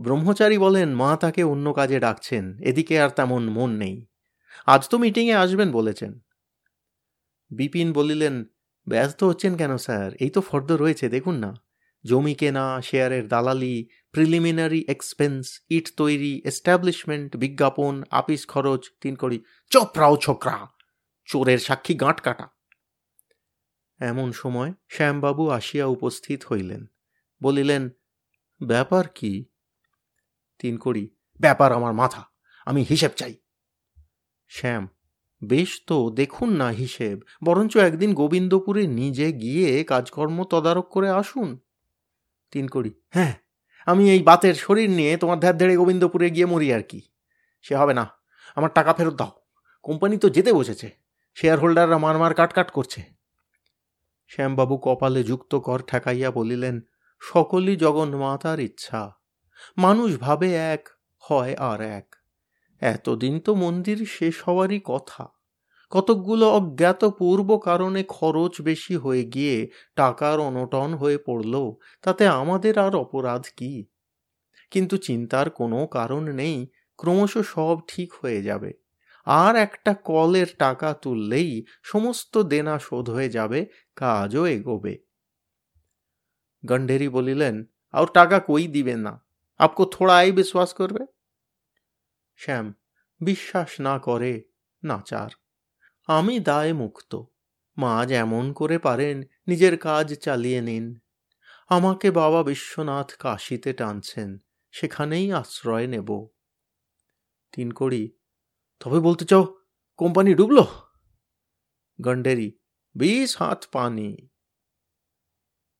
ব্রহ্মচারী 0.00 0.58
বলেন, 0.58 0.94
মা 0.94 1.16
তাকে 1.16 1.42
অন্য 1.44 1.72
কাজে 1.72 2.00
ডাকছেন। 2.00 2.58
এদিকে 2.58 3.00
আর 3.00 3.08
তেমন 3.08 3.48
মন 3.48 3.70
নেই। 3.70 4.06
আজ 4.66 4.88
তো 4.88 4.98
মিটিংয়ে 4.98 5.34
আসবেন 5.34 5.72
বলেছেন। 5.72 6.20
বিপিন 7.50 7.92
বলিলেন 7.92 8.44
ব্যস্ত 8.90 9.20
হচ্ছেন 9.24 9.52
কেন, 9.56 9.72
স্যার? 9.76 10.08
এই 10.14 10.30
তো 10.30 10.40
ফর্দ 10.40 10.70
রয়েছে, 10.72 11.06
দেখুন 11.08 11.36
না। 11.44 11.50
জমি 12.04 12.34
কেনা, 12.34 12.66
শেয়ারের 12.82 13.24
দালালি 13.28 13.76
প্রিলিমিনারি 14.12 14.80
এক্সপেন্স 14.88 15.44
ইট 15.70 15.86
তৈরি 15.96 16.34
এস্টাবলিশমেন্ট 16.44 17.30
বিজ্ঞাপন, 17.36 17.94
আপিস 18.10 18.42
খরচ, 18.46 18.82
তিন 19.00 19.14
করি 19.16 19.38
চপরাও 19.72 20.14
ছোকরা, 20.16 20.56
চোরের 21.28 21.58
সাক্ষী 21.58 21.94
গাঁট 21.94 22.18
কাটা। 22.20 22.46
এমন 24.00 24.28
সময় 24.32 24.70
শ্যামবাবু 24.88 25.44
আসিয়া 25.48 25.86
উপস্থিত 25.86 26.40
হইলেন। 26.50 26.82
বলিলেন, 27.42 27.82
ব্যাপার 28.60 29.04
কি? 29.08 29.32
তিন 30.60 30.74
করি 30.76 31.04
ব্যাপার 31.40 31.70
আমার 31.72 31.94
মাথা, 31.94 32.22
আমি 32.66 32.80
হিসেব 32.82 33.12
চাই। 33.16 33.34
শ্যাম 34.50 34.84
বেশ 35.44 35.82
তো, 35.86 36.10
দেখুন 36.10 36.56
না 36.56 36.68
হিসেব। 36.68 37.20
বরঞ্চ 37.44 37.76
একদিন 37.76 38.14
গোবিন্দপুরে 38.14 38.86
নিজে 38.86 39.32
গিয়ে 39.32 39.84
কাজকর্ম 39.84 40.44
তদারক 40.44 40.88
করে 40.88 41.10
আসুন। 41.10 41.58
তিন 42.50 42.68
করি। 42.68 42.94
হ্যাঁ 43.10 43.34
আমি 43.86 44.10
এই 44.10 44.22
বাতের 44.22 44.54
শরীর 44.54 44.90
নিয়ে 44.90 45.16
তোমার 45.16 45.40
ধ্যার 45.40 45.58
ধেড়ে 45.58 45.76
গোবিন্দপুরে 45.76 46.30
গিয়ে 46.30 46.46
মরি 46.46 46.74
আর 46.74 46.82
কি। 46.82 47.00
সে 47.62 47.76
হবে 47.76 47.94
না। 47.94 48.10
আমার 48.56 48.72
টাকা 48.74 48.92
ফেরত 48.92 49.14
দাও। 49.14 49.30
কোম্পানি 49.82 50.18
তো 50.18 50.30
যেতে 50.30 50.52
বসেছে। 50.52 50.90
শেয়ার 51.34 51.58
হোল্ডাররা 51.58 51.98
মার 51.98 52.18
মার 52.18 52.34
কাট 52.34 52.52
কাট 52.52 52.70
করছে। 52.70 53.02
শ্যামবাবু 54.28 54.78
কপালে 54.78 55.24
যুক্ত 55.24 55.54
কর 55.54 55.82
ঠেকাইয়া 55.86 56.30
বলিলেন, 56.30 56.80
সকলই 57.20 57.76
জগন্মাতার 57.76 58.60
ইচ্ছা। 58.60 59.12
মানুষ 59.78 60.18
ভাবে 60.18 60.54
এক, 60.54 60.88
হয় 61.18 61.54
আর 61.54 61.80
এক। 61.80 62.16
এতদিন 62.80 63.40
তো 63.40 63.54
মন্দির 63.54 64.06
শেষ 64.06 64.42
হওয়ারই 64.42 64.80
কথা। 64.84 65.28
কতকগুলো 65.90 66.50
অজ্ঞাত 66.50 67.04
পূর্ব 67.04 67.58
কারণে 67.58 68.02
খরচ 68.02 68.60
বেশি 68.60 68.96
হয়ে 68.96 69.24
গিয়ে 69.24 69.70
টাকার 69.96 70.40
অনটন 70.40 70.94
হয়ে 70.94 71.18
পড়ল, 71.18 71.72
তাতে 72.02 72.26
আমাদের 72.26 72.78
আর 72.78 72.96
অপরাধ 72.96 73.46
কি? 73.56 73.86
কিন্তু 74.70 74.96
চিন্তার 74.96 75.50
কোনো 75.50 75.86
কারণ 75.86 76.22
নেই, 76.22 76.68
ক্রমশ 76.96 77.38
সব 77.38 77.78
ঠিক 77.88 78.12
হয়ে 78.14 78.42
যাবে। 78.42 78.72
আর 79.24 79.56
একটা 79.56 79.94
কলের 79.94 80.46
টাকা 80.58 80.94
তুললেই 80.94 81.64
সমস্ত 81.82 82.38
দেনা 82.42 82.78
শোধ 82.78 83.10
হয়ে 83.10 83.28
যাবে, 83.28 83.66
কাজও 83.96 84.46
এগোবে। 84.46 84.98
গন্ডেরি 86.66 87.08
বলিলেন, 87.08 87.64
আর 87.92 88.06
টাকা 88.06 88.40
কই 88.40 88.66
দিবে 88.66 88.96
না? 88.96 89.24
আপকো 89.58 89.84
থোড়াই 89.84 90.32
বিশ্বাস 90.32 90.74
করবে? 90.74 91.19
শ্যাম, 92.40 92.74
বিশ্বাস 93.20 93.80
না 93.80 93.98
করে 93.98 94.44
নাচার 94.84 95.30
আমি 96.06 96.40
দায় 96.40 96.72
মুক্ত। 96.72 97.22
মা 97.76 98.06
যেমন 98.06 98.52
করে 98.52 98.78
পারেন, 98.78 99.22
নিজের 99.46 99.78
কাজ 99.78 100.14
চালিয়ে 100.14 100.60
নিন। 100.60 100.98
আমাকে 101.68 102.10
বাবা 102.10 102.42
বিশ্বনাথ 102.42 103.16
কাশিতে 103.16 103.72
টানছেন, 103.72 104.38
সেখানেই 104.70 105.32
আশ্রয় 105.32 105.86
নেব। 105.86 106.26
তিন 107.52 107.70
কড়ি, 107.70 108.12
তবে 108.80 109.00
বলতে 109.00 109.24
চাও, 109.24 109.56
কোম্পানি 109.96 110.34
ডুবল? 110.34 110.58
গন্ডেরি 112.00 112.58
বিশ 112.94 113.36
হাত 113.36 113.64
পানি। 113.72 114.28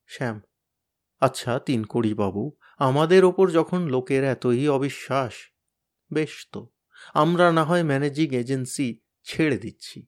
শ্যাম 0.07 0.41
আচ্ছা 1.21 1.59
তিন 1.59 1.85
কড়ি 1.85 2.15
বাবু, 2.15 2.57
আমাদের 2.79 3.25
ওপর 3.25 3.51
যখন 3.51 3.89
লোকের 3.89 4.25
এতই 4.25 4.69
অবিশ্বাস 4.69 5.33
বেশ 6.13 6.49
তো, 6.53 6.63
আমরা 7.15 7.53
না 7.53 7.65
হয় 7.65 7.85
ম্যানেজিং 7.85 8.29
এজেন্সি 8.35 9.01
ছেড়ে 9.27 9.59
দিচ্ছি। 9.59 10.07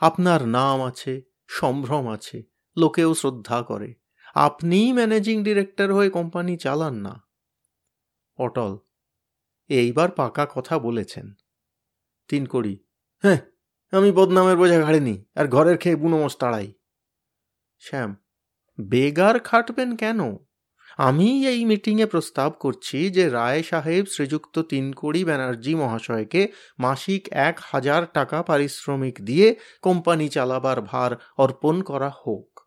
আপনার 0.00 0.40
নাম 0.48 0.82
আছে, 0.82 1.22
সম্ভ্রম 1.48 2.04
আছে, 2.08 2.42
লোকেও 2.76 3.14
শ্রদ্ধা 3.14 3.62
করে। 3.62 3.94
আপনিই 4.34 4.92
ম্যানেজিং 4.92 5.36
ডিরেক্টর 5.44 5.88
হয়ে 5.92 6.10
কোম্পানি 6.10 6.56
চালান 6.56 6.94
না। 6.94 7.14
অটল, 8.38 8.78
এইবার 9.70 10.10
পাকা 10.10 10.44
কথা 10.54 10.78
বলেছেন। 10.78 11.34
তিন 12.28 12.46
কড়ি 12.46 12.74
হ্যাঁ 13.24 13.40
আমি 13.92 14.12
বদনামের 14.12 14.56
বোঝা 14.56 14.78
ঘাড়িনি, 14.80 15.24
আর 15.34 15.46
ঘরের 15.48 15.78
খেয়ে 15.78 15.96
বুনোমস 15.96 16.36
তাড়াই। 16.36 16.68
শ্যাম, 17.78 18.10
বেগার 18.78 19.40
খাটবেন 19.40 19.96
কেন? 19.96 20.20
আমি 20.98 21.46
এই 21.48 21.64
মিটিংয়ে 21.64 22.06
প্রস্তাব 22.06 22.52
করছি 22.52 23.10
যে 23.10 23.28
রায় 23.28 23.62
সাহেব 23.62 24.06
শ্রীযুক্ত 24.06 24.58
তিনকড়ি 24.58 25.24
ব্যানার্জি 25.24 25.74
মহাশয়কে 25.74 26.52
মাসিক 26.78 27.28
এক 27.28 27.58
হাজার 27.62 28.06
টাকা 28.12 28.42
পারিশ্রমিক 28.42 29.20
দিয়ে 29.24 29.56
কোম্পানি 29.82 30.28
চালাবার 30.28 30.82
ভার 30.82 31.16
অর্পণ 31.36 31.82
করা 31.82 32.10
হোক। 32.26 32.60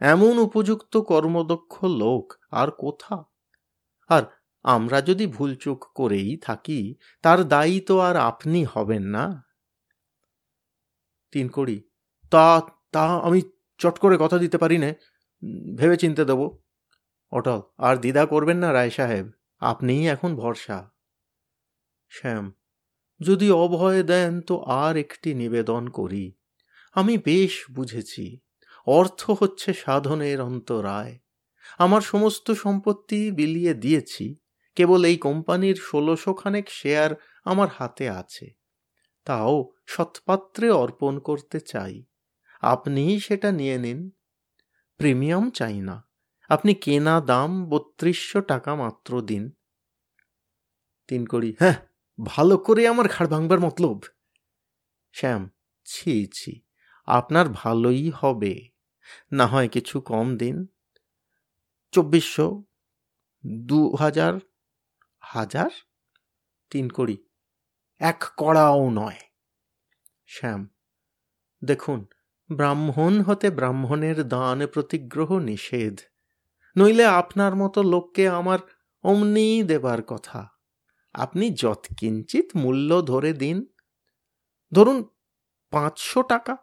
এমন 0.00 0.38
উপযুক্ত 0.38 0.96
কর্মদক্ষ 0.96 1.84
লোক 1.84 2.34
আর 2.50 2.70
কোথা? 2.70 3.24
আর 4.08 4.22
আমরা 4.62 5.00
যদি 5.00 5.26
ভুলচুক 5.26 5.84
করেই 5.94 6.36
থাকি, 6.36 6.94
তার 7.22 7.44
দায়ী 7.44 7.80
তো 7.80 8.00
আর 8.00 8.16
আপনি 8.16 8.64
হবেন 8.64 9.02
না। 9.02 9.44
তিন 11.32 11.48
কড়ি 11.48 11.82
তা 12.30 12.62
তা 12.92 13.04
আমি 13.16 13.40
চট 13.78 13.98
করে 13.98 14.16
কথা 14.20 14.38
দিতে 14.38 14.58
পারি 14.58 14.78
না 14.78 14.94
ভেবে 15.76 15.96
চিনতে 15.96 16.24
দেব। 16.24 16.58
অটল, 17.30 17.60
আর 17.78 17.96
দ্বিধা 17.96 18.26
করবেন 18.26 18.58
না 18.58 18.72
রায় 18.72 18.90
সাহেব। 18.90 19.30
আপনিই 19.58 20.08
এখন 20.08 20.36
ভরসা। 20.36 20.90
শ্যাম, 22.08 22.52
যদি 23.20 23.50
অভয় 23.50 24.02
দেন 24.02 24.40
তো 24.40 24.58
আর 24.58 24.96
একটি 24.96 25.34
নিবেদন 25.34 25.88
করি। 25.88 26.32
আমি 26.94 27.18
বেশ 27.18 27.70
বুঝেছি, 27.70 28.40
অর্থ 28.86 29.30
হচ্ছে 29.30 29.74
সাধনের 29.74 30.40
অন্তরায়। 30.40 31.18
আমার 31.78 32.00
সমস্ত 32.00 32.50
সম্পত্তি 32.50 33.30
বিলিয়ে 33.30 33.74
দিয়েছি, 33.74 34.36
কেবল 34.74 35.04
এই 35.04 35.16
কোম্পানির 35.16 35.76
ষোলোশো 35.76 36.34
খানেক 36.34 36.70
শেয়ার 36.70 37.10
আমার 37.44 37.68
হাতে 37.78 38.10
আছে। 38.10 38.50
তাও 39.24 39.70
সৎপাত্রে 39.86 40.70
অর্পণ 40.70 41.18
করতে 41.18 41.60
চাই। 41.60 42.04
আপনিই 42.60 43.20
সেটা 43.20 43.52
নিয়ে 43.52 43.78
নিন। 43.78 44.10
প্রিমিয়াম 44.96 45.50
চাই 45.50 45.80
না। 45.80 46.07
আপনি 46.48 46.74
কেনা 46.74 47.20
দাম 47.20 47.66
বত্রিশশো 47.66 48.40
টাকা 48.40 48.74
মাত্র 48.74 49.22
দিন। 49.22 49.52
তিন 51.08 51.26
করি 51.26 51.54
হ্যাঁ 51.58 51.74
ভালো 52.24 52.58
করে 52.58 52.88
আমার 52.88 53.08
ঘাড় 53.08 53.28
ভাঙবার 53.28 53.60
মতলব। 53.60 54.00
শ্যাম, 55.12 55.50
ছি 55.84 56.26
ছি, 56.32 56.62
আপনার 57.06 57.46
ভালোই 57.48 58.10
হবে। 58.10 58.68
না 59.32 59.46
হয় 59.46 59.68
কিছু 59.68 60.00
কম 60.00 60.36
দিন। 60.36 60.66
চব্বিশশো 61.90 62.64
দু 63.46 63.96
হাজার 63.96 64.32
হাজার? 65.20 65.70
তিন 66.70 66.90
কড়ি। 66.90 67.16
এক 67.98 68.24
কড়াও 68.36 68.90
নয়। 68.90 69.20
শ্যাম, 70.26 70.68
দেখুন, 71.64 72.06
ব্রাহ্মণ 72.52 73.20
হতে 73.20 73.50
ব্রাহ্মণের 73.50 74.28
দান 74.28 74.66
প্রতিগ্রহ 74.66 75.38
নিষেধ। 75.38 75.98
নইলে 76.78 77.04
আপনার 77.04 77.56
মতো 77.56 77.82
লোককে 77.82 78.28
আমার 78.28 78.58
অমনি 79.02 79.62
দেবার 79.62 80.02
কথা। 80.02 80.48
আপনি 81.14 81.50
যৎকিঞ্চিত 81.50 82.46
মূল্য 82.56 83.02
ধরে 83.02 83.32
দিন। 83.32 83.66
ধরুন, 84.72 85.04
পাঁচশো 85.70 86.22
টাকা। 86.22 86.56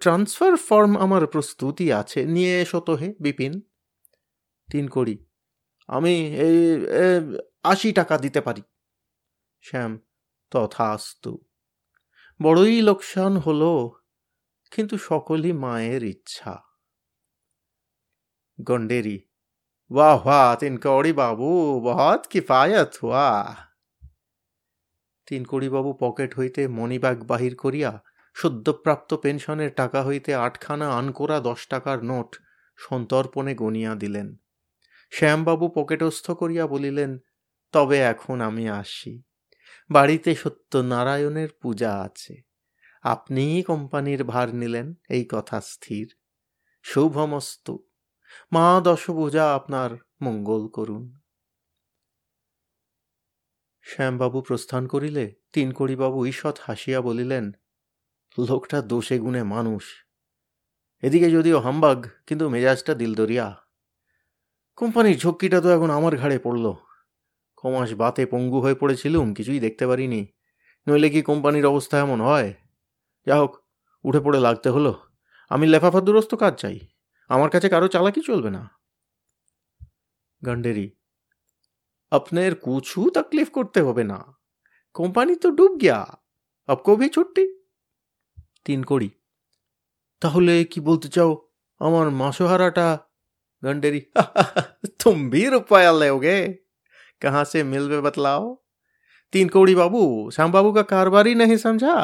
ট্রান্সফার 0.00 0.56
ফর্ম 0.56 0.98
আমার 0.98 1.26
প্রস্তুতি 1.26 1.92
আছে। 1.92 2.24
নিয়ে 2.24 2.62
এসো 2.62 2.80
তো 2.80 2.94
হে, 2.94 3.14
বিপিন। 3.20 3.60
তিন 4.70 4.88
করি 4.88 5.24
আমি 5.88 6.14
এই 6.36 6.58
আশি 7.62 7.92
টাকা 7.92 8.18
দিতে 8.18 8.40
পারি। 8.40 8.62
শ্যাম, 9.60 10.00
তথাস্তু। 10.50 11.32
বড়ই 12.42 12.82
লোকসান 12.82 13.36
হলো, 13.36 13.90
কিন্তু 14.70 14.98
সকলই 14.98 15.52
মায়ের 15.52 16.02
ইচ্ছা। 16.02 16.73
গন্ডেরি 18.59 19.17
वाह 19.91 20.17
वाह 20.23 20.49
তিনকড়ি 20.55 21.11
বাবু 21.13 21.49
বহুত 21.81 22.21
কিফায়ত 22.27 22.91
হুয়া 23.01 23.29
বাবু 25.69 25.91
পকেট 25.99 26.31
হইতে 26.37 26.61
মণিব্যাগ 26.67 27.17
বাহির 27.23 27.53
করিয়া 27.55 27.91
সদ্যপ্রাপ্ত 28.35 29.09
পেনশনের 29.15 29.71
টাকা 29.75 29.99
হইতে 30.03 30.31
আটখানা 30.35 30.87
আনকোরা 30.91 31.37
দশ 31.39 31.61
টাকার 31.67 31.99
নোট 32.03 32.29
সন্তর্পণে 32.79 33.53
গনিয়া 33.55 33.93
দিলেন 33.95 34.27
শ্যামবাবু 35.13 35.65
পকেটস্থ 35.69 36.25
করিয়া 36.31 36.65
বলিলেন 36.65 37.11
তবে 37.73 37.97
এখন 38.03 38.37
আমি 38.41 38.65
আসি 38.79 39.13
বাড়িতে 39.89 40.31
সত্যনারায়ণের 40.35 41.51
পূজা 41.61 41.91
আছে 41.97 42.33
আপনিই 43.03 43.59
কোম্পানির 43.63 44.21
ভার 44.23 44.47
নিলেন 44.53 44.87
এই 45.09 45.23
কথা 45.29 45.57
স্থির 45.61 46.07
শুভমস্তু 46.85 47.73
মা 48.52 48.80
দশভূজা 48.84 49.54
আপনার 49.54 49.90
মঙ্গল 50.22 50.68
করুন। 50.68 51.18
শ্যামবাবু 53.82 54.40
প্রস্থান 54.40 54.86
করিলে 54.86 55.34
তিনকড়িবাবু 55.52 56.26
ঈষৎ 56.26 56.58
হাসিয়া 56.60 57.00
বলিলেন, 57.00 57.52
লোকটা 58.38 58.82
দোষে 58.82 59.18
গুণে 59.18 59.42
মানুষ। 59.42 60.04
এদিকে 61.02 61.30
যদিও 61.30 61.60
হাম্বাগ, 61.60 62.06
কিন্তু 62.26 62.48
মেজাজটা 62.48 62.94
দিলদরিয়া। 62.94 63.56
কোম্পানির 64.76 65.18
ঝক্কিটা 65.18 65.60
তো 65.60 65.68
এখন 65.70 65.90
আমার 65.90 66.16
ঘাড়ে 66.16 66.38
পড়ল। 66.38 66.72
কমাস 67.56 67.94
বাতে 67.94 68.26
পঙ্গু 68.26 68.60
হয়ে 68.60 68.74
পড়েছিলুম, 68.74 69.34
কিছুই 69.34 69.60
দেখতে 69.60 69.86
পারিনি। 69.86 70.26
নইলে 70.88 71.10
কি 71.10 71.22
কোম্পানির 71.22 71.66
অবস্থা 71.66 71.98
এমন 71.98 72.20
হয়? 72.20 72.54
যা 73.26 73.36
হোক 73.36 73.56
উঠে 74.04 74.20
পড়ে 74.20 74.40
লাগতে 74.40 74.70
হলো। 74.70 75.00
আমি 75.48 75.66
লেফাফা 75.66 76.00
দুরস্ত 76.00 76.34
কাজ 76.34 76.60
চাই। 76.60 76.80
আমার 77.29 77.49
কাছে 77.49 77.67
কারো 77.69 77.87
চালাকি 77.87 78.21
চলবে 78.21 78.49
না 78.49 78.63
গন্ডেরি 80.41 80.87
আপনার 82.11 82.51
কুছু 82.55 82.99
তকলিফ 83.15 83.47
করতে 83.57 83.79
হবে 83.81 84.03
না 84.03 84.19
কোম্পানি 84.95 85.33
তো 85.35 85.47
ডুব 85.51 85.73
গিয়া 85.81 85.99
আপকো 86.69 86.91
ভি 86.95 87.07
ছুট্টি 87.09 87.43
তিন 88.65 88.79
কড়ি 88.83 89.09
তাহলে 90.21 90.53
কি 90.65 90.79
বলতে 90.81 91.07
চাও 91.15 91.31
আমার 91.81 92.07
মাসোহারাটা 92.21 92.87
गंडेरी 93.63 94.01
तुम 94.99 95.29
भी 95.29 95.47
रुपया 95.49 95.91
लोगे 95.93 96.41
कहाँ 97.21 97.43
से 97.43 97.63
मिल 97.63 97.99
बतलाओ 98.01 98.53
तीन 99.33 99.49
कौड़ी 99.49 99.75
बाबू 99.75 100.03
श्याम 100.31 100.51
बाबू 100.51 100.71
का 100.73 100.81
कारोबार 100.83 101.27
ही 101.27 101.33
नहीं 101.35 101.57
समझा 101.57 101.95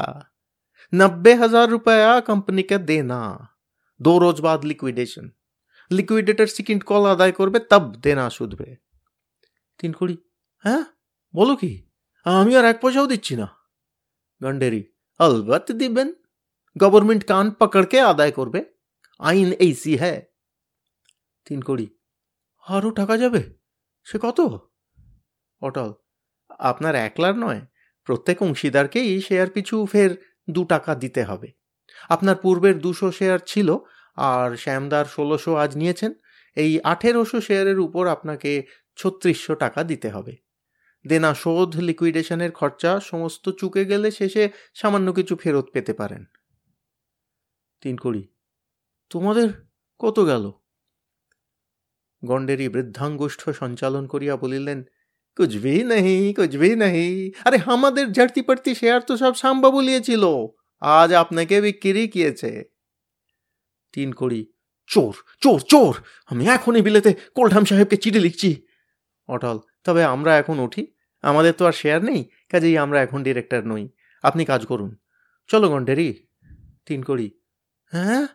नब्बे 0.94 1.34
हजार 1.34 1.70
रुपया 1.70 2.20
कंपनी 2.22 2.64
का 2.64 2.78
देना 2.86 3.22
दो 4.00 4.14
रोज 4.20 4.40
बाद 4.40 4.60
लिक्विडेशन 4.66 5.26
লিকুইডেটার 5.92 6.48
সেকেন্ড 6.48 6.82
কল 6.84 7.04
আদায় 7.06 7.34
করবে 7.34 7.60
তব 7.72 7.84
দেনা 8.04 8.26
শুধবে 8.30 8.68
তিন 9.80 9.92
কুড়ি 9.94 10.16
হ্যাঁ 10.66 10.84
বলো 11.34 11.54
কি 11.56 11.72
আমি 12.26 12.52
আর 12.56 12.66
এক 12.66 12.78
পয়সাও 12.82 13.08
দিচ্ছি 13.08 13.34
না 13.36 13.48
গন্ডেরি 14.42 14.82
অলবত 15.20 15.68
দিবেন 15.72 16.10
গভর্নমেন্ট 16.76 17.24
কান 17.24 17.46
পকড়কে 17.60 17.98
আদায় 18.02 18.34
করবে 18.40 18.60
আইন 19.20 19.50
এইসি 19.60 19.94
হ্যাঁ 19.98 20.20
তিন 21.48 21.60
কড়ি 21.62 21.88
আরও 22.66 22.90
টাকা 22.92 23.16
যাবে 23.18 23.42
সে 24.08 24.18
কত 24.22 24.40
অটল 25.62 25.90
আপনার 26.62 26.94
একলার 26.98 27.36
নয় 27.38 27.62
প্রত্যেক 28.08 28.38
অংশীদারকেই 28.42 29.10
শেয়ার 29.22 29.50
পিছু 29.50 29.76
ফের 29.86 30.12
দু 30.48 30.62
টাকা 30.64 30.92
দিতে 30.96 31.22
হবে 31.24 31.50
আপনার 32.09 32.37
পূর্বের 32.45 32.77
দুশো 32.79 33.09
শেয়ার 33.13 33.41
ছিল 33.47 33.69
আর 34.31 34.49
শ্যামদার 34.57 35.07
ষোলোশো 35.07 35.53
আজ 35.55 35.71
নিয়েছেন। 35.77 36.13
এই 36.57 36.73
আঠেরোশো 36.93 37.39
শেয়ারের 37.41 37.79
উপর 37.81 38.05
আপনাকে 38.07 38.51
ছত্রিশশো 38.99 39.55
টাকা 39.55 39.81
দিতে 39.85 40.09
হবে। 40.09 40.35
দেনা 41.05 41.33
শোধ, 41.35 41.71
লিকুইডেশনের 41.89 42.53
খরচা, 42.53 42.93
সমস্ত 43.01 43.45
চুকে 43.61 43.83
গেলে 43.85 44.09
শেষে 44.11 44.45
সামান্য 44.75 45.09
কিছু 45.19 45.35
ফেরত 45.37 45.67
পেতে 45.75 45.93
পারেন। 45.93 46.23
তিন 47.83 47.95
কুড়ি, 47.97 48.23
তোমাদের 49.11 49.49
কত 50.01 50.19
গেল? 50.31 50.45
গন্ডেরি 52.23 52.67
বৃদ্ধাঙ্গুষ্ঠ 52.69 53.43
সঞ্চালন 53.61 54.05
করিয়া 54.07 54.35
বলিলেন 54.37 54.81
ভি 55.65 55.77
নাহি 55.91 56.17
ভি 56.63 56.71
নাহি 56.83 57.09
আরে, 57.45 57.59
আমাদের 57.75 58.07
ঝাড়তি 58.13 58.41
পাড়তি 58.43 58.73
শেয়ার 58.75 59.01
তো 59.09 59.13
সব 59.17 59.33
সাম্বা 59.35 59.69
বলিয়েছিল। 59.71 60.25
আজ 60.81 61.13
আপনাকে 61.13 61.61
বিক্রি 61.61 62.09
কিয়েছে। 62.09 62.65
তিন 63.93 64.13
কড়ি। 64.13 64.53
চোর 64.87 65.15
চোর 65.41 65.61
চোর! 65.61 65.97
আমি 66.27 66.47
এখনই 66.47 66.83
বিলেতে 66.83 67.15
কোলঠাম 67.35 67.65
সাহেবকে 67.65 67.97
চিঠি 67.97 68.19
লিখছি। 68.19 68.67
অটল, 69.29 69.59
তবে 69.85 70.05
আমরা 70.05 70.39
এখন 70.39 70.59
উঠি। 70.59 70.87
আমাদের 71.23 71.53
তো 71.53 71.67
আর 71.67 71.73
শেয়ার 71.73 72.05
নেই, 72.05 72.31
কাজেই 72.49 72.79
আমরা 72.79 73.03
এখন 73.03 73.23
ডিরেক্টর 73.23 73.67
নই। 73.67 73.89
আপনি 74.23 74.45
কাজ 74.45 74.67
করুন। 74.67 74.97
চলো 75.49 75.69
গন্ডেরি 75.69 76.27
তিন 76.87 77.03
কড়ি। 77.03 77.31
হ্যাঁ? 77.93 78.27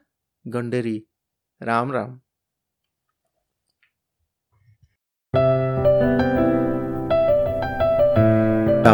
গন্ডেরি 0.49 1.05
রাম 1.61 1.93
রাম। 1.93 2.24